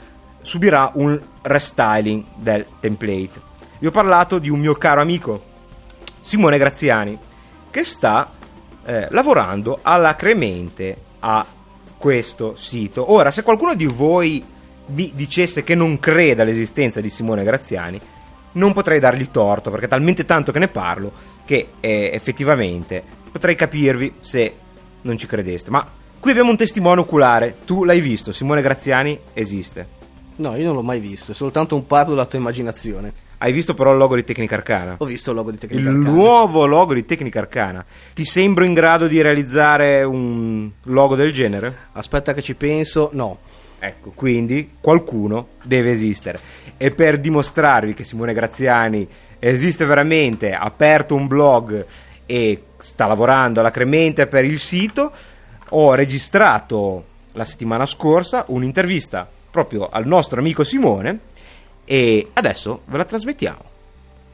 subirà 0.41 0.89
un 0.95 1.21
restyling 1.43 2.25
del 2.33 2.65
template. 2.79 3.39
Vi 3.77 3.85
ho 3.85 3.91
parlato 3.91 4.39
di 4.39 4.49
un 4.49 4.59
mio 4.59 4.73
caro 4.73 5.01
amico, 5.01 5.43
Simone 6.19 6.57
Graziani, 6.57 7.15
che 7.69 7.83
sta 7.83 8.31
eh, 8.85 9.05
lavorando 9.11 9.77
alacremente 9.83 10.97
a 11.19 11.45
questo 11.95 12.55
sito. 12.55 13.11
Ora, 13.11 13.29
se 13.29 13.43
qualcuno 13.43 13.75
di 13.75 13.85
voi 13.85 14.50
mi 14.93 15.11
dicesse 15.15 15.63
che 15.63 15.75
non 15.75 15.99
crede 15.99 16.41
all'esistenza 16.41 17.01
di 17.01 17.09
Simone 17.09 17.43
Graziani, 17.43 17.99
non 18.53 18.73
potrei 18.73 18.99
dargli 18.99 19.29
torto, 19.31 19.69
perché 19.69 19.85
è 19.85 19.89
talmente 19.89 20.25
tanto 20.25 20.51
che 20.51 20.59
ne 20.59 20.67
parlo 20.67 21.11
che 21.45 21.69
eh, 21.79 22.11
effettivamente 22.13 23.01
potrei 23.31 23.55
capirvi 23.55 24.15
se 24.19 24.53
non 25.01 25.17
ci 25.17 25.27
credeste. 25.27 25.69
Ma 25.69 25.87
qui 26.19 26.31
abbiamo 26.31 26.51
un 26.51 26.57
testimone 26.57 27.01
oculare, 27.01 27.57
tu 27.65 27.83
l'hai 27.83 28.01
visto, 28.01 28.31
Simone 28.31 28.61
Graziani 28.61 29.17
esiste. 29.33 29.99
No, 30.37 30.55
io 30.55 30.65
non 30.65 30.75
l'ho 30.75 30.81
mai 30.81 30.99
visto, 30.99 31.31
è 31.31 31.35
soltanto 31.35 31.75
un 31.75 31.85
parto 31.85 32.11
della 32.11 32.25
tua 32.25 32.39
immaginazione. 32.39 33.29
Hai 33.37 33.51
visto 33.51 33.73
però 33.73 33.91
il 33.91 33.97
logo 33.97 34.15
di 34.15 34.23
Tecnica 34.23 34.53
Arcana? 34.55 34.95
Ho 34.99 35.05
visto 35.05 35.31
il 35.31 35.35
logo 35.35 35.49
di 35.49 35.55
Il 35.55 35.61
Tecnica 35.61 35.89
Arcana. 35.89 36.09
nuovo 36.11 36.65
logo 36.67 36.93
di 36.93 37.05
Tecnica 37.05 37.39
Arcana. 37.39 37.83
Ti 38.13 38.23
sembro 38.23 38.65
in 38.65 38.73
grado 38.73 39.07
di 39.07 39.19
realizzare 39.19 40.03
un 40.03 40.69
logo 40.83 41.15
del 41.15 41.33
genere? 41.33 41.75
Aspetta 41.93 42.33
che 42.33 42.43
ci 42.43 42.53
penso, 42.53 43.09
no. 43.13 43.39
Ecco, 43.83 44.11
quindi 44.13 44.73
qualcuno 44.79 45.47
deve 45.63 45.89
esistere. 45.89 46.39
E 46.77 46.91
per 46.91 47.19
dimostrarvi 47.19 47.95
che 47.95 48.03
Simone 48.03 48.31
Graziani 48.31 49.07
esiste 49.39 49.85
veramente, 49.85 50.53
ha 50.53 50.59
aperto 50.59 51.15
un 51.15 51.25
blog 51.25 51.83
e 52.27 52.63
sta 52.77 53.07
lavorando 53.07 53.59
alacremente 53.59 54.27
per 54.27 54.45
il 54.45 54.59
sito, 54.59 55.11
ho 55.69 55.95
registrato 55.95 57.05
la 57.31 57.43
settimana 57.43 57.87
scorsa 57.87 58.45
un'intervista 58.49 59.27
proprio 59.49 59.89
al 59.89 60.05
nostro 60.05 60.39
amico 60.39 60.63
Simone 60.63 61.19
e 61.83 62.29
adesso 62.33 62.83
ve 62.85 62.97
la 62.97 63.05
trasmettiamo. 63.05 63.63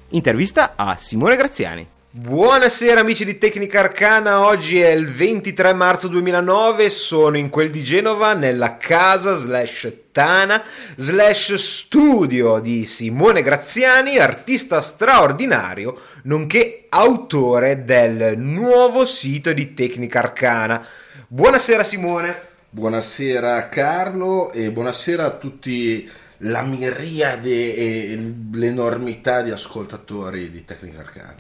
Intervista 0.10 0.74
a 0.76 0.98
Simone 0.98 1.38
Graziani. 1.38 1.88
Buonasera 2.10 3.02
amici 3.02 3.26
di 3.26 3.38
Tecnica 3.38 3.82
Arcana, 3.82 4.46
oggi 4.46 4.80
è 4.80 4.92
il 4.92 5.12
23 5.12 5.74
marzo 5.74 6.08
2009, 6.08 6.90
sono 6.90 7.36
in 7.36 7.50
quel 7.50 7.70
di 7.70 7.84
Genova 7.84 8.32
nella 8.32 8.78
casa 8.78 9.34
slash 9.36 9.92
tana 10.14 10.64
slash 10.96 11.56
studio 11.56 12.60
di 12.60 12.86
Simone 12.86 13.42
Graziani, 13.42 14.20
artista 14.20 14.80
straordinario, 14.80 16.00
nonché 16.24 16.86
autore 16.88 17.84
del 17.84 18.38
nuovo 18.38 19.06
sito 19.06 19.52
di 19.52 19.74
Tecnica 19.74 20.20
Arcana. 20.20 20.88
Buonasera 21.28 21.84
Simone. 21.84 22.42
Buonasera 22.70 23.68
Carlo 23.68 24.54
e 24.54 24.72
buonasera 24.72 25.26
a 25.26 25.32
tutti 25.32 26.10
la 26.42 26.62
miriade 26.62 27.76
e 27.76 28.34
l'enormità 28.54 29.42
di 29.42 29.52
ascoltatori 29.52 30.50
di 30.50 30.64
Tecnica 30.64 31.00
Arcana. 31.00 31.36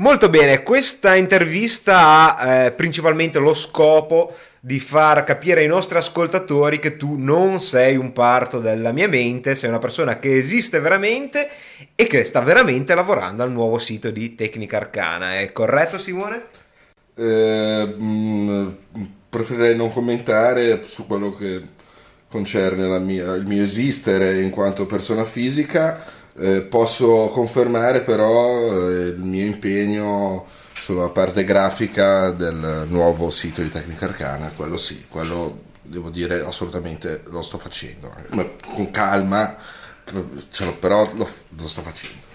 Molto 0.00 0.30
bene, 0.30 0.62
questa 0.62 1.14
intervista 1.14 2.34
ha 2.34 2.54
eh, 2.54 2.72
principalmente 2.72 3.38
lo 3.38 3.52
scopo 3.52 4.34
di 4.58 4.80
far 4.80 5.24
capire 5.24 5.60
ai 5.60 5.66
nostri 5.66 5.98
ascoltatori 5.98 6.78
che 6.78 6.96
tu 6.96 7.16
non 7.18 7.60
sei 7.60 7.98
un 7.98 8.14
parto 8.14 8.60
della 8.60 8.92
mia 8.92 9.08
mente, 9.08 9.54
sei 9.54 9.68
una 9.68 9.78
persona 9.78 10.18
che 10.18 10.38
esiste 10.38 10.80
veramente 10.80 11.50
e 11.94 12.06
che 12.06 12.24
sta 12.24 12.40
veramente 12.40 12.94
lavorando 12.94 13.42
al 13.42 13.52
nuovo 13.52 13.76
sito 13.76 14.10
di 14.10 14.34
Tecnica 14.34 14.78
Arcana. 14.78 15.38
È 15.38 15.52
corretto 15.52 15.98
Simone? 15.98 16.44
Eh, 17.14 17.84
mh, 17.84 18.76
preferirei 19.28 19.76
non 19.76 19.92
commentare 19.92 20.82
su 20.86 21.06
quello 21.06 21.30
che 21.32 21.60
concerne 22.26 22.98
mia- 23.00 23.34
il 23.34 23.44
mio 23.44 23.62
esistere 23.62 24.40
in 24.40 24.48
quanto 24.48 24.86
persona 24.86 25.24
fisica. 25.24 26.19
Eh, 26.40 26.62
posso 26.62 27.28
confermare 27.28 28.00
però 28.00 28.88
eh, 28.88 29.08
il 29.08 29.18
mio 29.18 29.44
impegno 29.44 30.46
sulla 30.72 31.08
parte 31.08 31.44
grafica 31.44 32.30
del 32.30 32.86
nuovo 32.88 33.28
sito 33.28 33.60
di 33.60 33.68
Tecnica 33.68 34.06
Arcana, 34.06 34.50
quello 34.56 34.78
sì, 34.78 35.04
quello 35.06 35.68
devo 35.82 36.08
dire 36.08 36.40
assolutamente 36.40 37.22
lo 37.26 37.42
sto 37.42 37.58
facendo, 37.58 38.10
Ma 38.30 38.46
con 38.72 38.90
calma, 38.90 39.54
però 40.78 41.10
lo, 41.12 41.28
lo 41.56 41.68
sto 41.68 41.82
facendo. 41.82 42.28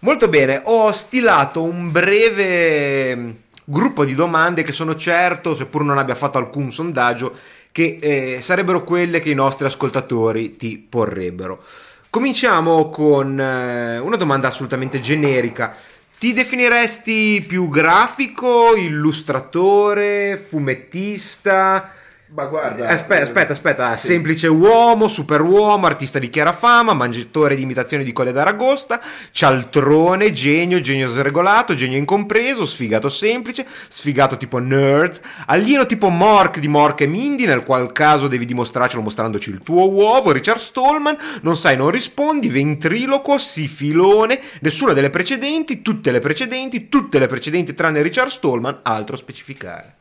Molto 0.00 0.28
bene, 0.28 0.60
ho 0.64 0.92
stilato 0.92 1.62
un 1.62 1.90
breve 1.90 3.16
mm, 3.16 3.30
gruppo 3.64 4.04
di 4.04 4.14
domande 4.14 4.62
che 4.62 4.70
sono 4.72 4.94
certo, 4.94 5.56
seppur 5.56 5.82
non 5.82 5.98
abbia 5.98 6.14
fatto 6.14 6.38
alcun 6.38 6.70
sondaggio, 6.70 7.34
che 7.72 7.98
eh, 8.00 8.40
sarebbero 8.40 8.84
quelle 8.84 9.18
che 9.18 9.30
i 9.30 9.34
nostri 9.34 9.66
ascoltatori 9.66 10.56
ti 10.56 10.78
porrebbero. 10.78 11.64
Cominciamo 12.10 12.88
con 12.88 13.38
eh, 13.38 13.98
una 13.98 14.16
domanda 14.16 14.48
assolutamente 14.48 14.98
generica. 14.98 15.76
Ti 16.18 16.32
definiresti 16.32 17.44
più 17.46 17.68
grafico, 17.68 18.74
illustratore, 18.74 20.38
fumettista? 20.38 21.92
Ma 22.30 22.44
guarda, 22.44 22.88
Aspetta, 22.88 23.22
aspetta, 23.22 23.52
aspetta. 23.52 23.96
Semplice 23.96 24.48
uomo, 24.48 25.08
superuomo, 25.08 25.86
artista 25.86 26.18
di 26.18 26.28
chiara 26.28 26.52
fama, 26.52 26.92
mangiatore 26.92 27.56
di 27.56 27.62
imitazioni 27.62 28.04
di 28.04 28.12
Colle 28.12 28.32
d'Aragosta, 28.32 29.00
cialtrone, 29.30 30.30
genio, 30.32 30.80
genio 30.82 31.08
sregolato, 31.08 31.74
genio 31.74 31.96
incompreso, 31.96 32.66
sfigato 32.66 33.08
semplice, 33.08 33.66
sfigato 33.88 34.36
tipo 34.36 34.58
nerd, 34.58 35.18
alieno 35.46 35.86
tipo 35.86 36.10
Mork 36.10 36.58
di 36.58 36.68
Mork 36.68 37.00
e 37.00 37.06
Mindy, 37.06 37.46
nel 37.46 37.64
qual 37.64 37.92
caso 37.92 38.28
devi 38.28 38.44
dimostrarcelo 38.44 39.00
mostrandoci 39.00 39.48
il 39.48 39.62
tuo 39.62 39.90
uovo, 39.90 40.30
Richard 40.30 40.60
Stallman, 40.60 41.16
non 41.40 41.56
sai, 41.56 41.78
non 41.78 41.90
rispondi, 41.90 42.48
ventriloquo, 42.48 43.38
sifilone, 43.38 44.38
nessuna 44.60 44.92
delle 44.92 45.08
precedenti, 45.08 45.80
tutte 45.80 46.10
le 46.10 46.20
precedenti, 46.20 46.90
tutte 46.90 47.18
le 47.18 47.26
precedenti 47.26 47.72
tranne 47.72 48.02
Richard 48.02 48.28
Stallman, 48.28 48.80
altro 48.82 49.16
specificare. 49.16 49.97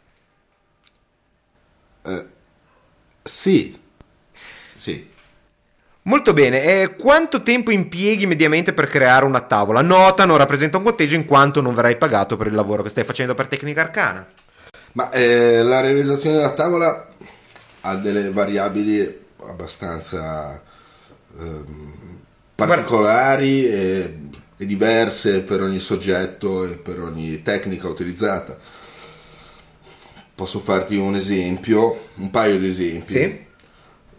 Eh, 2.08 2.26
sì, 3.22 3.78
sì. 4.32 5.16
Molto 6.04 6.32
bene, 6.32 6.64
e 6.64 6.96
quanto 6.96 7.44
tempo 7.44 7.70
impieghi 7.70 8.26
mediamente 8.26 8.72
per 8.72 8.88
creare 8.88 9.26
una 9.26 9.42
tavola? 9.42 9.82
Nota, 9.82 10.24
non 10.24 10.38
rappresenta 10.38 10.78
un 10.78 10.84
conteggio 10.84 11.16
in 11.16 11.26
quanto 11.26 11.60
non 11.60 11.74
verrai 11.74 11.98
pagato 11.98 12.38
per 12.38 12.48
il 12.48 12.54
lavoro 12.54 12.82
che 12.82 12.88
stai 12.90 13.04
facendo 13.04 13.34
per 13.34 13.48
Tecnica 13.48 13.82
Arcana. 13.82 14.26
Ma 14.94 15.12
eh, 15.12 15.62
la 15.64 15.82
realizzazione 15.82 16.38
della 16.38 16.54
tavola 16.54 17.08
ha 17.82 17.96
delle 17.96 18.32
variabili 18.32 19.26
abbastanza 19.48 20.62
ehm, 21.38 22.20
particolari 22.56 23.68
e, 23.68 24.18
e 24.56 24.66
diverse 24.66 25.42
per 25.42 25.62
ogni 25.62 25.82
soggetto 25.82 26.64
e 26.64 26.78
per 26.78 27.02
ogni 27.02 27.42
tecnica 27.42 27.90
utilizzata. 27.90 28.58
Posso 30.38 30.60
farti 30.60 30.96
un 30.96 31.16
esempio, 31.16 32.10
un 32.18 32.30
paio 32.30 32.60
di 32.60 32.68
esempi. 32.68 33.12
Sì? 33.12 33.46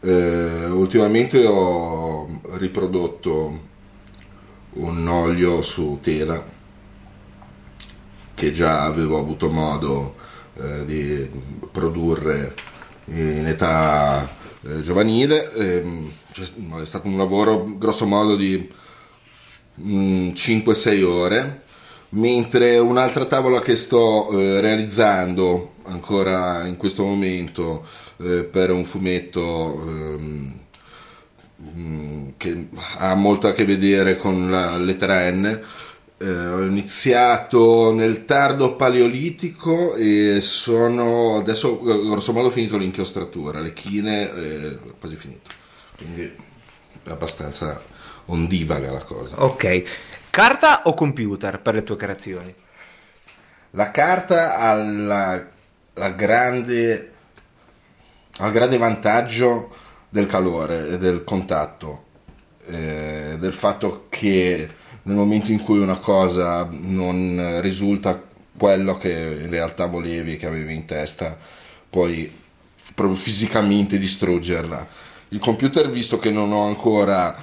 Eh, 0.00 0.66
ultimamente 0.66 1.46
ho 1.46 2.40
riprodotto 2.56 3.60
un 4.70 5.06
olio 5.06 5.62
su 5.62 6.00
tela 6.02 6.44
che 8.34 8.50
già 8.50 8.82
avevo 8.82 9.16
avuto 9.16 9.48
modo 9.48 10.16
eh, 10.56 10.84
di 10.84 11.30
produrre 11.70 12.52
in 13.04 13.46
età 13.46 14.28
eh, 14.62 14.82
giovanile. 14.82 15.52
ehm, 15.52 16.10
è 16.80 16.84
stato 16.84 17.06
un 17.06 17.16
lavoro 17.16 17.64
grosso 17.78 18.06
modo 18.06 18.34
di 18.34 18.68
mm, 19.80 20.30
5-6 20.30 21.04
ore, 21.04 21.62
mentre 22.10 22.76
un'altra 22.78 23.26
tavola 23.26 23.60
che 23.60 23.76
sto 23.76 24.30
eh, 24.32 24.60
realizzando 24.60 25.74
ancora 25.89 26.66
in 26.66 26.76
questo 26.76 27.03
momento 27.05 27.86
eh, 28.18 28.45
per 28.45 28.70
un 28.70 28.84
fumetto 28.84 29.84
ehm, 29.86 30.61
mm, 31.62 32.28
che 32.36 32.68
ha 32.99 33.14
molto 33.14 33.49
a 33.49 33.53
che 33.53 33.64
vedere 33.64 34.16
con 34.16 34.51
la 34.51 34.76
lettera 34.76 35.30
N. 35.30 35.61
Eh, 36.20 36.26
ho 36.26 36.64
iniziato 36.64 37.93
nel 37.93 38.24
tardo 38.24 38.74
paleolitico 38.74 39.95
e 39.95 40.41
sono 40.41 41.36
adesso 41.39 41.80
eh, 41.80 42.09
grosso 42.09 42.32
modo 42.32 42.51
finito 42.51 42.76
l'inchiostratura, 42.76 43.61
le 43.61 43.72
chine 43.72 44.32
eh, 44.32 44.78
quasi 44.99 45.16
finito. 45.16 45.51
Quindi 45.97 46.22
è 47.03 47.11
abbastanza 47.11 47.80
ondivaga 48.26 48.93
la 48.93 49.03
cosa. 49.03 49.43
Ok. 49.43 49.82
Carta 50.30 50.82
o 50.84 50.95
computer 50.95 51.61
per 51.61 51.74
le 51.74 51.82
tue 51.82 51.97
creazioni? 51.97 52.55
La 53.72 53.91
carta 53.91 54.57
ha 54.57 55.47
la, 55.99 56.11
grande, 56.11 57.12
ha 58.38 58.46
il 58.46 58.53
grande 58.53 58.78
vantaggio 58.78 59.74
del 60.09 60.26
calore 60.26 60.90
e 60.90 60.99
del 60.99 61.24
contatto, 61.24 62.05
eh, 62.66 63.36
del 63.38 63.53
fatto 63.53 64.07
che 64.09 64.68
nel 65.03 65.16
momento 65.16 65.51
in 65.51 65.62
cui 65.62 65.78
una 65.78 65.96
cosa 65.96 66.66
non 66.70 67.59
risulta 67.61 68.22
quello 68.57 68.96
che 68.96 69.11
in 69.11 69.51
realtà 69.51 69.86
volevi, 69.86 70.36
che 70.36 70.46
avevi 70.46 70.74
in 70.74 70.84
testa, 70.84 71.36
puoi 71.88 72.30
proprio 72.94 73.16
fisicamente 73.16 73.99
distruggerla. 73.99 74.86
Il 75.28 75.38
computer, 75.38 75.88
visto 75.90 76.18
che 76.18 76.30
non 76.30 76.53
ho 76.53 76.66
ancora 76.66 77.36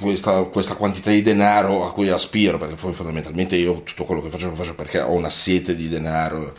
questa, 0.00 0.42
questa 0.44 0.74
quantità 0.74 1.10
di 1.10 1.22
denaro 1.22 1.84
a 1.84 1.92
cui 1.92 2.08
aspiro, 2.08 2.58
perché 2.58 2.74
poi 2.74 2.94
fondamentalmente 2.94 3.56
io 3.56 3.82
tutto 3.82 4.04
quello 4.04 4.22
che 4.22 4.30
faccio 4.30 4.48
lo 4.48 4.54
faccio 4.54 4.74
perché 4.74 5.00
ho 5.00 5.12
una 5.12 5.30
sete 5.30 5.74
di 5.74 5.88
denaro 5.88 6.54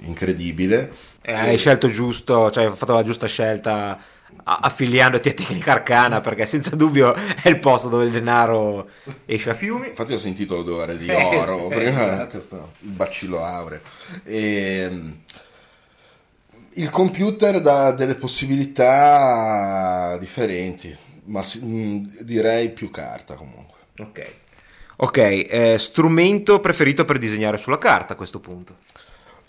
incredibile. 0.00 0.92
Eh, 1.22 1.32
hai 1.32 1.58
scelto 1.58 1.88
giusto, 1.88 2.50
cioè 2.50 2.64
hai 2.64 2.76
fatto 2.76 2.94
la 2.94 3.02
giusta 3.02 3.26
scelta 3.26 3.98
affiliandoti 4.42 5.28
a 5.28 5.32
Tecnica 5.32 5.72
Arcana 5.72 6.20
perché 6.20 6.46
senza 6.46 6.76
dubbio 6.76 7.14
è 7.14 7.48
il 7.48 7.58
posto 7.58 7.88
dove 7.88 8.04
il 8.04 8.10
denaro 8.10 8.88
esce 9.26 9.50
a 9.50 9.54
fiumi. 9.54 9.88
Infatti 9.88 10.12
ho 10.12 10.18
sentito 10.18 10.56
l'odore 10.56 10.96
di 10.96 11.06
Eh, 11.08 11.36
oro, 11.36 11.70
eh, 11.70 11.74
prima 11.74 12.12
esatto. 12.12 12.26
questo 12.28 12.72
il 12.80 12.90
bacillo 12.90 13.44
aureo. 13.44 13.80
E, 14.24 15.14
il 16.74 16.90
computer 16.90 17.60
dà 17.60 17.92
delle 17.92 18.14
possibilità 18.14 20.16
differenti, 20.18 20.96
ma 21.24 21.40
mh, 21.40 22.18
direi 22.20 22.70
più 22.70 22.90
carta 22.90 23.34
comunque. 23.34 23.78
Ok. 23.98 24.32
Ok, 25.02 25.16
eh, 25.16 25.76
strumento 25.78 26.60
preferito 26.60 27.04
per 27.04 27.18
disegnare 27.18 27.56
sulla 27.56 27.78
carta 27.78 28.12
a 28.12 28.16
questo 28.16 28.38
punto? 28.38 28.76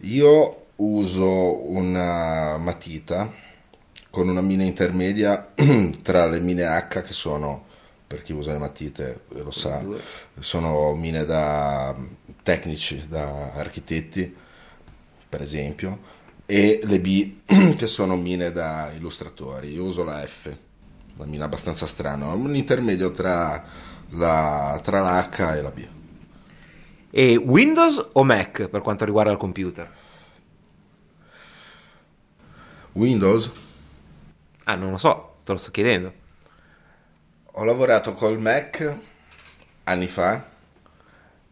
Io 0.04 0.66
uso 0.78 1.70
una 1.70 2.58
matita 2.58 3.32
con 4.10 4.28
una 4.28 4.42
mina 4.42 4.64
intermedia 4.64 5.54
tra 6.02 6.26
le 6.26 6.40
mine 6.40 6.66
H 6.66 7.02
che 7.04 7.14
sono, 7.14 7.66
per 8.08 8.24
chi 8.24 8.34
usa 8.34 8.52
le 8.52 8.58
matite 8.58 9.26
eh, 9.34 9.44
lo 9.44 9.52
sa, 9.52 9.86
sono 10.40 10.96
mine 10.96 11.24
da 11.24 11.96
tecnici, 12.42 13.08
da 13.08 13.52
architetti 13.54 14.36
per 15.30 15.42
esempio, 15.42 16.00
e 16.48 16.80
le 16.84 17.00
B 17.00 17.36
che 17.78 17.88
sono 17.88 18.16
mine 18.16 18.52
da 18.52 18.92
illustratori. 18.92 19.72
Io 19.72 19.84
uso 19.84 20.04
la 20.04 20.26
F, 20.26 20.52
una 21.18 21.28
mina 21.28 21.46
abbastanza 21.46 21.86
strana, 21.86 22.34
un 22.34 22.56
intermedio 22.56 23.12
tra 23.12 23.64
la, 24.10 24.80
tra 24.82 25.00
la 25.00 25.30
H 25.30 25.56
e 25.56 25.62
la 25.62 25.70
B. 25.70 26.01
E 27.12 27.38
Windows 27.38 28.10
o 28.14 28.24
Mac 28.24 28.68
per 28.70 28.82
quanto 28.82 29.06
riguarda 29.06 29.32
il 29.32 29.38
computer? 29.38 29.90
Windows 32.96 33.52
Ah, 34.66 34.76
non 34.76 34.92
lo 34.92 34.98
so, 34.98 35.36
te 35.44 35.52
lo 35.52 35.58
sto 35.58 35.72
chiedendo. 35.72 36.14
Ho 37.54 37.64
lavorato 37.64 38.14
col 38.16 38.40
Mac 38.40 38.98
anni 39.84 40.08
fa 40.08 40.44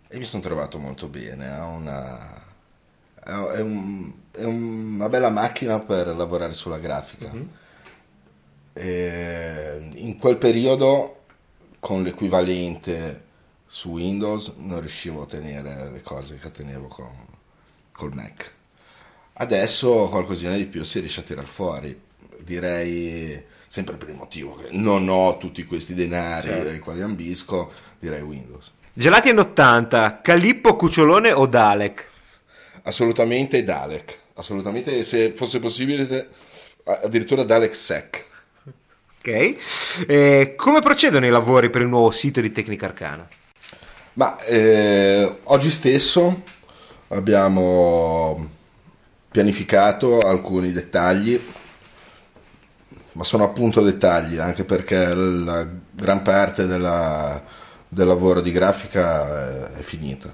e 0.07 0.18
mi 0.18 0.24
sono 0.24 0.41
trovato 0.41 0.80
molto 0.80 1.07
bene. 1.07 1.49
Ha 1.51 1.66
una, 1.66 2.41
è, 3.24 3.60
un- 3.60 4.14
è 4.32 4.43
una 4.43 5.10
bella 5.10 5.30
macchina 5.30 5.80
per 5.80 6.07
lavorare 6.07 6.53
sulla 6.53 6.80
grafica. 6.80 7.32
E 8.74 9.91
in 9.95 10.18
quel 10.18 10.38
periodo, 10.38 11.24
con 11.80 12.03
l'equivalente 12.03 13.24
su 13.72 13.89
Windows, 13.91 14.55
non 14.57 14.80
riuscivo 14.80 15.20
a 15.20 15.24
ottenere 15.24 15.91
le 15.91 16.01
cose 16.01 16.38
che 16.38 16.47
ottenevo 16.47 16.88
con, 16.88 17.11
col 17.91 18.13
Mac. 18.13 18.51
Adesso 19.34 20.09
qualcosina 20.09 20.55
di 20.55 20.65
più 20.65 20.84
si 20.84 20.99
riesce 20.99 21.20
a 21.20 21.24
tirar 21.24 21.45
fuori. 21.45 21.97
Direi 22.39 23.41
sempre 23.67 23.95
per 23.95 24.09
il 24.09 24.15
motivo 24.15 24.55
che 24.55 24.70
non 24.72 25.07
ho 25.07 25.38
tutti 25.38 25.63
questi 25.65 25.93
denari 25.93 26.47
Certo. 26.47 26.70
ai 26.70 26.80
quali 26.80 27.01
ambisco, 27.01 27.72
direi 27.99 28.22
Windows. 28.22 28.72
Gelati 28.91 29.30
anni 29.30 29.39
80, 29.39 30.22
Calippo, 30.22 30.76
Cucciolone 30.76 31.32
o 31.32 31.45
Dalek? 31.45 32.07
assolutamente 32.84 33.63
Dalek, 33.63 34.17
assolutamente, 34.34 35.03
se 35.03 35.32
fosse 35.34 35.59
possibile 35.59 36.30
addirittura 36.86 37.43
Dalek 37.43 37.76
Sec. 37.76 38.26
Ok, 39.20 39.55
eh, 40.07 40.53
come 40.55 40.80
procedono 40.80 41.26
i 41.26 41.30
lavori 41.30 41.70
per 41.70 41.82
il 41.82 41.88
nuovo 41.88 42.09
sito 42.09 42.39
di 42.41 42.51
Tecnica 42.51 42.86
Arcana? 42.88 43.30
Ma 44.14 44.38
eh, 44.38 45.38
oggi 45.43 45.70
stesso 45.70 46.43
abbiamo 47.10 48.49
pianificato 49.32 50.20
alcuni 50.20 50.72
dettagli, 50.72 51.39
ma 53.14 53.24
sono 53.24 53.43
appunto 53.43 53.82
dettagli, 53.82 54.38
anche 54.38 54.66
perché 54.66 55.14
la 55.14 55.68
gran 55.91 56.22
parte 56.22 56.66
della, 56.66 57.41
del 57.88 58.07
lavoro 58.07 58.41
di 58.41 58.51
grafica 58.51 59.74
è 59.76 59.82
finita, 59.82 60.34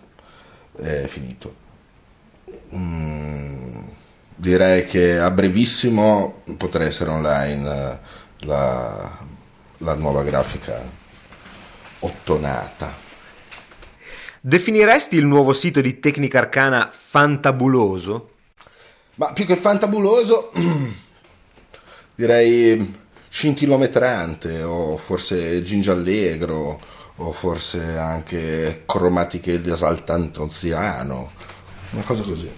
è 0.77 1.05
finito. 1.07 1.63
Mm, 2.73 3.87
direi 4.35 4.85
che 4.85 5.19
a 5.19 5.29
brevissimo 5.31 6.41
potrà 6.57 6.85
essere 6.85 7.09
online 7.09 7.99
la, 8.39 9.17
la 9.79 9.93
nuova 9.93 10.23
grafica 10.23 10.81
ottonata. 11.99 13.04
Definiresti 14.47 15.15
il 15.15 15.25
nuovo 15.25 15.53
sito 15.53 15.81
di 15.81 15.99
Tecnica 15.99 16.37
Arcana 16.37 16.91
fantabuloso? 16.95 18.33
Ma 19.15 19.33
più 19.33 19.43
che 19.43 19.55
fantabuloso, 19.55 20.51
direi 22.13 22.95
scintillometrante 23.27 24.61
o 24.61 24.97
forse 24.97 25.63
gingiallegro 25.63 26.79
o 27.15 27.31
forse 27.31 27.97
anche 27.97 28.83
cromatiche 28.85 29.59
di 29.59 29.71
esaltantonziano, 29.71 31.31
una 31.89 32.03
cosa 32.03 32.21
così. 32.21 32.51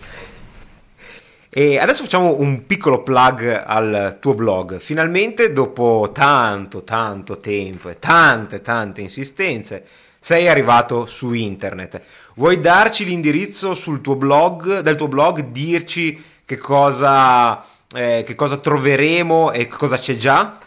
E 1.47 1.79
adesso 1.79 2.03
facciamo 2.03 2.37
un 2.37 2.65
piccolo 2.65 3.01
plug 3.01 3.63
al 3.65 4.17
tuo 4.19 4.33
blog. 4.33 4.79
Finalmente, 4.79 5.53
dopo 5.53 6.09
tanto, 6.13 6.83
tanto 6.83 7.39
tempo 7.39 7.87
e 7.87 7.97
tante, 7.97 8.59
tante 8.59 8.99
insistenze, 8.99 9.85
sei 10.27 10.49
arrivato 10.49 11.05
su 11.05 11.31
internet. 11.31 12.01
Vuoi 12.35 12.59
darci 12.59 13.05
l'indirizzo 13.05 13.73
sul 13.75 14.01
tuo 14.01 14.15
blog, 14.15 14.81
del 14.81 14.97
tuo 14.97 15.07
blog, 15.07 15.39
dirci 15.51 16.21
che 16.43 16.57
cosa, 16.57 17.63
eh, 17.95 18.23
che 18.27 18.35
cosa 18.35 18.57
troveremo 18.57 19.53
e 19.53 19.67
cosa 19.67 19.97
c'è 19.97 20.17
già? 20.17 20.59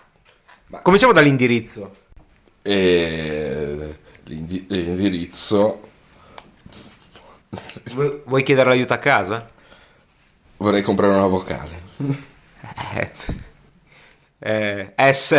Cominciamo 0.81 1.13
dall'indirizzo. 1.13 1.95
E 2.63 3.99
l'indi- 4.25 4.65
l'indirizzo. 4.67 5.89
Vuoi 8.25 8.43
chiedere 8.43 8.71
l'aiuto 8.71 8.95
a 8.95 8.99
casa? 8.99 9.47
Vorrei 10.57 10.81
comprare 10.81 11.13
una 11.13 11.27
vocale. 11.27 11.83
Eh, 14.43 14.95
eh, 14.97 15.13
S. 15.13 15.37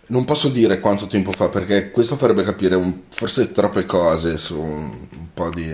Non 0.10 0.24
posso 0.24 0.48
dire 0.50 0.80
quanto 0.80 1.08
tempo 1.08 1.32
fa 1.32 1.50
perché 1.50 1.92
questo 1.92 2.16
farebbe 2.16 2.44
capire 2.44 2.76
un, 2.76 3.04
forse 3.10 3.52
troppe 3.52 3.86
cose 3.86 4.38
su 4.38 4.58
un, 4.58 5.08
un 5.12 5.28
po' 5.34 5.50
di 5.50 5.70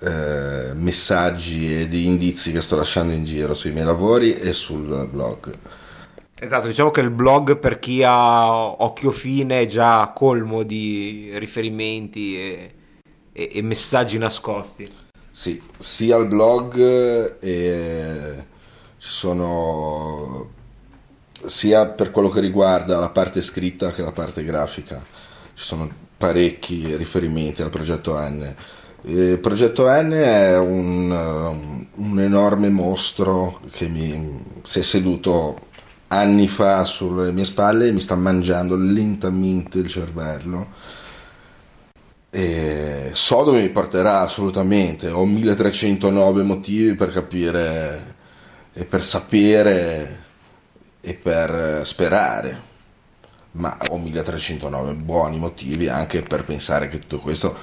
eh, 0.00 0.72
messaggi 0.74 1.82
e 1.82 1.88
di 1.88 2.06
indizi 2.06 2.50
che 2.50 2.60
sto 2.60 2.74
lasciando 2.74 3.12
in 3.12 3.24
giro 3.24 3.54
sui 3.54 3.70
miei 3.70 3.84
lavori 3.84 4.34
e 4.34 4.52
sul 4.52 5.08
blog. 5.08 5.56
Esatto, 6.34 6.66
diciamo 6.66 6.90
che 6.90 7.00
il 7.00 7.10
blog 7.10 7.56
per 7.58 7.78
chi 7.78 8.02
ha 8.02 8.52
occhio 8.82 9.12
fine 9.12 9.60
è 9.60 9.66
già 9.66 10.10
colmo 10.12 10.64
di 10.64 11.30
riferimenti 11.34 12.36
e, 12.36 12.74
e, 13.32 13.50
e 13.54 13.62
messaggi 13.62 14.18
nascosti. 14.18 14.90
Sì, 15.30 15.62
sia 15.78 16.16
al 16.16 16.26
blog 16.26 17.38
e 17.38 18.44
ci 18.98 19.08
sono 19.08 20.50
sia 21.46 21.86
per 21.86 22.10
quello 22.10 22.28
che 22.28 22.40
riguarda 22.40 22.98
la 22.98 23.10
parte 23.10 23.42
scritta 23.42 23.90
che 23.92 24.02
la 24.02 24.12
parte 24.12 24.44
grafica. 24.44 25.02
Ci 25.54 25.64
sono 25.64 25.88
parecchi 26.16 26.96
riferimenti 26.96 27.62
al 27.62 27.70
progetto 27.70 28.16
N. 28.18 28.54
Il 29.02 29.38
progetto 29.38 29.86
N 29.88 30.10
è 30.10 30.56
un, 30.56 31.86
un 31.94 32.20
enorme 32.20 32.68
mostro 32.68 33.60
che 33.70 33.88
mi 33.88 34.60
si 34.62 34.78
è 34.78 34.82
seduto 34.82 35.68
anni 36.08 36.46
fa 36.46 36.84
sulle 36.84 37.32
mie 37.32 37.44
spalle 37.44 37.88
e 37.88 37.92
mi 37.92 38.00
sta 38.00 38.14
mangiando 38.14 38.76
lentamente 38.76 39.78
il 39.78 39.88
cervello 39.88 40.66
e 42.34 43.10
so 43.12 43.44
dove 43.44 43.60
mi 43.60 43.68
porterà 43.68 44.20
assolutamente, 44.20 45.10
ho 45.10 45.26
1309 45.26 46.42
motivi 46.42 46.94
per 46.94 47.10
capire 47.10 48.14
e 48.72 48.86
per 48.86 49.04
sapere 49.04 50.21
e 51.02 51.14
per 51.14 51.82
sperare, 51.84 52.70
ma 53.52 53.76
ho 53.90 53.98
1309 53.98 54.94
buoni 54.94 55.38
motivi 55.38 55.88
anche 55.88 56.22
per 56.22 56.44
pensare 56.44 56.88
che 56.88 57.00
tutto 57.00 57.18
questo 57.18 57.54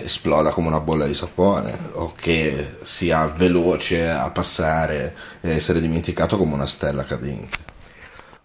esploda 0.00 0.50
come 0.50 0.66
una 0.66 0.80
bolla 0.80 1.06
di 1.06 1.14
sapone 1.14 1.74
o 1.92 2.12
che 2.14 2.76
sia 2.82 3.24
veloce 3.26 4.10
a 4.10 4.28
passare 4.30 5.14
e 5.40 5.52
essere 5.52 5.80
dimenticato 5.80 6.36
come 6.36 6.52
una 6.54 6.66
stella 6.66 7.04
cadente. 7.04 7.72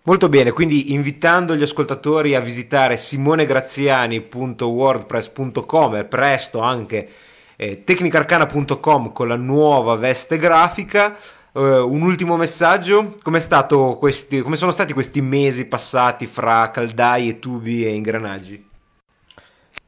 Molto 0.04 0.30
bene, 0.30 0.52
quindi 0.52 0.94
invitando 0.94 1.56
gli 1.56 1.62
ascoltatori 1.62 2.36
a 2.36 2.40
visitare 2.40 2.96
simonegraziani.wordpress.com 2.96 5.96
e 5.96 6.06
presto 6.06 6.60
anche 6.60 7.10
eh, 7.58 7.84
tecnicarcana.com 7.84 9.12
con 9.12 9.28
la 9.28 9.36
nuova 9.36 9.96
veste 9.96 10.38
grafica, 10.38 11.18
uh, 11.54 11.62
un 11.62 12.02
ultimo 12.02 12.38
messaggio. 12.38 13.16
Come 13.22 13.40
sono 13.42 14.72
stati 14.72 14.94
questi 14.94 15.22
mesi 15.22 15.66
passati 15.66 16.26
fra 16.26 16.72
caldai 16.72 17.30
e 17.30 17.40
tubi 17.40 17.86
e 17.86 17.94
ingranaggi? 17.94 18.68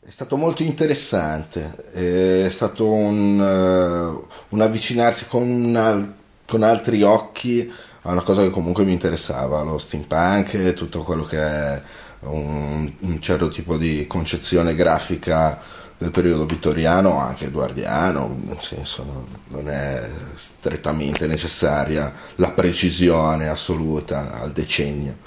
È 0.04 0.10
stato 0.10 0.36
molto 0.36 0.64
interessante, 0.64 1.92
è 1.94 2.50
stato 2.50 2.90
un, 2.90 3.40
uh, 3.40 4.28
un 4.50 4.62
avvicinarsi 4.62 5.28
con, 5.28 5.44
una, 5.44 6.16
con, 6.46 6.64
altri 6.64 7.04
occhi 7.04 7.72
a 8.02 8.12
una 8.12 8.24
cosa 8.24 8.42
che 8.42 8.50
comunque 8.50 8.84
mi 8.84 8.94
interessava, 8.94 9.62
lo 9.62 9.78
steampunk 9.78 10.74
tutto 10.74 11.04
quello 11.04 11.24
che 11.24 11.40
è 11.40 11.82
un, 12.22 12.92
un 13.00 13.22
certo 13.22 13.50
tipo 13.50 13.78
di 13.78 14.08
concezione 14.08 14.74
grafica 14.74 15.60
del 16.02 16.10
periodo 16.10 16.46
vittoriano 16.46 17.20
anche 17.20 17.46
edoardiano, 17.46 18.36
nel 18.48 18.60
senso 18.60 19.04
non, 19.04 19.26
non 19.50 19.70
è 19.70 20.10
strettamente 20.34 21.28
necessaria 21.28 22.12
la 22.38 22.50
precisione 22.50 23.48
assoluta 23.48 24.42
al 24.42 24.52
decennio. 24.52 25.18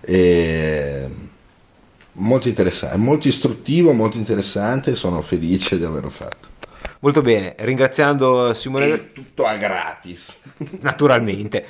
E 0.00 1.08
molto 2.14 2.48
interessante, 2.48 2.96
molto 2.96 3.28
istruttivo, 3.28 3.92
molto 3.92 4.16
interessante, 4.16 4.96
sono 4.96 5.22
felice 5.22 5.78
di 5.78 5.84
averlo 5.84 6.10
fatto. 6.10 6.48
Molto 7.00 7.22
bene, 7.22 7.54
ringraziando 7.58 8.52
Simone... 8.52 8.86
E 8.86 9.12
tutto 9.12 9.44
a 9.46 9.54
gratis. 9.56 10.40
Naturalmente. 10.80 11.66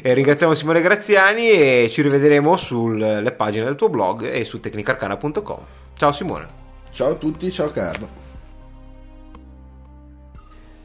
ringraziamo 0.00 0.54
Simone 0.54 0.80
Graziani 0.80 1.50
e 1.50 1.90
ci 1.90 2.00
rivedremo 2.00 2.56
sulle 2.56 3.32
pagine 3.32 3.66
del 3.66 3.76
tuo 3.76 3.90
blog 3.90 4.22
e 4.22 4.44
su 4.44 4.58
tecnicarcana.com. 4.58 5.60
Ciao 5.96 6.12
Simone. 6.12 6.63
Ciao 6.94 7.10
a 7.10 7.14
tutti, 7.16 7.50
ciao 7.50 7.72
Carlo. 7.72 8.08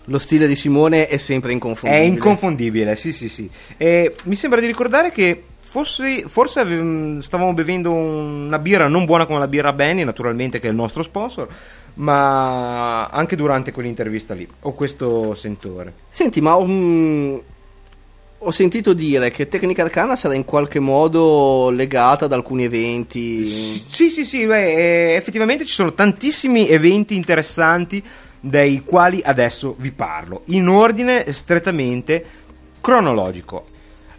Lo 0.06 0.18
stile 0.18 0.48
di 0.48 0.56
Simone 0.56 1.08
è 1.08 1.18
sempre 1.18 1.52
inconfondibile. 1.52 2.04
È 2.04 2.08
inconfondibile, 2.08 2.96
sì, 2.96 3.12
sì, 3.12 3.30
sì. 3.30 3.48
E 3.78 4.16
mi 4.24 4.34
sembra 4.34 4.60
di 4.60 4.66
ricordare 4.66 5.12
che 5.12 5.44
forse, 5.60 6.24
forse 6.28 7.22
stavamo 7.22 7.54
bevendo 7.54 7.92
una 7.92 8.58
birra 8.58 8.88
non 8.88 9.06
buona 9.06 9.28
come 9.28 9.38
la 9.38 9.48
birra 9.48 9.72
Benny, 9.72 10.04
naturalmente, 10.04 10.60
che 10.60 10.66
è 10.66 10.72
il 10.72 10.76
nostro 10.76 11.04
sponsor, 11.04 11.48
ma 11.96 13.06
anche 13.06 13.36
durante 13.36 13.72
quell'intervista 13.72 14.34
lì. 14.34 14.50
Ho 14.62 14.74
questo 14.74 15.36
sentore. 15.36 15.94
Senti, 16.10 16.42
ma 16.42 16.56
um, 16.56 17.40
ho 18.42 18.52
sentito 18.52 18.94
dire 18.94 19.32
che 19.32 19.48
Tecnica 19.48 19.84
Arcana 19.84 20.16
sarà 20.16 20.34
in 20.34 20.46
qualche 20.46 20.80
modo 20.80 21.70
legata 21.70 22.26
ad 22.26 22.34
alcuni 22.34 22.64
eventi. 22.64 23.84
Sì, 23.88 24.10
sì, 24.10 24.24
sì, 24.24 24.46
beh, 24.46 25.16
effettivamente 25.16 25.66
ci 25.66 25.74
sono 25.74 25.94
tantissimi 25.94 26.70
eventi 26.70 27.16
interessanti 27.16 28.02
dei 28.40 28.84
quali 28.86 29.22
adesso 29.24 29.76
vi 29.78 29.92
parlo, 29.92 30.44
in 30.46 30.70
ordine 30.70 31.30
strettamente 31.34 32.24
cronologico. 32.80 33.68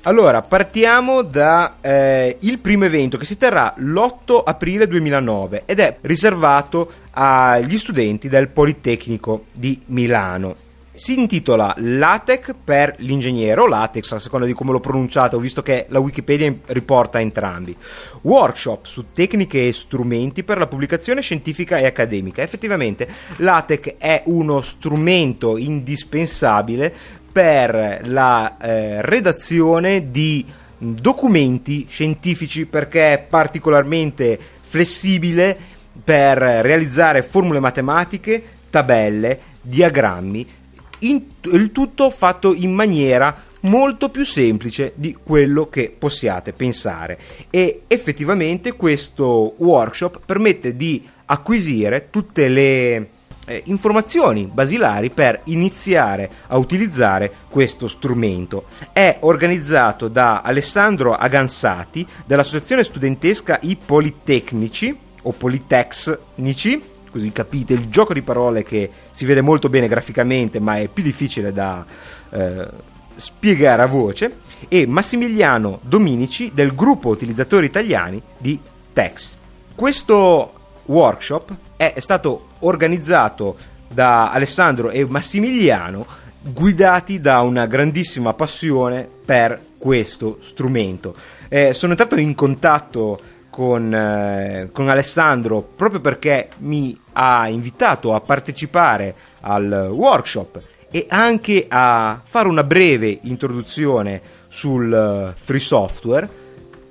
Allora, 0.03 0.43
partiamo 0.43 1.23
dal 1.23 1.75
eh, 1.81 2.39
primo 2.61 2.85
evento 2.85 3.17
che 3.17 3.25
si 3.25 3.39
terrà 3.39 3.75
l'8 3.77 4.43
aprile 4.45 4.87
2009 4.87 5.63
ed 5.65 5.79
è 5.79 5.97
riservato 6.03 6.91
agli 7.13 7.79
studenti 7.79 8.29
del 8.29 8.49
Politecnico 8.49 9.47
di 9.53 9.81
Milano 9.87 10.69
si 11.01 11.19
intitola 11.19 11.75
LaTeX 11.79 12.55
per 12.63 12.97
l'ingegnere 12.99 13.59
o 13.59 13.67
LaTeX 13.67 14.13
a 14.13 14.19
seconda 14.19 14.45
di 14.45 14.53
come 14.53 14.71
l'ho 14.71 14.81
pronunciato, 14.81 15.39
visto 15.39 15.63
che 15.63 15.87
la 15.89 15.99
Wikipedia 15.99 16.55
riporta 16.67 17.19
entrambi. 17.19 17.75
Workshop 18.21 18.85
su 18.85 19.07
tecniche 19.15 19.67
e 19.67 19.73
strumenti 19.73 20.43
per 20.43 20.59
la 20.59 20.67
pubblicazione 20.67 21.23
scientifica 21.23 21.79
e 21.79 21.87
accademica. 21.87 22.43
Effettivamente 22.43 23.09
LaTeX 23.37 23.95
è 23.97 24.25
uno 24.27 24.61
strumento 24.61 25.57
indispensabile 25.57 26.93
per 27.33 28.01
la 28.05 28.59
eh, 28.59 29.01
redazione 29.01 30.11
di 30.11 30.45
documenti 30.77 31.87
scientifici 31.89 32.67
perché 32.67 33.15
è 33.15 33.19
particolarmente 33.27 34.39
flessibile 34.61 35.57
per 36.05 36.37
realizzare 36.37 37.23
formule 37.23 37.59
matematiche, 37.59 38.43
tabelle, 38.69 39.49
diagrammi 39.63 40.59
in, 41.01 41.25
il 41.53 41.73
tutto 41.73 42.11
fatto 42.11 42.55
in 42.55 42.73
maniera 42.73 43.49
molto 43.61 44.09
più 44.09 44.25
semplice 44.25 44.93
di 44.95 45.17
quello 45.23 45.69
che 45.69 45.95
possiate 45.97 46.53
pensare 46.53 47.19
e 47.51 47.83
effettivamente 47.87 48.75
questo 48.75 49.55
workshop 49.59 50.21
permette 50.25 50.77
di 50.77 51.07
acquisire 51.27 52.09
tutte 52.11 52.49
le 52.49 53.09
eh, 53.47 53.63
informazioni 53.65 54.51
basilari 54.53 55.11
per 55.11 55.41
iniziare 55.45 56.31
a 56.47 56.57
utilizzare 56.57 57.33
questo 57.49 57.89
strumento. 57.89 58.67
È 58.93 59.19
organizzato 59.21 60.09
da 60.09 60.41
Alessandro 60.41 61.15
Agansati 61.15 62.07
dell'associazione 62.25 62.85
studentesca 62.85 63.59
I 63.63 63.77
Politecnici 63.85 64.97
o 65.23 65.33
Politecnici 65.33 66.90
così 67.11 67.33
capite 67.33 67.75
il 67.75 67.89
gioco 67.89 68.13
di 68.15 68.23
parole 68.23 68.63
che 68.63 68.91
si 69.11 69.25
vede 69.25 69.41
molto 69.41 69.69
bene 69.69 69.89
graficamente 69.89 70.61
ma 70.61 70.79
è 70.79 70.89
più 70.89 71.03
difficile 71.03 71.53
da 71.53 71.85
eh, 72.31 72.69
spiegare 73.17 73.83
a 73.83 73.87
voce 73.87 74.39
e 74.69 74.87
Massimiliano 74.87 75.81
Dominici 75.83 76.53
del 76.55 76.75
gruppo 76.75 77.09
utilizzatori 77.09 77.67
italiani 77.67 78.21
di 78.39 78.59
Tex. 78.93 79.37
Questo 79.75 80.53
workshop 80.87 81.55
è 81.77 81.95
stato 81.99 82.49
organizzato 82.61 83.57
da 83.89 84.31
Alessandro 84.31 84.91
e 84.91 85.05
Massimiliano 85.05 86.07
guidati 86.43 87.21
da 87.21 87.41
una 87.41 87.67
grandissima 87.67 88.33
passione 88.33 89.09
per 89.25 89.61
questo 89.79 90.39
strumento. 90.41 91.15
Eh, 91.49 91.75
sono 91.75 91.93
entrato 91.93 92.17
in 92.17 92.35
contatto 92.35 93.21
con, 93.51 93.93
eh, 93.93 94.71
con, 94.73 94.89
Alessandro 94.89 95.61
proprio 95.61 96.01
perché 96.01 96.49
mi 96.59 96.99
ha 97.13 97.49
invitato 97.49 98.15
a 98.15 98.21
partecipare 98.21 99.15
al 99.41 99.91
workshop 99.93 100.63
e 100.91 101.07
anche 101.09 101.67
a 101.69 102.21
fare 102.23 102.49
una 102.49 102.65
breve 102.65 103.19
introduzione 103.23 104.21
sul 104.49 104.91
uh, 104.91 105.39
free 105.39 105.61
software. 105.61 106.29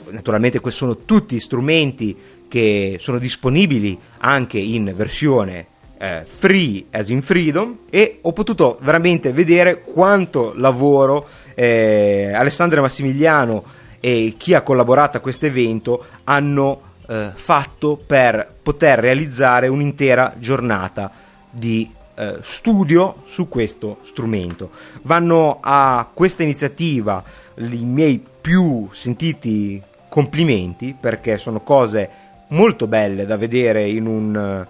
Naturalmente 0.10 0.60
questi 0.60 0.80
sono 0.80 0.98
tutti 0.98 1.40
strumenti 1.40 2.18
che 2.48 2.96
sono 3.00 3.20
disponibili 3.20 3.98
anche 4.20 4.58
in 4.58 4.94
versione 4.96 5.78
eh, 6.00 6.24
free 6.26 6.86
as 6.92 7.10
in 7.10 7.22
freedom 7.22 7.80
e 7.90 8.20
ho 8.22 8.32
potuto 8.32 8.78
veramente 8.82 9.32
vedere 9.32 9.82
quanto 9.82 10.54
lavoro 10.56 11.28
eh, 11.54 12.32
Alessandro 12.34 12.80
e 12.80 12.82
Massimiliano 12.82 13.64
e 14.00 14.36
chi 14.38 14.54
ha 14.54 14.62
collaborato 14.62 15.18
a 15.18 15.20
questo 15.20 15.46
evento 15.46 16.06
hanno 16.24 16.82
eh, 17.08 17.32
fatto 17.34 18.00
per 18.04 18.56
poter 18.62 19.00
realizzare 19.00 19.68
un'intera 19.68 20.36
giornata 20.38 21.12
di 21.50 21.92
eh, 22.16 22.38
studio 22.42 23.22
su 23.26 23.48
questo 23.48 24.00
strumento. 24.04 24.72
Vanno 25.04 25.60
a 25.62 26.10
questa 26.14 26.44
iniziativa 26.44 27.24
i 27.56 27.84
miei 27.84 28.24
più 28.42 28.90
sentiti 28.92 29.82
complimenti 30.08 30.96
perché 31.00 31.38
sono 31.38 31.62
cose 31.62 32.10
molto 32.50 32.88
belle 32.88 33.26
da 33.26 33.38
vedere 33.38 33.90
un, 34.00 34.66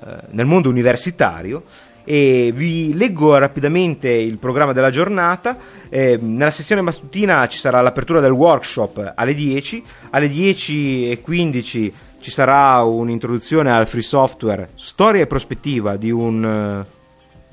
eh, 0.00 0.16
nel 0.30 0.46
mondo 0.46 0.68
universitario 0.68 1.64
e 2.04 2.52
vi 2.54 2.94
leggo 2.94 3.36
rapidamente 3.36 4.08
il 4.10 4.38
programma 4.38 4.72
della 4.72 4.90
giornata. 4.90 5.56
Eh, 5.88 6.18
nella 6.20 6.50
sessione 6.50 6.80
mattutina 6.80 7.46
ci 7.48 7.58
sarà 7.58 7.80
l'apertura 7.80 8.20
del 8.20 8.32
workshop 8.32 9.12
alle 9.14 9.34
10, 9.34 9.82
alle 10.10 10.28
10.15 10.28 11.92
ci 12.24 12.30
sarà 12.30 12.82
un'introduzione 12.82 13.70
al 13.70 13.86
free 13.86 14.00
software, 14.00 14.70
storia 14.76 15.20
e 15.20 15.26
prospettiva 15.26 15.96
di 15.96 16.10
un 16.10 16.82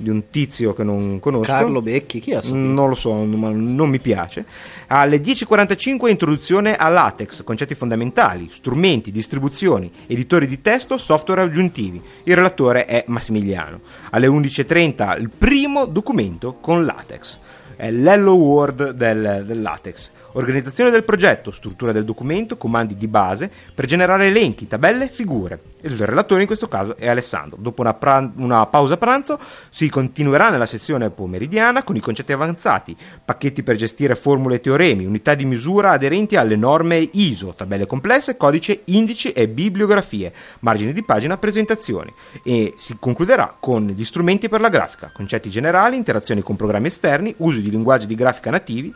di 0.01 0.09
un 0.09 0.29
tizio 0.29 0.73
che 0.73 0.83
non 0.83 1.19
conosco. 1.19 1.51
Carlo 1.51 1.81
Becchi, 1.81 2.19
chi 2.19 2.31
è? 2.31 2.39
Non 2.49 2.89
lo 2.89 2.95
so, 2.95 3.13
ma 3.13 3.49
non 3.49 3.89
mi 3.89 3.99
piace. 3.99 4.45
Alle 4.87 5.21
10.45 5.21 6.09
introduzione 6.09 6.75
a 6.75 6.89
LaTeX, 6.89 7.43
concetti 7.43 7.75
fondamentali, 7.75 8.47
strumenti, 8.51 9.11
distribuzioni, 9.11 9.91
editori 10.07 10.47
di 10.47 10.61
testo, 10.61 10.97
software 10.97 11.41
aggiuntivi. 11.41 12.01
Il 12.23 12.35
relatore 12.35 12.85
è 12.85 13.03
Massimiliano. 13.07 13.81
Alle 14.11 14.27
11.30 14.27 15.19
il 15.19 15.29
primo 15.29 15.85
documento 15.85 16.57
con 16.59 16.85
LaTeX. 16.85 17.37
È 17.75 17.89
l'Hello 17.89 18.33
World 18.33 18.91
del, 18.91 19.43
del 19.45 19.61
LaTeX 19.61 20.11
organizzazione 20.33 20.89
del 20.89 21.03
progetto, 21.03 21.51
struttura 21.51 21.91
del 21.91 22.05
documento, 22.05 22.57
comandi 22.57 22.95
di 22.95 23.07
base 23.07 23.49
per 23.73 23.85
generare 23.85 24.27
elenchi, 24.27 24.67
tabelle, 24.67 25.09
figure. 25.09 25.59
Il 25.81 25.97
relatore 25.97 26.41
in 26.41 26.47
questo 26.47 26.67
caso 26.67 26.95
è 26.95 27.07
Alessandro. 27.07 27.57
Dopo 27.59 27.81
una, 27.81 27.93
pran- 27.93 28.33
una 28.35 28.65
pausa 28.67 28.97
pranzo 28.97 29.39
si 29.69 29.89
continuerà 29.89 30.49
nella 30.49 30.65
sessione 30.65 31.09
pomeridiana 31.09 31.83
con 31.83 31.95
i 31.95 31.99
concetti 31.99 32.31
avanzati, 32.31 32.95
pacchetti 33.23 33.63
per 33.63 33.75
gestire 33.75 34.15
formule 34.15 34.55
e 34.55 34.61
teoremi, 34.61 35.05
unità 35.05 35.33
di 35.33 35.45
misura 35.45 35.91
aderenti 35.91 36.35
alle 36.35 36.55
norme 36.55 37.09
ISO, 37.11 37.53
tabelle 37.55 37.87
complesse, 37.87 38.37
codice, 38.37 38.81
indici 38.85 39.31
e 39.31 39.47
bibliografie, 39.47 40.31
margini 40.59 40.93
di 40.93 41.03
pagina, 41.03 41.37
presentazioni. 41.37 42.13
E 42.43 42.75
si 42.77 42.97
concluderà 42.99 43.55
con 43.59 43.87
gli 43.87 44.05
strumenti 44.05 44.49
per 44.49 44.61
la 44.61 44.69
grafica, 44.69 45.11
concetti 45.13 45.49
generali, 45.49 45.95
interazioni 45.95 46.41
con 46.41 46.55
programmi 46.55 46.87
esterni, 46.87 47.33
uso 47.37 47.59
di 47.59 47.69
linguaggi 47.69 48.05
di 48.05 48.15
grafica 48.15 48.51
nativi 48.51 48.93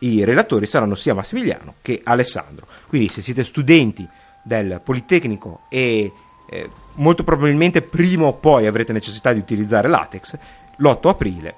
i 0.00 0.24
relatori 0.24 0.66
saranno 0.66 0.94
sia 0.94 1.14
Massimiliano 1.14 1.74
che 1.82 2.00
Alessandro. 2.02 2.66
Quindi 2.86 3.08
se 3.08 3.20
siete 3.20 3.44
studenti 3.44 4.06
del 4.42 4.80
Politecnico 4.82 5.62
e 5.68 6.10
eh, 6.50 6.70
molto 6.94 7.24
probabilmente 7.24 7.82
prima 7.82 8.26
o 8.26 8.34
poi 8.34 8.66
avrete 8.66 8.92
necessità 8.92 9.32
di 9.32 9.38
utilizzare 9.38 9.88
latex, 9.88 10.36
l'8 10.76 11.08
aprile 11.08 11.54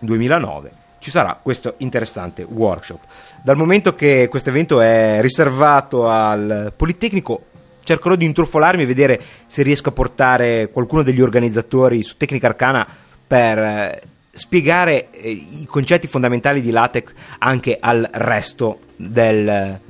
2009 0.00 0.82
ci 1.04 1.10
sarà 1.10 1.38
questo 1.40 1.74
interessante 1.78 2.46
workshop. 2.48 3.00
Dal 3.42 3.58
momento 3.58 3.94
che 3.94 4.26
questo 4.30 4.48
evento 4.48 4.80
è 4.80 5.18
riservato 5.20 6.08
al 6.08 6.72
Politecnico, 6.74 7.44
cercherò 7.82 8.14
di 8.14 8.24
intrufolarmi 8.24 8.84
e 8.84 8.86
vedere 8.86 9.20
se 9.46 9.62
riesco 9.62 9.90
a 9.90 9.92
portare 9.92 10.70
qualcuno 10.72 11.02
degli 11.02 11.20
organizzatori 11.20 12.02
su 12.02 12.16
Tecnica 12.16 12.46
Arcana 12.46 12.88
per 13.26 13.58
eh, 13.58 14.02
spiegare 14.34 15.10
eh, 15.10 15.30
i 15.30 15.66
concetti 15.66 16.06
fondamentali 16.06 16.60
di 16.60 16.70
latex 16.70 17.12
anche 17.38 17.78
al 17.80 18.08
resto 18.12 18.80
del, 18.96 19.80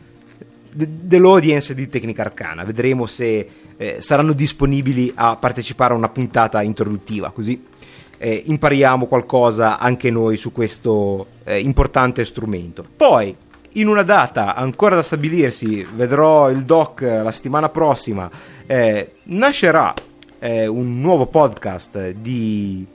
de, 0.70 0.88
dell'audience 0.88 1.74
di 1.74 1.88
Tecnica 1.88 2.22
Arcana. 2.22 2.62
Vedremo 2.62 3.06
se 3.06 3.48
eh, 3.76 3.96
saranno 4.00 4.32
disponibili 4.32 5.10
a 5.14 5.36
partecipare 5.36 5.94
a 5.94 5.96
una 5.96 6.08
puntata 6.08 6.62
introduttiva, 6.62 7.30
così 7.30 7.72
eh, 8.18 8.42
impariamo 8.46 9.06
qualcosa 9.06 9.78
anche 9.78 10.10
noi 10.10 10.36
su 10.36 10.52
questo 10.52 11.26
eh, 11.44 11.60
importante 11.60 12.24
strumento. 12.24 12.84
Poi, 12.96 13.34
in 13.76 13.88
una 13.88 14.02
data 14.02 14.54
ancora 14.54 14.94
da 14.94 15.02
stabilirsi, 15.02 15.84
vedrò 15.94 16.48
il 16.50 16.64
doc 16.64 17.00
la 17.00 17.32
settimana 17.32 17.68
prossima, 17.70 18.30
eh, 18.66 19.14
nascerà 19.24 19.92
eh, 20.38 20.66
un 20.66 21.00
nuovo 21.00 21.26
podcast 21.26 22.10
di 22.10 22.86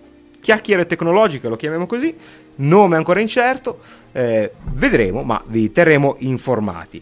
chiacchiere 0.41 0.85
tecnologiche, 0.85 1.47
lo 1.47 1.55
chiamiamo 1.55 1.85
così, 1.85 2.15
nome 2.55 2.95
ancora 2.95 3.19
incerto, 3.19 3.79
eh, 4.11 4.51
vedremo, 4.73 5.23
ma 5.23 5.41
vi 5.45 5.71
terremo 5.71 6.15
informati. 6.19 7.01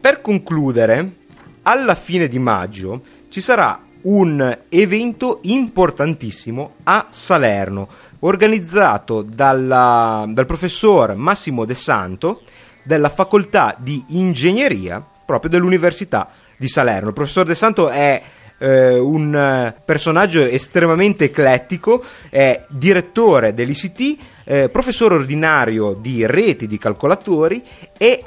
Per 0.00 0.20
concludere, 0.20 1.10
alla 1.62 1.94
fine 1.94 2.28
di 2.28 2.38
maggio 2.38 3.02
ci 3.28 3.40
sarà 3.40 3.80
un 4.02 4.58
evento 4.68 5.38
importantissimo 5.42 6.74
a 6.84 7.06
Salerno, 7.10 7.88
organizzato 8.20 9.22
dalla, 9.22 10.24
dal 10.28 10.46
professor 10.46 11.14
Massimo 11.14 11.64
De 11.64 11.74
Santo 11.74 12.42
della 12.82 13.08
facoltà 13.08 13.76
di 13.78 14.04
ingegneria 14.08 15.04
proprio 15.24 15.50
dell'Università 15.50 16.30
di 16.56 16.68
Salerno. 16.68 17.08
Il 17.08 17.14
professor 17.14 17.46
De 17.46 17.54
Santo 17.54 17.88
è 17.88 18.22
eh, 18.62 18.96
un 18.96 19.74
personaggio 19.84 20.44
estremamente 20.44 21.24
eclettico, 21.24 22.04
è 22.30 22.64
direttore 22.68 23.54
dell'ICT, 23.54 24.16
eh, 24.44 24.68
professore 24.68 25.16
ordinario 25.16 25.94
di 25.94 26.24
reti 26.24 26.68
di 26.68 26.78
calcolatori 26.78 27.64
e 27.98 28.22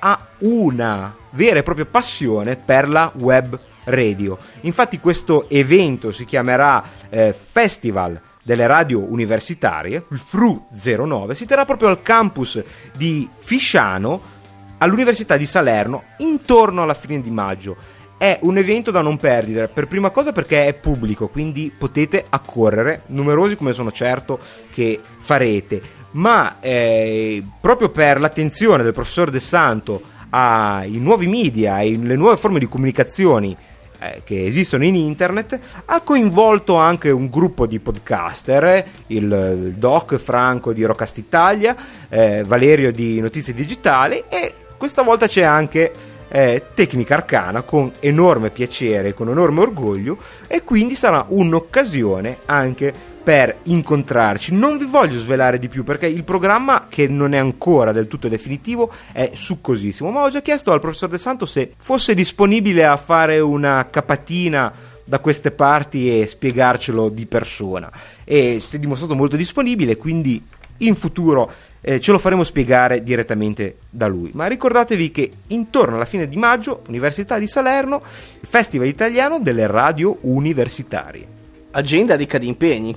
ha 0.00 0.26
una 0.38 1.14
vera 1.30 1.60
e 1.60 1.62
propria 1.62 1.86
passione 1.86 2.56
per 2.56 2.88
la 2.88 3.12
web 3.20 3.58
radio. 3.84 4.36
Infatti 4.62 4.98
questo 4.98 5.48
evento 5.48 6.10
si 6.10 6.24
chiamerà 6.24 6.82
eh, 7.08 7.32
Festival 7.32 8.20
delle 8.42 8.66
radio 8.66 9.00
universitarie, 9.00 10.04
il 10.10 10.18
FRU 10.18 10.66
09, 10.72 11.34
si 11.34 11.46
terrà 11.46 11.64
proprio 11.64 11.88
al 11.88 12.02
campus 12.02 12.62
di 12.96 13.28
Fisciano 13.38 14.34
all'Università 14.78 15.36
di 15.36 15.46
Salerno 15.46 16.04
intorno 16.18 16.82
alla 16.82 16.94
fine 16.94 17.20
di 17.20 17.30
maggio 17.30 17.76
è 18.18 18.38
un 18.42 18.56
evento 18.56 18.90
da 18.90 19.02
non 19.02 19.16
perdere, 19.18 19.68
per 19.68 19.86
prima 19.86 20.10
cosa 20.10 20.32
perché 20.32 20.66
è 20.66 20.74
pubblico, 20.74 21.28
quindi 21.28 21.72
potete 21.76 22.24
accorrere, 22.28 23.02
numerosi 23.06 23.56
come 23.56 23.72
sono 23.72 23.92
certo 23.92 24.38
che 24.70 24.98
farete, 25.18 25.82
ma 26.12 26.56
eh, 26.60 27.42
proprio 27.60 27.90
per 27.90 28.18
l'attenzione 28.18 28.82
del 28.82 28.92
professor 28.92 29.30
De 29.30 29.40
Santo 29.40 30.14
ai 30.30 30.96
nuovi 30.98 31.26
media, 31.26 31.74
alle 31.74 32.16
nuove 32.16 32.36
forme 32.36 32.58
di 32.58 32.66
comunicazioni 32.66 33.56
eh, 33.98 34.22
che 34.24 34.46
esistono 34.46 34.84
in 34.84 34.94
internet, 34.94 35.58
ha 35.84 36.00
coinvolto 36.00 36.76
anche 36.76 37.10
un 37.10 37.28
gruppo 37.28 37.66
di 37.66 37.78
podcaster, 37.80 38.84
il, 39.08 39.22
il 39.22 39.74
Doc 39.76 40.16
Franco 40.16 40.72
di 40.72 40.84
Rocast 40.84 41.18
Italia, 41.18 41.76
eh, 42.08 42.42
Valerio 42.44 42.92
di 42.92 43.20
Notizie 43.20 43.54
Digitali 43.54 44.24
e 44.28 44.54
questa 44.76 45.02
volta 45.02 45.26
c'è 45.26 45.42
anche 45.42 45.92
eh, 46.28 46.66
tecnica 46.74 47.14
arcana 47.14 47.62
con 47.62 47.92
enorme 48.00 48.50
piacere, 48.50 49.14
con 49.14 49.28
enorme 49.28 49.60
orgoglio 49.60 50.18
e 50.46 50.62
quindi 50.62 50.94
sarà 50.94 51.24
un'occasione 51.28 52.38
anche 52.46 53.14
per 53.26 53.56
incontrarci. 53.64 54.54
Non 54.54 54.78
vi 54.78 54.84
voglio 54.84 55.18
svelare 55.18 55.58
di 55.58 55.66
più 55.66 55.82
perché 55.82 56.06
il 56.06 56.22
programma, 56.22 56.86
che 56.88 57.08
non 57.08 57.34
è 57.34 57.38
ancora 57.38 57.90
del 57.90 58.06
tutto 58.06 58.28
definitivo, 58.28 58.92
è 59.10 59.32
succosissimo. 59.34 60.12
Ma 60.12 60.22
ho 60.22 60.28
già 60.28 60.40
chiesto 60.40 60.70
al 60.70 60.78
professor 60.78 61.08
De 61.08 61.18
Santo 61.18 61.44
se 61.44 61.72
fosse 61.76 62.14
disponibile 62.14 62.86
a 62.86 62.96
fare 62.96 63.40
una 63.40 63.88
capatina 63.90 64.72
da 65.02 65.18
queste 65.18 65.50
parti 65.50 66.20
e 66.20 66.26
spiegarcelo 66.26 67.08
di 67.08 67.26
persona. 67.26 67.90
E 68.22 68.60
si 68.60 68.76
è 68.76 68.78
dimostrato 68.78 69.16
molto 69.16 69.34
disponibile, 69.34 69.96
quindi 69.96 70.40
in 70.78 70.94
futuro 70.94 71.50
eh, 71.88 72.00
ce 72.00 72.10
lo 72.10 72.18
faremo 72.18 72.42
spiegare 72.42 73.04
direttamente 73.04 73.76
da 73.88 74.08
lui. 74.08 74.32
Ma 74.34 74.48
ricordatevi 74.48 75.12
che 75.12 75.30
intorno 75.48 75.94
alla 75.94 76.04
fine 76.04 76.26
di 76.26 76.36
maggio, 76.36 76.82
Università 76.88 77.38
di 77.38 77.46
Salerno, 77.46 78.02
il 78.40 78.48
Festival 78.48 78.88
Italiano 78.88 79.38
delle 79.38 79.68
Radio 79.68 80.18
Universitarie. 80.22 81.24
Agenda 81.70 82.16
ricca 82.16 82.38
di 82.38 82.48
impegni. 82.48 82.92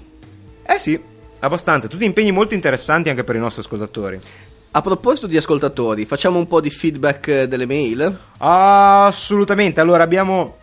Eh 0.66 0.80
sì, 0.80 1.00
abbastanza, 1.38 1.88
tutti 1.88 2.04
impegni 2.04 2.32
molto 2.32 2.56
interessanti 2.56 3.10
anche 3.10 3.24
per 3.24 3.36
i 3.36 3.40
nostri 3.40 3.62
ascoltatori. 3.62 4.20
A 4.72 4.82
proposito 4.82 5.28
di 5.28 5.38
ascoltatori, 5.38 6.06
facciamo 6.06 6.40
un 6.40 6.48
po' 6.48 6.60
di 6.60 6.72
feedback 6.72 7.28
eh, 7.28 7.48
delle 7.48 7.68
mail? 7.68 8.20
Assolutamente, 8.38 9.80
allora 9.82 10.02
abbiamo 10.02 10.58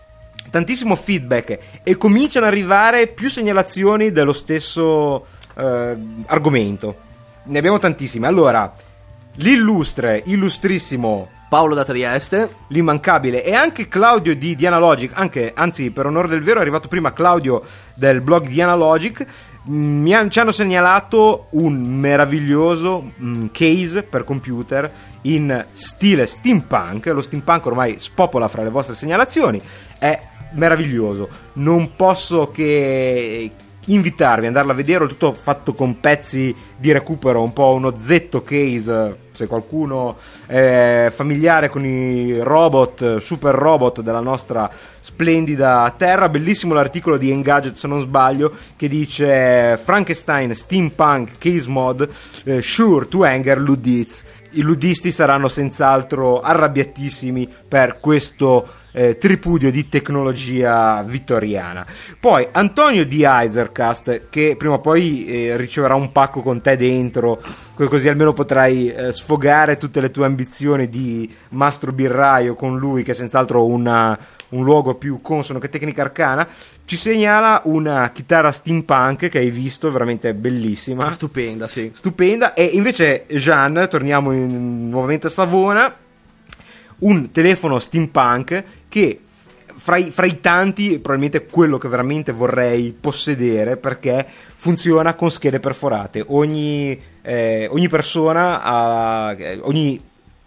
tantissimo 0.51 0.97
feedback 0.97 1.59
e 1.85 1.97
cominciano 1.97 2.47
ad 2.47 2.53
arrivare 2.53 3.07
più 3.07 3.31
segnalazioni 3.31 4.11
dello 4.11 4.33
stesso 4.33 5.27
eh, 5.57 5.97
argomento 6.27 7.05
ne 7.47 7.59
abbiamo 7.59 7.79
tantissime. 7.79 8.27
Allora, 8.27 8.73
l'illustre, 9.37 10.23
illustrissimo 10.27 11.29
Paolo 11.49 11.75
da 11.75 11.85
Trieste, 11.85 12.57
l'immancabile 12.69 13.45
e 13.45 13.55
anche 13.55 13.87
Claudio 13.87 14.35
di 14.35 14.57
Diana 14.57 14.79
Logic, 14.79 15.13
anche, 15.15 15.53
anzi 15.55 15.91
per 15.93 16.07
onore 16.07 16.27
del 16.27 16.43
vero 16.43 16.59
è 16.59 16.63
arrivato 16.63 16.89
prima 16.89 17.13
Claudio 17.13 17.63
del 17.95 18.21
blog 18.21 18.49
Diana 18.49 18.75
Logic, 18.75 19.25
mm, 19.69 20.03
mi 20.03 20.13
han, 20.13 20.29
ci 20.29 20.41
hanno 20.41 20.51
segnalato 20.51 21.47
un 21.51 21.81
meraviglioso 21.83 23.13
mm, 23.21 23.47
case 23.53 24.03
per 24.03 24.25
computer 24.25 24.91
in 25.23 25.67
stile 25.73 26.27
steampunk, 26.27 27.07
lo 27.07 27.23
steampunk 27.23 27.67
ormai 27.67 28.01
spopola 28.01 28.49
fra 28.49 28.65
le 28.65 28.71
vostre 28.71 28.97
segnalazioni, 28.97 29.63
è 29.99 30.21
meraviglioso, 30.53 31.29
non 31.55 31.95
posso 31.95 32.51
che 32.51 33.53
invitarvi 33.87 34.43
ad 34.43 34.49
andarla 34.49 34.73
a 34.73 34.77
vedere, 34.77 35.07
tutto 35.07 35.33
fatto 35.33 35.75
con 35.75 36.01
pezzi 36.01 36.55
di 36.77 36.93
recupero, 36.93 37.43
un 37.43 37.53
po' 37.53 37.75
uno 37.75 37.95
zetto 37.99 38.43
case, 38.43 39.25
se 39.33 39.47
qualcuno 39.47 40.17
è 40.47 41.13
familiare 41.15 41.69
con 41.69 41.85
i 41.85 42.39
robot, 42.41 43.19
super 43.19 43.55
robot 43.55 44.01
della 44.01 44.21
nostra 44.21 44.71
splendida 45.01 45.93
terra, 45.97 46.29
bellissimo 46.29 46.75
l'articolo 46.75 47.17
di 47.17 47.31
Engadget 47.31 47.77
se 47.77 47.87
non 47.87 48.01
sbaglio, 48.01 48.53
che 48.77 48.89
dice 48.89 49.79
Frankenstein 49.83 50.55
Steampunk 50.55 51.39
Case 51.39 51.69
Mod, 51.69 52.09
eh, 52.45 52.63
sure 52.63 53.09
to 53.09 53.25
anger 53.25 53.59
Ludiz. 53.59 54.25
I 54.57 54.63
ludisti 54.63 55.11
saranno 55.11 55.49
senz'altro 55.49 56.41
arrabbiatissimi 56.41 57.47
per 57.69 58.01
questo 58.01 58.67
eh, 58.93 59.19
tripudio 59.19 59.71
di 59.71 59.91
tecnologia 59.91 61.03
vittoriana. 61.03 61.85
Poi 62.19 62.49
Antonio 62.53 63.05
di 63.05 63.23
Eisercast, 63.23 64.31
che 64.31 64.55
prima 64.57 64.75
o 64.75 64.81
poi 64.81 65.27
eh, 65.27 65.57
riceverà 65.59 65.95
un 65.95 66.11
pacco 66.11 66.41
con 66.41 66.63
te 66.63 66.75
dentro, 66.79 67.43
così 67.75 68.09
almeno 68.09 68.33
potrai 68.33 68.89
eh, 68.89 69.13
sfogare 69.13 69.77
tutte 69.77 70.01
le 70.01 70.11
tue 70.11 70.25
ambizioni 70.25 70.89
di 70.89 71.31
mastro 71.51 71.93
birraio 71.93 72.55
con 72.55 72.79
lui, 72.79 73.03
che 73.03 73.11
è 73.11 73.15
senz'altro 73.15 73.67
una, 73.67 74.19
un 74.51 74.65
luogo 74.65 74.95
più 74.95 75.21
consono 75.21 75.59
che 75.59 75.69
tecnica 75.69 76.03
arcana, 76.03 76.47
ci 76.85 76.97
segnala 76.97 77.63
una 77.65 78.11
chitarra 78.13 78.53
steampunk 78.53 79.29
che 79.29 79.39
hai 79.39 79.51
visto, 79.51 79.91
veramente 79.91 80.35
bellissima. 80.35 81.11
Stupenda, 81.11 81.69
sì. 81.69 81.91
Stupenda. 81.93 82.55
E 82.55 82.65
invece 82.65 83.27
Jean, 83.29 83.87
torniamo 83.91 84.33
in- 84.33 84.89
nuovamente 84.89 85.27
a 85.27 85.31
Savona, 85.31 85.95
un 86.99 87.31
telefono 87.31 87.79
steampunk 87.79 88.65
che 88.89 89.21
fra 89.77 89.97
i, 89.97 90.11
fra 90.11 90.25
i 90.25 90.41
tanti 90.41 90.99
probabilmente 90.99 91.47
quello 91.47 91.77
che 91.77 91.89
veramente 91.89 92.33
vorrei 92.33 92.97
possedere 92.99 93.77
perché 93.77 94.27
funziona 94.57 95.15
con 95.15 95.31
schede 95.31 95.61
perforate 95.61 96.25
ogni, 96.27 96.99
eh, 97.21 97.69
ogni 97.71 97.89
persona 97.89 98.63
ha 98.63 99.35
eh, 99.37 99.61
ogni 99.63 100.01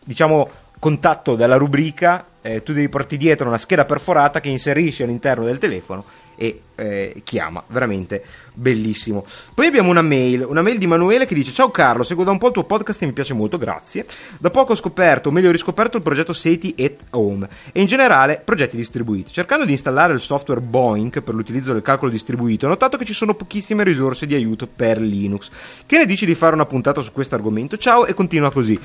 diciamo 0.03 0.49
contatto 0.79 1.35
della 1.35 1.57
rubrica 1.57 2.25
eh, 2.41 2.63
tu 2.63 2.73
devi 2.73 2.87
porti 2.87 3.17
dietro 3.17 3.47
una 3.47 3.57
scheda 3.57 3.85
perforata 3.85 4.39
che 4.39 4.49
inserisci 4.49 5.03
all'interno 5.03 5.45
del 5.45 5.57
telefono 5.57 6.05
e 6.41 6.61
eh, 6.75 7.21
chiama, 7.25 7.61
veramente 7.67 8.23
bellissimo. 8.53 9.25
Poi 9.53 9.67
abbiamo 9.67 9.89
una 9.89 10.01
mail, 10.01 10.45
una 10.45 10.61
mail 10.61 10.77
di 10.77 10.87
Manuele 10.87 11.25
che 11.25 11.35
dice: 11.35 11.51
Ciao 11.51 11.69
Carlo, 11.69 12.03
seguo 12.03 12.23
da 12.23 12.31
un 12.31 12.37
po' 12.37 12.47
il 12.47 12.53
tuo 12.53 12.63
podcast 12.63 13.01
e 13.01 13.07
mi 13.07 13.11
piace 13.11 13.33
molto, 13.33 13.57
grazie. 13.57 14.05
Da 14.37 14.49
poco 14.49 14.71
ho 14.71 14.75
scoperto, 14.75 15.27
o 15.27 15.31
meglio, 15.33 15.49
ho 15.49 15.51
riscoperto 15.51 15.97
il 15.97 16.03
progetto 16.03 16.31
Seti 16.31 16.73
at 16.79 17.07
Home 17.09 17.45
e 17.73 17.81
in 17.81 17.87
generale 17.87 18.41
progetti 18.41 18.77
distribuiti. 18.77 19.33
Cercando 19.33 19.65
di 19.65 19.71
installare 19.71 20.13
il 20.13 20.21
software 20.21 20.61
Boink 20.61 21.19
per 21.19 21.33
l'utilizzo 21.33 21.73
del 21.73 21.81
calcolo 21.81 22.09
distribuito, 22.09 22.67
ho 22.67 22.69
notato 22.69 22.95
che 22.95 23.03
ci 23.03 23.13
sono 23.13 23.33
pochissime 23.33 23.83
risorse 23.83 24.25
di 24.25 24.33
aiuto 24.33 24.65
per 24.65 24.97
Linux. 25.01 25.49
Che 25.85 25.97
ne 25.97 26.05
dici 26.05 26.25
di 26.25 26.35
fare 26.35 26.53
una 26.53 26.65
puntata 26.65 27.01
su 27.01 27.11
questo 27.11 27.35
argomento? 27.35 27.75
Ciao 27.75 28.05
e 28.05 28.13
continua 28.13 28.49
così. 28.49 28.79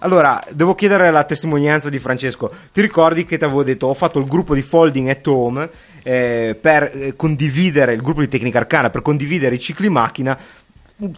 Allora, 0.00 0.42
devo 0.50 0.74
chiedere 0.74 1.10
la 1.10 1.24
testimonianza 1.24 1.88
di 1.88 1.98
Francesco. 1.98 2.52
Ti 2.72 2.80
ricordi 2.80 3.24
che 3.24 3.38
ti 3.38 3.44
avevo 3.44 3.62
detto 3.62 3.86
ho 3.86 3.94
fatto 3.94 4.18
il 4.18 4.26
gruppo 4.26 4.54
di 4.54 4.62
Folding 4.62 5.08
at 5.08 5.26
Home 5.26 5.68
eh, 6.02 6.56
per 6.60 6.90
eh, 6.92 7.16
condividere 7.16 7.94
il 7.94 8.02
gruppo 8.02 8.20
di 8.20 8.28
Tecnica 8.28 8.58
Arcana 8.58 8.90
per 8.90 9.02
condividere 9.02 9.54
i 9.54 9.60
cicli 9.60 9.88
macchina? 9.88 10.38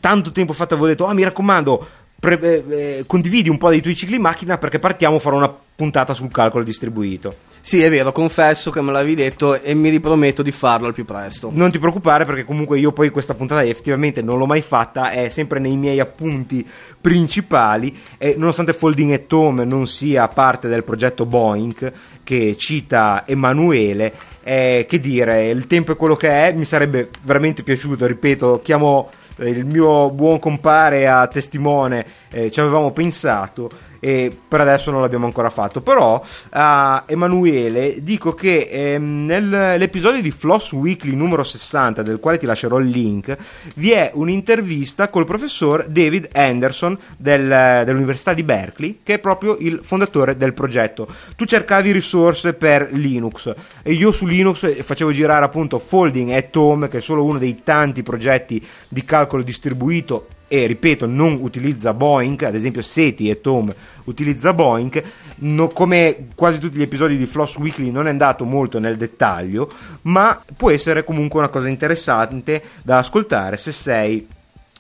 Tanto 0.00 0.32
tempo 0.32 0.52
fa 0.52 0.66
ti 0.66 0.72
avevo 0.72 0.88
detto, 0.88 1.06
ah, 1.06 1.14
mi 1.14 1.22
raccomando, 1.22 1.88
pre- 2.18 2.40
eh, 2.40 2.64
eh, 2.98 3.04
condividi 3.06 3.48
un 3.48 3.58
po' 3.58 3.70
dei 3.70 3.80
tuoi 3.80 3.94
cicli 3.94 4.18
macchina 4.18 4.58
perché 4.58 4.78
partiamo 4.78 5.16
a 5.16 5.20
fare 5.20 5.36
una 5.36 5.54
puntata 5.78 6.12
sul 6.12 6.30
calcolo 6.32 6.64
distribuito. 6.64 7.46
Sì, 7.60 7.82
è 7.82 7.90
vero, 7.90 8.10
confesso 8.10 8.70
che 8.70 8.80
me 8.80 8.90
l'avevi 8.90 9.14
detto 9.14 9.60
e 9.60 9.74
mi 9.74 9.90
riprometto 9.90 10.42
di 10.42 10.50
farlo 10.50 10.88
al 10.88 10.94
più 10.94 11.04
presto. 11.04 11.50
Non 11.52 11.70
ti 11.70 11.78
preoccupare 11.78 12.24
perché 12.24 12.44
comunque 12.44 12.78
io 12.78 12.92
poi 12.92 13.10
questa 13.10 13.34
puntata 13.34 13.62
effettivamente 13.62 14.20
non 14.20 14.38
l'ho 14.38 14.46
mai 14.46 14.62
fatta, 14.62 15.10
è 15.10 15.28
sempre 15.28 15.60
nei 15.60 15.76
miei 15.76 16.00
appunti 16.00 16.66
principali 17.00 17.96
e 18.16 18.34
nonostante 18.36 18.72
Folding 18.72 19.12
at 19.12 19.32
Home 19.32 19.64
non 19.64 19.86
sia 19.86 20.26
parte 20.26 20.66
del 20.66 20.82
progetto 20.82 21.26
Boink 21.26 21.92
che 22.24 22.56
cita 22.56 23.24
Emanuele, 23.26 24.12
eh, 24.42 24.86
che 24.88 24.98
dire, 24.98 25.48
il 25.48 25.66
tempo 25.66 25.92
è 25.92 25.96
quello 25.96 26.16
che 26.16 26.28
è, 26.28 26.52
mi 26.52 26.64
sarebbe 26.64 27.10
veramente 27.22 27.62
piaciuto, 27.62 28.06
ripeto, 28.06 28.60
chiamo 28.62 29.10
il 29.38 29.64
mio 29.64 30.10
buon 30.10 30.38
compare 30.38 31.06
a 31.08 31.26
testimone, 31.26 32.04
eh, 32.30 32.50
ci 32.50 32.60
avevamo 32.60 32.90
pensato 32.92 33.70
e 34.00 34.36
per 34.46 34.60
adesso 34.60 34.90
non 34.90 35.00
l'abbiamo 35.00 35.26
ancora 35.26 35.50
fatto. 35.50 35.80
Però 35.80 36.22
a 36.50 37.04
Emanuele 37.06 38.02
dico 38.02 38.34
che 38.34 38.68
ehm, 38.70 39.24
nell'episodio 39.26 40.22
di 40.22 40.30
Floss 40.30 40.72
Weekly 40.72 41.14
numero 41.14 41.42
60, 41.42 42.02
del 42.02 42.20
quale 42.20 42.38
ti 42.38 42.46
lascerò 42.46 42.78
il 42.78 42.88
link, 42.88 43.36
vi 43.74 43.90
è 43.92 44.10
un'intervista 44.14 45.08
col 45.08 45.24
professor 45.24 45.86
David 45.86 46.28
Anderson 46.32 46.98
del- 47.16 47.82
dell'Università 47.84 48.34
di 48.34 48.42
Berkeley, 48.42 49.00
che 49.02 49.14
è 49.14 49.18
proprio 49.18 49.56
il 49.58 49.80
fondatore 49.82 50.36
del 50.36 50.54
progetto. 50.54 51.08
Tu 51.36 51.44
cercavi 51.44 51.92
risorse 51.92 52.52
per 52.54 52.88
Linux 52.92 53.52
e 53.82 53.92
io 53.92 54.12
su 54.12 54.26
Linux 54.26 54.82
facevo 54.82 55.12
girare 55.12 55.44
appunto 55.44 55.78
Folding 55.78 56.30
at 56.30 56.54
Home, 56.56 56.88
che 56.88 56.98
è 56.98 57.00
solo 57.00 57.24
uno 57.24 57.38
dei 57.38 57.62
tanti 57.62 58.02
progetti 58.02 58.64
di 58.88 59.04
calcolo 59.04 59.42
distribuito 59.42 60.26
e 60.48 60.66
ripeto 60.66 61.06
non 61.06 61.38
utilizza 61.40 61.92
Boeing, 61.92 62.42
ad 62.42 62.54
esempio 62.54 62.82
Seti 62.82 63.28
e 63.28 63.40
Tom 63.40 63.72
utilizza 64.04 64.52
Boeing, 64.52 65.02
no- 65.36 65.68
come 65.68 66.28
quasi 66.34 66.58
tutti 66.58 66.78
gli 66.78 66.82
episodi 66.82 67.16
di 67.16 67.26
Floss 67.26 67.56
Weekly 67.58 67.90
non 67.90 68.06
è 68.06 68.10
andato 68.10 68.44
molto 68.44 68.78
nel 68.78 68.96
dettaglio, 68.96 69.70
ma 70.02 70.42
può 70.56 70.70
essere 70.70 71.04
comunque 71.04 71.38
una 71.38 71.50
cosa 71.50 71.68
interessante 71.68 72.62
da 72.82 72.98
ascoltare 72.98 73.56
se 73.58 73.72
sei 73.72 74.26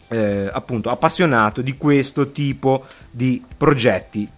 eh, 0.08 0.48
appunto 0.50 0.88
appassionato 0.88 1.60
di 1.60 1.76
questo 1.76 2.32
tipo 2.32 2.86
di 3.10 3.42
progetti. 3.56 4.28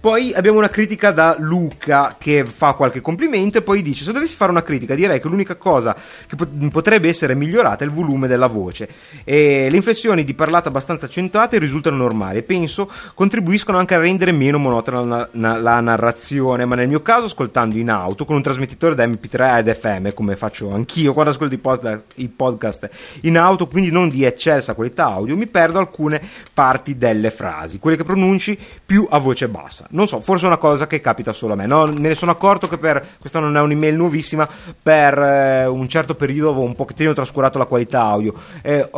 Poi 0.00 0.32
abbiamo 0.32 0.58
una 0.58 0.68
critica 0.68 1.10
da 1.10 1.34
Luca 1.40 2.14
che 2.16 2.44
fa 2.44 2.74
qualche 2.74 3.00
complimento 3.00 3.58
e 3.58 3.62
poi 3.62 3.82
dice: 3.82 4.04
Se 4.04 4.12
dovessi 4.12 4.36
fare 4.36 4.52
una 4.52 4.62
critica, 4.62 4.94
direi 4.94 5.20
che 5.20 5.26
l'unica 5.26 5.56
cosa 5.56 5.96
che 6.26 6.36
pot- 6.36 6.68
potrebbe 6.68 7.08
essere 7.08 7.34
migliorata 7.34 7.82
è 7.82 7.86
il 7.88 7.92
volume 7.92 8.28
della 8.28 8.46
voce. 8.46 8.88
E 9.24 9.66
le 9.68 9.76
inflessioni 9.76 10.22
di 10.22 10.34
parlata 10.34 10.68
abbastanza 10.68 11.06
accentuate 11.06 11.58
risultano 11.58 11.96
normali 11.96 12.38
e 12.38 12.42
penso 12.44 12.88
contribuiscono 13.12 13.76
anche 13.76 13.96
a 13.96 13.98
rendere 13.98 14.30
meno 14.30 14.58
monotona 14.58 15.28
la, 15.32 15.56
la 15.58 15.80
narrazione. 15.80 16.64
Ma 16.64 16.76
nel 16.76 16.86
mio 16.86 17.02
caso, 17.02 17.26
ascoltando 17.26 17.76
in 17.76 17.90
auto 17.90 18.24
con 18.24 18.36
un 18.36 18.42
trasmettitore 18.42 18.94
da 18.94 19.04
MP3 19.04 19.58
ed 19.58 19.74
FM, 19.74 20.08
come 20.14 20.36
faccio 20.36 20.72
anch'io 20.72 21.12
quando 21.12 21.32
ascolto 21.32 21.54
i 21.54 21.58
podcast, 21.58 22.04
i 22.14 22.28
podcast 22.28 22.88
in 23.22 23.36
auto, 23.36 23.66
quindi 23.66 23.90
non 23.90 24.08
di 24.08 24.22
eccelsa 24.22 24.74
qualità 24.74 25.06
audio, 25.06 25.36
mi 25.36 25.48
perdo 25.48 25.80
alcune 25.80 26.22
parti 26.54 26.96
delle 26.96 27.32
frasi, 27.32 27.80
quelle 27.80 27.96
che 27.96 28.04
pronunci 28.04 28.56
più 28.86 29.04
a 29.10 29.18
voce 29.18 29.48
bassa. 29.48 29.86
Non 29.90 30.06
so, 30.06 30.20
forse 30.20 30.44
è 30.44 30.48
una 30.48 30.58
cosa 30.58 30.86
che 30.86 31.00
capita 31.00 31.32
solo 31.32 31.54
a 31.54 31.56
me. 31.56 31.66
No? 31.66 31.86
Me 31.86 32.08
ne 32.08 32.14
sono 32.14 32.30
accorto 32.30 32.68
che 32.68 32.76
per 32.76 33.06
questa 33.18 33.38
non 33.38 33.56
è 33.56 33.60
un'email 33.60 33.96
nuovissima. 33.96 34.46
Per 34.82 35.18
eh, 35.18 35.66
un 35.66 35.88
certo 35.88 36.14
periodo 36.14 36.50
avevo 36.50 36.64
un 36.64 36.74
pochettino 36.74 37.14
trascurato 37.14 37.56
la 37.56 37.64
qualità 37.64 38.02
audio. 38.02 38.34
Eh, 38.62 38.88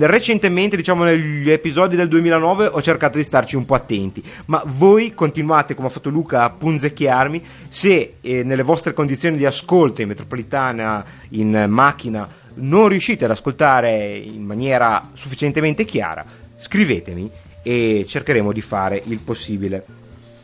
recentemente, 0.00 0.76
diciamo 0.76 1.04
negli 1.04 1.50
episodi 1.50 1.94
del 1.94 2.08
2009, 2.08 2.66
ho 2.66 2.80
cercato 2.80 3.18
di 3.18 3.24
starci 3.24 3.56
un 3.56 3.66
po' 3.66 3.74
attenti. 3.74 4.24
Ma 4.46 4.62
voi 4.64 5.12
continuate, 5.12 5.74
come 5.74 5.88
ha 5.88 5.90
fatto 5.90 6.08
Luca, 6.08 6.44
a 6.44 6.50
punzecchiarmi. 6.50 7.44
Se 7.68 8.14
eh, 8.20 8.42
nelle 8.42 8.62
vostre 8.62 8.94
condizioni 8.94 9.36
di 9.36 9.44
ascolto 9.44 10.00
in 10.00 10.08
metropolitana, 10.08 11.04
in 11.30 11.66
macchina, 11.68 12.26
non 12.54 12.88
riuscite 12.88 13.26
ad 13.26 13.30
ascoltare 13.30 14.16
in 14.16 14.44
maniera 14.44 15.02
sufficientemente 15.12 15.84
chiara, 15.84 16.24
scrivetemi 16.56 17.30
e 17.62 18.04
cercheremo 18.08 18.52
di 18.52 18.60
fare 18.60 19.02
il 19.04 19.18
possibile. 19.18 19.99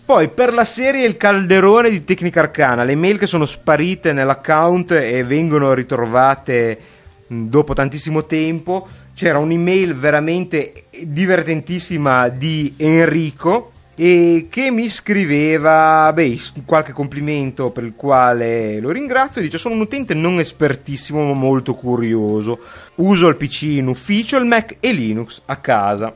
Poi 0.07 0.29
per 0.29 0.55
la 0.55 0.63
serie 0.63 1.05
Il 1.05 1.17
calderone 1.17 1.91
di 1.91 2.05
Tecnica 2.05 2.39
Arcana, 2.39 2.85
le 2.85 2.95
mail 2.95 3.19
che 3.19 3.27
sono 3.27 3.45
sparite 3.45 4.13
nell'account 4.13 4.93
e 4.93 5.25
vengono 5.25 5.75
ritrovate 5.75 6.79
dopo 7.27 7.75
tantissimo 7.75 8.25
tempo, 8.25 8.87
c'era 9.17 9.41
un'email 9.41 9.97
veramente 9.97 10.85
divertentissima 11.03 12.29
di 12.29 12.75
Enrico 12.77 13.73
e 13.97 14.47
che 14.49 14.71
mi 14.71 14.89
scriveva 14.89 16.13
beh, 16.15 16.39
qualche 16.65 16.93
complimento 16.93 17.73
per 17.73 17.83
il 17.83 17.95
quale 17.97 18.79
lo 18.79 18.93
ringrazio. 18.93 19.43
Dice: 19.43 19.59
Sono 19.59 19.75
un 19.75 19.81
utente 19.81 20.15
non 20.15 20.39
espertissimo, 20.39 21.25
ma 21.25 21.33
molto 21.33 21.75
curioso. 21.75 22.61
Uso 22.97 23.27
il 23.27 23.35
PC 23.35 23.63
in 23.63 23.89
ufficio, 23.89 24.37
il 24.37 24.47
Mac 24.47 24.77
e 24.79 24.93
Linux 24.93 25.43
a 25.47 25.57
casa. 25.57 26.15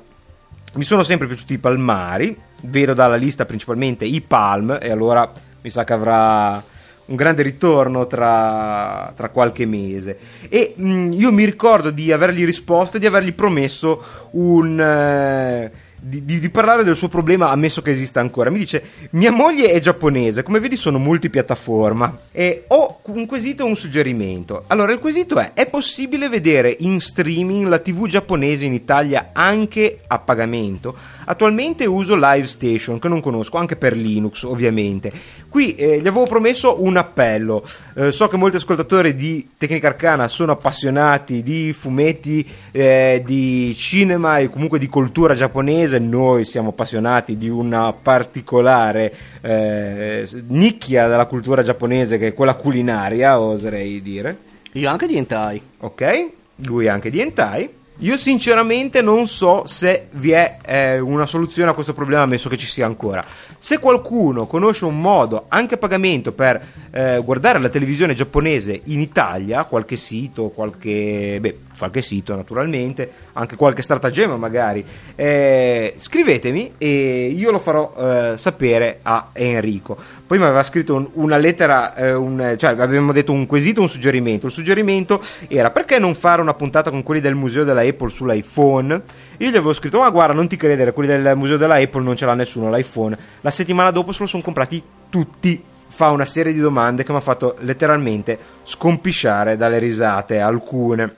Mi 0.75 0.85
sono 0.85 1.03
sempre 1.03 1.27
piaciuti 1.27 1.55
i 1.55 1.59
palmari, 1.59 2.37
vedo 2.63 2.95
dalla 2.95 3.17
lista 3.17 3.45
principalmente 3.45 4.05
i 4.05 4.21
Palm, 4.21 4.79
e 4.81 4.91
allora 4.91 5.31
mi 5.63 5.71
sa 5.71 5.85
che 5.85 5.93
avrà 5.93 6.63
un 7.07 7.17
grande 7.17 7.43
ritorno 7.43 8.07
tra, 8.07 9.13
tra 9.17 9.29
qualche 9.31 9.67
mese. 9.67 10.19
E 10.49 10.75
mh, 10.77 11.13
io 11.13 11.33
mi 11.33 11.45
ricordo 11.45 11.91
di 11.91 12.13
avergli 12.13 12.45
risposto 12.45 12.97
e 12.97 13.01
di 13.01 13.07
avergli 13.07 13.33
promesso 13.33 14.03
un. 14.33 14.81
eh, 14.81 15.89
di, 16.03 16.25
di- 16.25 16.39
di 16.39 16.49
parlare 16.49 16.83
del 16.83 16.97
suo 16.97 17.09
problema, 17.09 17.51
ammesso 17.51 17.83
che 17.83 17.91
esista 17.91 18.21
ancora. 18.21 18.49
Mi 18.49 18.59
dice: 18.59 18.83
Mia 19.11 19.31
moglie 19.31 19.71
è 19.73 19.81
giapponese, 19.81 20.43
come 20.43 20.61
vedi, 20.61 20.77
sono 20.77 20.99
multipiattaforma. 20.99 22.19
E 22.33 22.65
ho 22.69 23.01
un 23.07 23.27
quesito 23.27 23.65
e 23.65 23.69
un 23.69 23.77
suggerimento. 23.77 24.65
Allora, 24.69 24.93
il 24.93 24.99
quesito 24.99 25.39
è: 25.39 25.53
è 25.53 25.67
possibile 25.67 26.29
vedere 26.29 26.75
in 26.79 27.01
streaming 27.01 27.67
la 27.67 27.81
TV 27.81 28.07
giapponese 28.07 28.65
in 28.65 28.73
Italia 28.73 29.31
anche 29.33 30.01
a 30.07 30.19
pagamento? 30.19 31.19
Attualmente 31.31 31.87
uso 31.87 32.17
Live 32.17 32.49
Station, 32.49 32.99
che 32.99 33.07
non 33.07 33.21
conosco, 33.21 33.57
anche 33.57 33.77
per 33.77 33.97
Linux, 33.97 34.43
ovviamente. 34.43 35.13
Qui 35.49 35.77
eh, 35.77 36.01
gli 36.01 36.09
avevo 36.09 36.25
promesso 36.25 36.83
un 36.83 36.97
appello. 36.97 37.65
Eh, 37.95 38.11
so 38.11 38.27
che 38.27 38.37
molti 38.37 38.57
ascoltatori 38.57 39.15
di 39.15 39.51
Tecnica 39.57 39.87
Arcana 39.87 40.27
sono 40.27 40.51
appassionati 40.51 41.45
di 41.45 41.73
fumetti, 41.73 42.45
eh, 42.73 43.23
di 43.25 43.73
cinema 43.77 44.39
e 44.39 44.51
comunque 44.51 44.81
di 44.81 44.89
cultura 44.89 45.35
giapponese. 45.35 46.01
Noi 46.01 46.45
siamo 46.45 46.71
appassionati 46.71 47.37
di 47.37 47.49
una 47.49 47.93
particolare 47.93 49.15
eh, 49.41 50.29
nicchia 50.49 51.07
della 51.07 51.27
cultura 51.27 51.63
giapponese, 51.63 52.19
che 52.19 52.27
è 52.27 52.35
quella 52.35 52.55
culinaria, 52.55 53.39
oserei 53.39 54.03
dire. 54.03 54.37
Io 54.73 54.91
anche 54.91 55.07
di 55.07 55.17
hentai. 55.17 55.63
Ok? 55.79 56.31
Lui 56.57 56.89
anche 56.89 57.09
di 57.09 57.21
hentai. 57.21 57.79
Io 58.03 58.17
sinceramente 58.17 59.03
non 59.03 59.27
so 59.27 59.67
se 59.67 60.07
vi 60.13 60.31
è 60.31 60.57
eh, 60.65 60.99
una 60.99 61.27
soluzione 61.27 61.71
a 61.71 61.75
questo 61.75 61.93
problema, 61.93 62.23
ammesso 62.23 62.49
che 62.49 62.57
ci 62.57 62.67
sia 62.67 62.87
ancora. 62.87 63.23
Se 63.59 63.79
qualcuno 63.79 64.47
conosce 64.47 64.87
un 64.87 64.99
modo, 64.99 65.45
anche 65.49 65.75
a 65.75 65.77
pagamento, 65.77 66.33
per 66.33 66.65
eh, 66.91 67.21
guardare 67.23 67.59
la 67.59 67.69
televisione 67.69 68.15
giapponese 68.15 68.81
in 68.85 69.01
Italia, 69.01 69.65
qualche 69.65 69.97
sito, 69.97 70.49
qualche, 70.49 71.37
beh, 71.43 71.59
qualche 71.81 72.03
sito 72.03 72.37
naturalmente, 72.37 73.11
anche 73.33 73.57
qualche 73.57 73.83
stratagemma 73.83 74.37
magari, 74.37 74.85
eh, 75.17 75.95
scrivetemi 75.97 76.75
e 76.79 77.27
io 77.37 77.51
lo 77.51 77.59
farò 77.59 77.95
eh, 77.97 78.37
sapere 78.37 79.01
a 79.03 79.31
Enrico. 79.33 79.97
Poi 80.27 80.39
mi 80.39 80.45
aveva 80.45 80.63
scritto 80.63 80.95
un- 80.95 81.09
una 81.15 81.37
lettera, 81.37 81.95
eh, 81.95 82.13
un- 82.15 82.55
cioè 82.57 82.79
abbiamo 82.79 83.13
detto 83.13 83.33
un 83.33 83.47
quesito, 83.47 83.81
un 83.81 83.89
suggerimento. 83.89 84.47
Il 84.47 84.53
suggerimento 84.53 85.23
era 85.49 85.71
perché 85.71 85.99
non 85.99 86.15
fare 86.15 86.41
una 86.41 86.55
puntata 86.55 86.91
con 86.91 87.03
quelli 87.03 87.21
del 87.21 87.35
museo 87.35 87.65
della 87.65 87.81
Apple 87.83 88.11
sull'iPhone? 88.11 89.03
Io 89.39 89.49
gli 89.49 89.57
avevo 89.57 89.73
scritto, 89.73 89.99
ma 90.01 90.11
guarda, 90.11 90.35
non 90.35 90.47
ti 90.49 90.57
credere, 90.57 90.93
quelli 90.93 91.09
del 91.09 91.37
museo 91.37 91.57
della 91.57 91.77
Apple 91.77 92.03
non 92.03 92.17
ce 92.17 92.27
l'ha 92.27 92.35
nessuno 92.35 92.71
l'iPhone. 92.71 93.17
La 93.41 93.51
settimana 93.51 93.91
dopo 93.91 94.13
se 94.13 94.21
lo 94.23 94.27
sono 94.29 94.43
comprati 94.43 94.83
tutti. 95.09 95.65
Fa 95.93 96.11
una 96.11 96.25
serie 96.25 96.53
di 96.53 96.61
domande 96.61 97.03
che 97.03 97.11
mi 97.11 97.19
ha 97.19 97.21
fatto 97.21 97.57
letteralmente 97.61 98.39
scompisciare 98.63 99.57
dalle 99.57 99.79
risate, 99.79 100.39
alcune. 100.39 101.17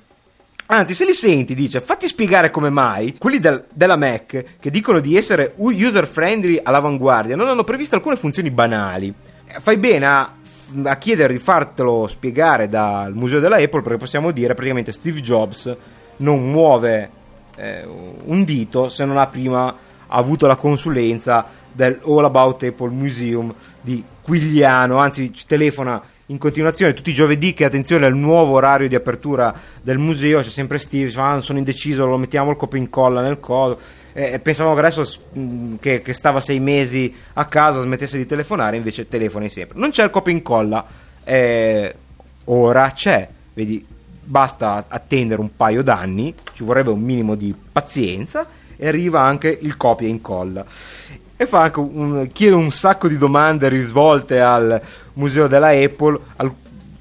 Anzi, 0.66 0.94
se 0.94 1.04
li 1.04 1.12
senti, 1.12 1.54
dice, 1.54 1.80
fatti 1.80 2.06
spiegare 2.06 2.50
come 2.50 2.70
mai 2.70 3.16
quelli 3.18 3.38
del- 3.38 3.64
della 3.72 3.96
Mac, 3.96 4.44
che 4.58 4.70
dicono 4.70 5.00
di 5.00 5.16
essere 5.16 5.52
user 5.56 6.06
friendly 6.06 6.60
all'avanguardia, 6.62 7.36
non 7.36 7.48
hanno 7.48 7.64
previsto 7.64 7.94
alcune 7.94 8.16
funzioni 8.16 8.50
banali. 8.50 9.12
Eh, 9.44 9.60
Fai 9.60 9.76
bene 9.76 10.06
a, 10.06 10.32
a 10.84 10.96
chiedere 10.96 11.34
di 11.34 11.38
fartelo 11.38 12.06
spiegare 12.06 12.68
dal 12.68 13.12
museo 13.12 13.38
della 13.40 13.56
Apple, 13.56 13.82
perché 13.82 13.98
possiamo 13.98 14.30
dire 14.30 14.54
praticamente 14.54 14.92
Steve 14.92 15.20
Jobs 15.20 15.76
non 16.18 16.50
muove 16.50 17.10
eh, 17.56 17.84
un 18.24 18.44
dito 18.44 18.88
se 18.88 19.04
non 19.04 19.18
ha 19.18 19.26
prima 19.26 19.74
avuto 20.06 20.46
la 20.46 20.56
consulenza 20.56 21.44
del 21.70 21.98
All 22.04 22.24
About 22.24 22.62
Apple 22.62 22.90
Museum 22.90 23.52
di 23.80 24.02
Quigliano, 24.22 24.96
anzi 24.98 25.32
ci 25.34 25.44
telefona 25.46 26.00
in 26.26 26.38
continuazione 26.38 26.94
tutti 26.94 27.10
i 27.10 27.14
giovedì 27.14 27.52
che 27.52 27.64
attenzione 27.64 28.06
al 28.06 28.16
nuovo 28.16 28.54
orario 28.54 28.88
di 28.88 28.94
apertura 28.94 29.54
del 29.82 29.98
museo 29.98 30.40
c'è 30.40 30.48
sempre 30.48 30.78
Steve 30.78 31.12
"Ah, 31.16 31.40
sono 31.40 31.58
indeciso 31.58 32.06
lo 32.06 32.16
mettiamo 32.16 32.50
il 32.50 32.56
copia 32.56 32.78
incolla 32.78 33.20
nel 33.20 33.40
codo 33.40 33.78
e 34.14 34.38
pensavamo 34.38 34.74
che 34.74 34.80
adesso 34.80 35.20
mh, 35.32 35.74
che, 35.80 36.02
che 36.02 36.12
stava 36.12 36.40
sei 36.40 36.60
mesi 36.60 37.12
a 37.34 37.46
casa 37.46 37.80
smettesse 37.80 38.18
di 38.18 38.26
telefonare 38.26 38.76
invece 38.76 39.08
telefoni 39.08 39.48
sempre. 39.48 39.78
Non 39.78 39.90
c'è 39.90 40.04
il 40.04 40.10
copia 40.10 40.32
incolla 40.32 40.86
eh, 41.24 41.94
ora 42.44 42.90
c'è. 42.92 43.28
Vedi 43.54 43.84
basta 44.24 44.84
attendere 44.88 45.40
un 45.40 45.56
paio 45.56 45.82
d'anni 45.82 46.34
ci 46.52 46.62
vorrebbe 46.62 46.90
un 46.90 47.00
minimo 47.00 47.34
di 47.34 47.54
pazienza 47.72 48.46
e 48.76 48.86
arriva 48.86 49.20
anche 49.20 49.58
il 49.60 49.76
copia 49.76 50.06
e 50.06 50.10
incolla 50.10 50.64
e 51.42 51.46
fa 51.46 51.60
anche 51.62 51.80
un, 51.80 52.28
chiede 52.32 52.54
un 52.54 52.70
sacco 52.70 53.08
di 53.08 53.18
domande 53.18 53.68
rivolte 53.68 54.40
al 54.40 54.80
museo 55.14 55.46
della 55.46 55.68
Apple, 55.68 56.18
al- 56.36 56.52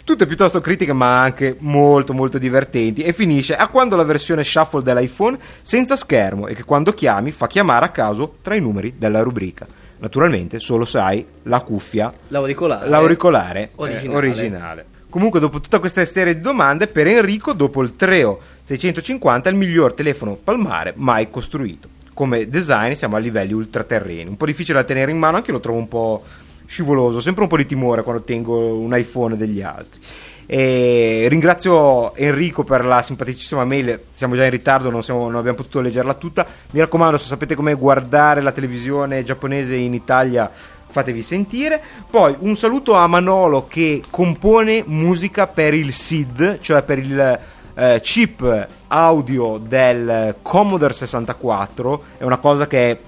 tutte 0.03 0.25
piuttosto 0.25 0.59
critiche 0.61 0.93
ma 0.93 1.21
anche 1.21 1.55
molto 1.59 2.13
molto 2.13 2.37
divertenti 2.37 3.03
e 3.03 3.13
finisce 3.13 3.55
a 3.55 3.67
quando 3.67 3.95
la 3.95 4.03
versione 4.03 4.43
shuffle 4.43 4.81
dell'iPhone 4.83 5.37
senza 5.61 5.95
schermo 5.95 6.47
e 6.47 6.55
che 6.55 6.63
quando 6.63 6.91
chiami 6.93 7.31
fa 7.31 7.47
chiamare 7.47 7.85
a 7.85 7.89
caso 7.89 8.35
tra 8.41 8.55
i 8.55 8.59
numeri 8.59 8.95
della 8.97 9.21
rubrica. 9.21 9.65
Naturalmente 9.99 10.59
solo 10.59 10.83
se 10.83 10.97
hai 10.97 11.25
la 11.43 11.61
cuffia 11.61 12.11
L'auricolare. 12.29 12.89
l'auricolare 12.89 13.61
eh, 13.61 13.69
Originale. 13.75 14.17
originale. 14.17 14.85
Comunque, 15.11 15.39
dopo 15.41 15.59
tutta 15.59 15.79
questa 15.79 16.03
serie 16.05 16.35
di 16.35 16.39
domande, 16.41 16.87
per 16.87 17.05
Enrico, 17.05 17.51
dopo 17.51 17.83
il 17.83 17.97
Treo 17.97 18.39
650, 18.63 19.49
è 19.49 19.51
il 19.51 19.57
miglior 19.57 19.93
telefono 19.93 20.35
palmare 20.41 20.93
mai 20.95 21.29
costruito. 21.29 21.89
Come 22.13 22.49
design 22.49 22.93
siamo 22.93 23.15
a 23.15 23.19
livelli 23.19 23.53
ultraterreni, 23.53 24.29
un 24.29 24.37
po' 24.37 24.45
difficile 24.45 24.79
da 24.79 24.83
tenere 24.83 25.11
in 25.11 25.17
mano, 25.17 25.37
anche 25.37 25.49
io 25.49 25.57
lo 25.57 25.61
trovo 25.61 25.77
un 25.77 25.87
po' 25.87 26.23
scivoloso, 26.65 27.19
sempre 27.19 27.43
un 27.43 27.49
po' 27.49 27.57
di 27.57 27.65
timore 27.65 28.03
quando 28.03 28.23
tengo 28.23 28.75
un 28.75 28.95
iPhone 28.97 29.37
degli 29.37 29.61
altri. 29.61 29.99
E 30.45 31.27
ringrazio 31.29 32.13
Enrico 32.15 32.65
per 32.65 32.83
la 32.83 33.01
simpaticissima 33.01 33.63
mail. 33.63 34.01
Siamo 34.11 34.35
già 34.35 34.43
in 34.43 34.49
ritardo, 34.49 34.89
non, 34.89 35.01
siamo- 35.01 35.29
non 35.29 35.37
abbiamo 35.37 35.55
potuto 35.55 35.79
leggerla 35.79 36.13
tutta. 36.15 36.45
Mi 36.71 36.81
raccomando, 36.81 37.17
se 37.17 37.27
sapete 37.27 37.55
come 37.55 37.73
guardare 37.75 38.41
la 38.41 38.51
televisione 38.51 39.23
giapponese 39.23 39.75
in 39.75 39.93
Italia, 39.93 40.51
fatevi 40.87 41.21
sentire. 41.21 41.81
Poi 42.09 42.35
un 42.39 42.57
saluto 42.57 42.95
a 42.95 43.07
Manolo 43.07 43.67
che 43.67 44.03
compone 44.09 44.83
musica 44.85 45.47
per 45.47 45.73
il 45.73 45.93
SID, 45.93 46.59
cioè 46.59 46.83
per 46.83 46.99
il 46.99 47.39
eh, 47.73 47.99
chip 48.01 48.67
audio 48.87 49.57
del 49.57 50.35
Commodore 50.41 50.93
64. 50.93 52.03
È 52.17 52.23
una 52.23 52.37
cosa 52.37 52.67
che 52.67 52.91
è 52.91 52.99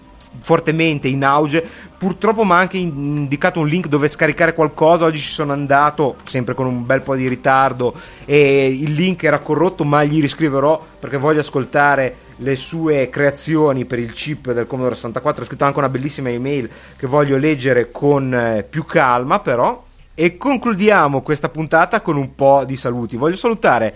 fortemente 0.41 1.07
in 1.07 1.23
auge. 1.23 1.65
Purtroppo 1.97 2.43
mi 2.43 2.51
ha 2.51 2.57
anche 2.57 2.77
indicato 2.77 3.59
un 3.59 3.67
link 3.67 3.87
dove 3.87 4.07
scaricare 4.07 4.53
qualcosa. 4.53 5.05
Oggi 5.05 5.19
ci 5.19 5.31
sono 5.31 5.53
andato, 5.53 6.17
sempre 6.25 6.53
con 6.53 6.65
un 6.65 6.85
bel 6.85 7.01
po' 7.01 7.15
di 7.15 7.27
ritardo, 7.27 7.93
e 8.25 8.67
il 8.67 8.93
link 8.93 9.23
era 9.23 9.39
corrotto, 9.39 9.83
ma 9.83 10.03
gli 10.03 10.19
riscriverò 10.19 10.81
perché 10.99 11.17
voglio 11.17 11.41
ascoltare 11.41 12.15
le 12.37 12.55
sue 12.55 13.09
creazioni 13.09 13.85
per 13.85 13.99
il 13.99 14.11
chip 14.11 14.51
del 14.51 14.67
Commodore 14.67 14.95
64. 14.95 15.43
Ha 15.43 15.45
scritto 15.45 15.65
anche 15.65 15.79
una 15.79 15.89
bellissima 15.89 16.29
email 16.29 16.69
che 16.97 17.07
voglio 17.07 17.37
leggere 17.37 17.91
con 17.91 18.33
eh, 18.33 18.63
più 18.63 18.85
calma, 18.85 19.39
però. 19.39 19.83
E 20.15 20.37
concludiamo 20.37 21.23
questa 21.23 21.49
puntata 21.49 22.01
con 22.01 22.17
un 22.17 22.35
po' 22.35 22.63
di 22.65 22.75
saluti. 22.75 23.17
Voglio 23.17 23.35
salutare 23.35 23.95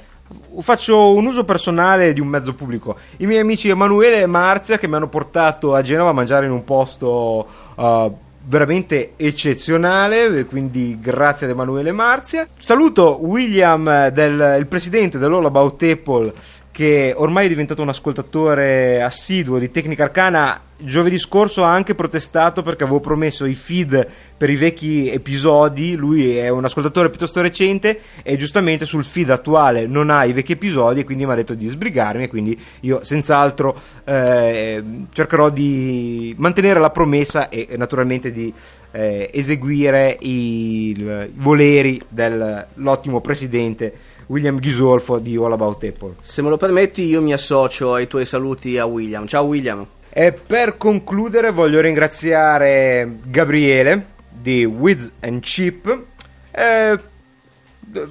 Faccio 0.59 1.13
un 1.13 1.25
uso 1.25 1.43
personale 1.43 2.13
di 2.13 2.19
un 2.19 2.27
mezzo 2.27 2.53
pubblico. 2.53 2.97
I 3.17 3.25
miei 3.25 3.39
amici 3.39 3.69
Emanuele 3.69 4.21
e 4.21 4.25
Marzia 4.25 4.77
che 4.77 4.87
mi 4.87 4.95
hanno 4.95 5.07
portato 5.07 5.73
a 5.73 5.81
Genova 5.81 6.09
a 6.09 6.13
mangiare 6.13 6.45
in 6.45 6.51
un 6.51 6.63
posto 6.63 7.47
uh, 7.75 8.17
veramente 8.45 9.13
eccezionale, 9.15 10.45
quindi 10.45 10.97
grazie 10.99 11.45
ad 11.45 11.53
Emanuele 11.53 11.89
e 11.89 11.93
Marzia. 11.93 12.47
Saluto 12.57 13.19
William, 13.21 14.09
del, 14.09 14.55
il 14.59 14.67
presidente 14.67 15.17
dell'All 15.17 15.45
About 15.45 15.81
Apple, 15.83 16.33
che 16.77 17.11
ormai 17.17 17.47
è 17.47 17.49
diventato 17.49 17.81
un 17.81 17.89
ascoltatore 17.89 19.01
assiduo 19.01 19.57
di 19.57 19.71
Tecnica 19.71 20.03
Arcana. 20.03 20.61
Giovedì 20.77 21.17
scorso 21.17 21.63
ha 21.63 21.73
anche 21.73 21.95
protestato 21.95 22.61
perché 22.61 22.83
avevo 22.83 22.99
promesso 22.99 23.45
i 23.45 23.55
feed 23.55 24.07
per 24.37 24.51
i 24.51 24.55
vecchi 24.55 25.09
episodi. 25.09 25.95
Lui 25.95 26.37
è 26.37 26.49
un 26.49 26.65
ascoltatore 26.65 27.09
piuttosto 27.09 27.41
recente 27.41 28.01
e 28.21 28.37
giustamente 28.37 28.85
sul 28.85 29.03
feed 29.03 29.31
attuale 29.31 29.87
non 29.87 30.11
ha 30.11 30.23
i 30.25 30.33
vecchi 30.33 30.51
episodi 30.51 30.99
e 30.99 31.03
quindi 31.03 31.25
mi 31.25 31.31
ha 31.31 31.35
detto 31.35 31.55
di 31.55 31.67
sbrigarmi 31.67 32.25
e 32.25 32.27
quindi 32.27 32.55
io 32.81 33.03
senz'altro 33.03 33.75
eh, 34.03 34.83
cercherò 35.11 35.49
di 35.49 36.35
mantenere 36.37 36.79
la 36.79 36.91
promessa 36.91 37.49
e, 37.49 37.69
naturalmente 37.75 38.31
di 38.31 38.53
eh, 38.91 39.31
eseguire 39.33 40.15
i, 40.19 40.89
i 40.91 41.29
voleri 41.33 41.99
dell'ottimo 42.07 43.19
presidente 43.19 44.15
William 44.27 44.59
Ghisolfo 44.59 45.19
di 45.19 45.35
All 45.35 45.51
About 45.51 45.83
Apple. 45.83 46.15
Se 46.21 46.41
me 46.41 46.49
lo 46.49 46.57
permetti, 46.57 47.03
io 47.03 47.21
mi 47.21 47.33
associo 47.33 47.93
ai 47.93 48.07
tuoi 48.07 48.25
saluti 48.25 48.77
a 48.77 48.85
William. 48.85 49.25
Ciao 49.25 49.43
William. 49.43 49.85
E 50.09 50.31
per 50.31 50.77
concludere 50.77 51.51
voglio 51.51 51.79
ringraziare 51.79 53.17
Gabriele 53.25 54.05
di 54.29 54.65
Wiz 54.65 55.11
and 55.19 55.41
Chip. 55.41 56.03
Eh, 56.51 56.99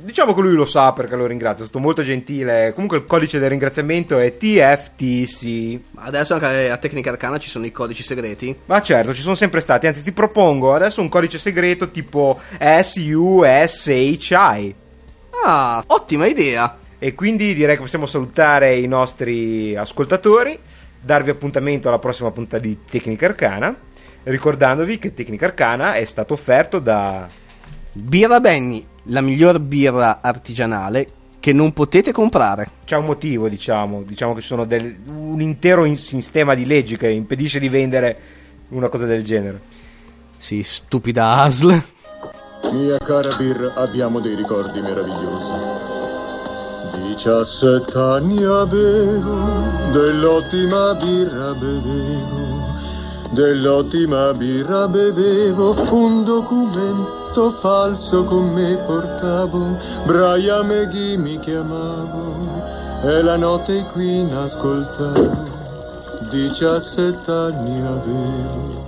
diciamo 0.02 0.34
che 0.34 0.40
lui 0.40 0.54
lo 0.54 0.64
sa 0.64 0.92
perché 0.92 1.16
lo 1.16 1.26
ringrazio, 1.26 1.64
è 1.64 1.66
stato 1.66 1.82
molto 1.82 2.02
gentile. 2.02 2.72
Comunque 2.74 2.98
il 2.98 3.04
codice 3.04 3.38
del 3.38 3.50
ringraziamento 3.50 4.18
è 4.18 4.36
TFTC. 4.36 5.80
Ma 5.92 6.02
Adesso 6.04 6.34
anche 6.34 6.70
a 6.70 6.76
Tecnica 6.76 7.10
Arcana 7.10 7.38
ci 7.38 7.48
sono 7.48 7.66
i 7.66 7.70
codici 7.70 8.02
segreti. 8.02 8.56
Ma 8.66 8.80
certo, 8.80 9.12
ci 9.12 9.22
sono 9.22 9.34
sempre 9.34 9.60
stati, 9.60 9.86
anzi 9.86 10.02
ti 10.02 10.12
propongo 10.12 10.74
adesso 10.74 11.00
un 11.00 11.08
codice 11.08 11.38
segreto 11.38 11.90
tipo 11.90 12.40
SUSHI. 12.58 14.74
Ah, 15.48 15.80
ottima 15.86 16.26
idea. 16.26 16.76
E 16.98 17.14
quindi 17.14 17.54
direi 17.54 17.76
che 17.76 17.82
possiamo 17.82 18.06
salutare 18.06 18.76
i 18.76 18.88
nostri 18.88 19.76
ascoltatori, 19.76 20.58
darvi 21.00 21.30
appuntamento 21.30 21.86
alla 21.86 22.00
prossima 22.00 22.32
puntata 22.32 22.60
di 22.60 22.78
Tecnica 22.90 23.26
Arcana, 23.26 23.72
ricordandovi 24.24 24.98
che 24.98 25.14
Tecnica 25.14 25.46
Arcana 25.46 25.94
è 25.94 26.04
stato 26.04 26.34
offerto 26.34 26.80
da... 26.80 27.28
Birra 27.92 28.40
Benny, 28.40 28.84
la 29.04 29.20
miglior 29.20 29.60
birra 29.60 30.18
artigianale 30.20 31.06
che 31.38 31.52
non 31.52 31.72
potete 31.72 32.10
comprare. 32.10 32.68
C'è 32.84 32.96
un 32.96 33.04
motivo, 33.04 33.48
diciamo, 33.48 34.02
diciamo 34.02 34.34
che 34.34 34.40
ci 34.40 34.48
sono 34.48 34.64
del- 34.64 34.96
un 35.06 35.40
intero 35.40 35.84
in- 35.84 35.96
sistema 35.96 36.54
di 36.54 36.66
leggi 36.66 36.96
che 36.96 37.08
impedisce 37.08 37.60
di 37.60 37.68
vendere 37.68 38.18
una 38.70 38.88
cosa 38.88 39.04
del 39.04 39.22
genere. 39.22 39.60
Sì, 40.38 40.64
stupida 40.64 41.34
ASL. 41.42 41.82
Mia 42.72 42.98
cara 42.98 43.30
Bir, 43.38 43.72
abbiamo 43.74 44.20
dei 44.20 44.34
ricordi 44.34 44.80
meravigliosi. 44.80 45.84
17 47.16 47.96
anni 47.98 48.42
avevo, 48.42 49.36
dell'ottima 49.92 50.94
birra 50.94 51.54
bevevo, 51.54 52.74
dell'ottima 53.30 54.32
birra 54.32 54.88
bevevo, 54.88 55.74
un 55.92 56.24
documento 56.24 57.52
falso 57.60 58.24
con 58.24 58.52
me 58.52 58.76
portavo, 58.84 59.76
Brian 60.04 60.66
McGee 60.66 61.16
mi 61.16 61.38
chiamavo, 61.38 62.34
E 63.02 63.22
la 63.22 63.36
notte 63.36 63.84
qui 63.92 64.18
in 64.20 64.34
ascoltavo, 64.34 65.44
17 66.30 67.30
anni 67.30 67.80
avevo. 67.86 68.85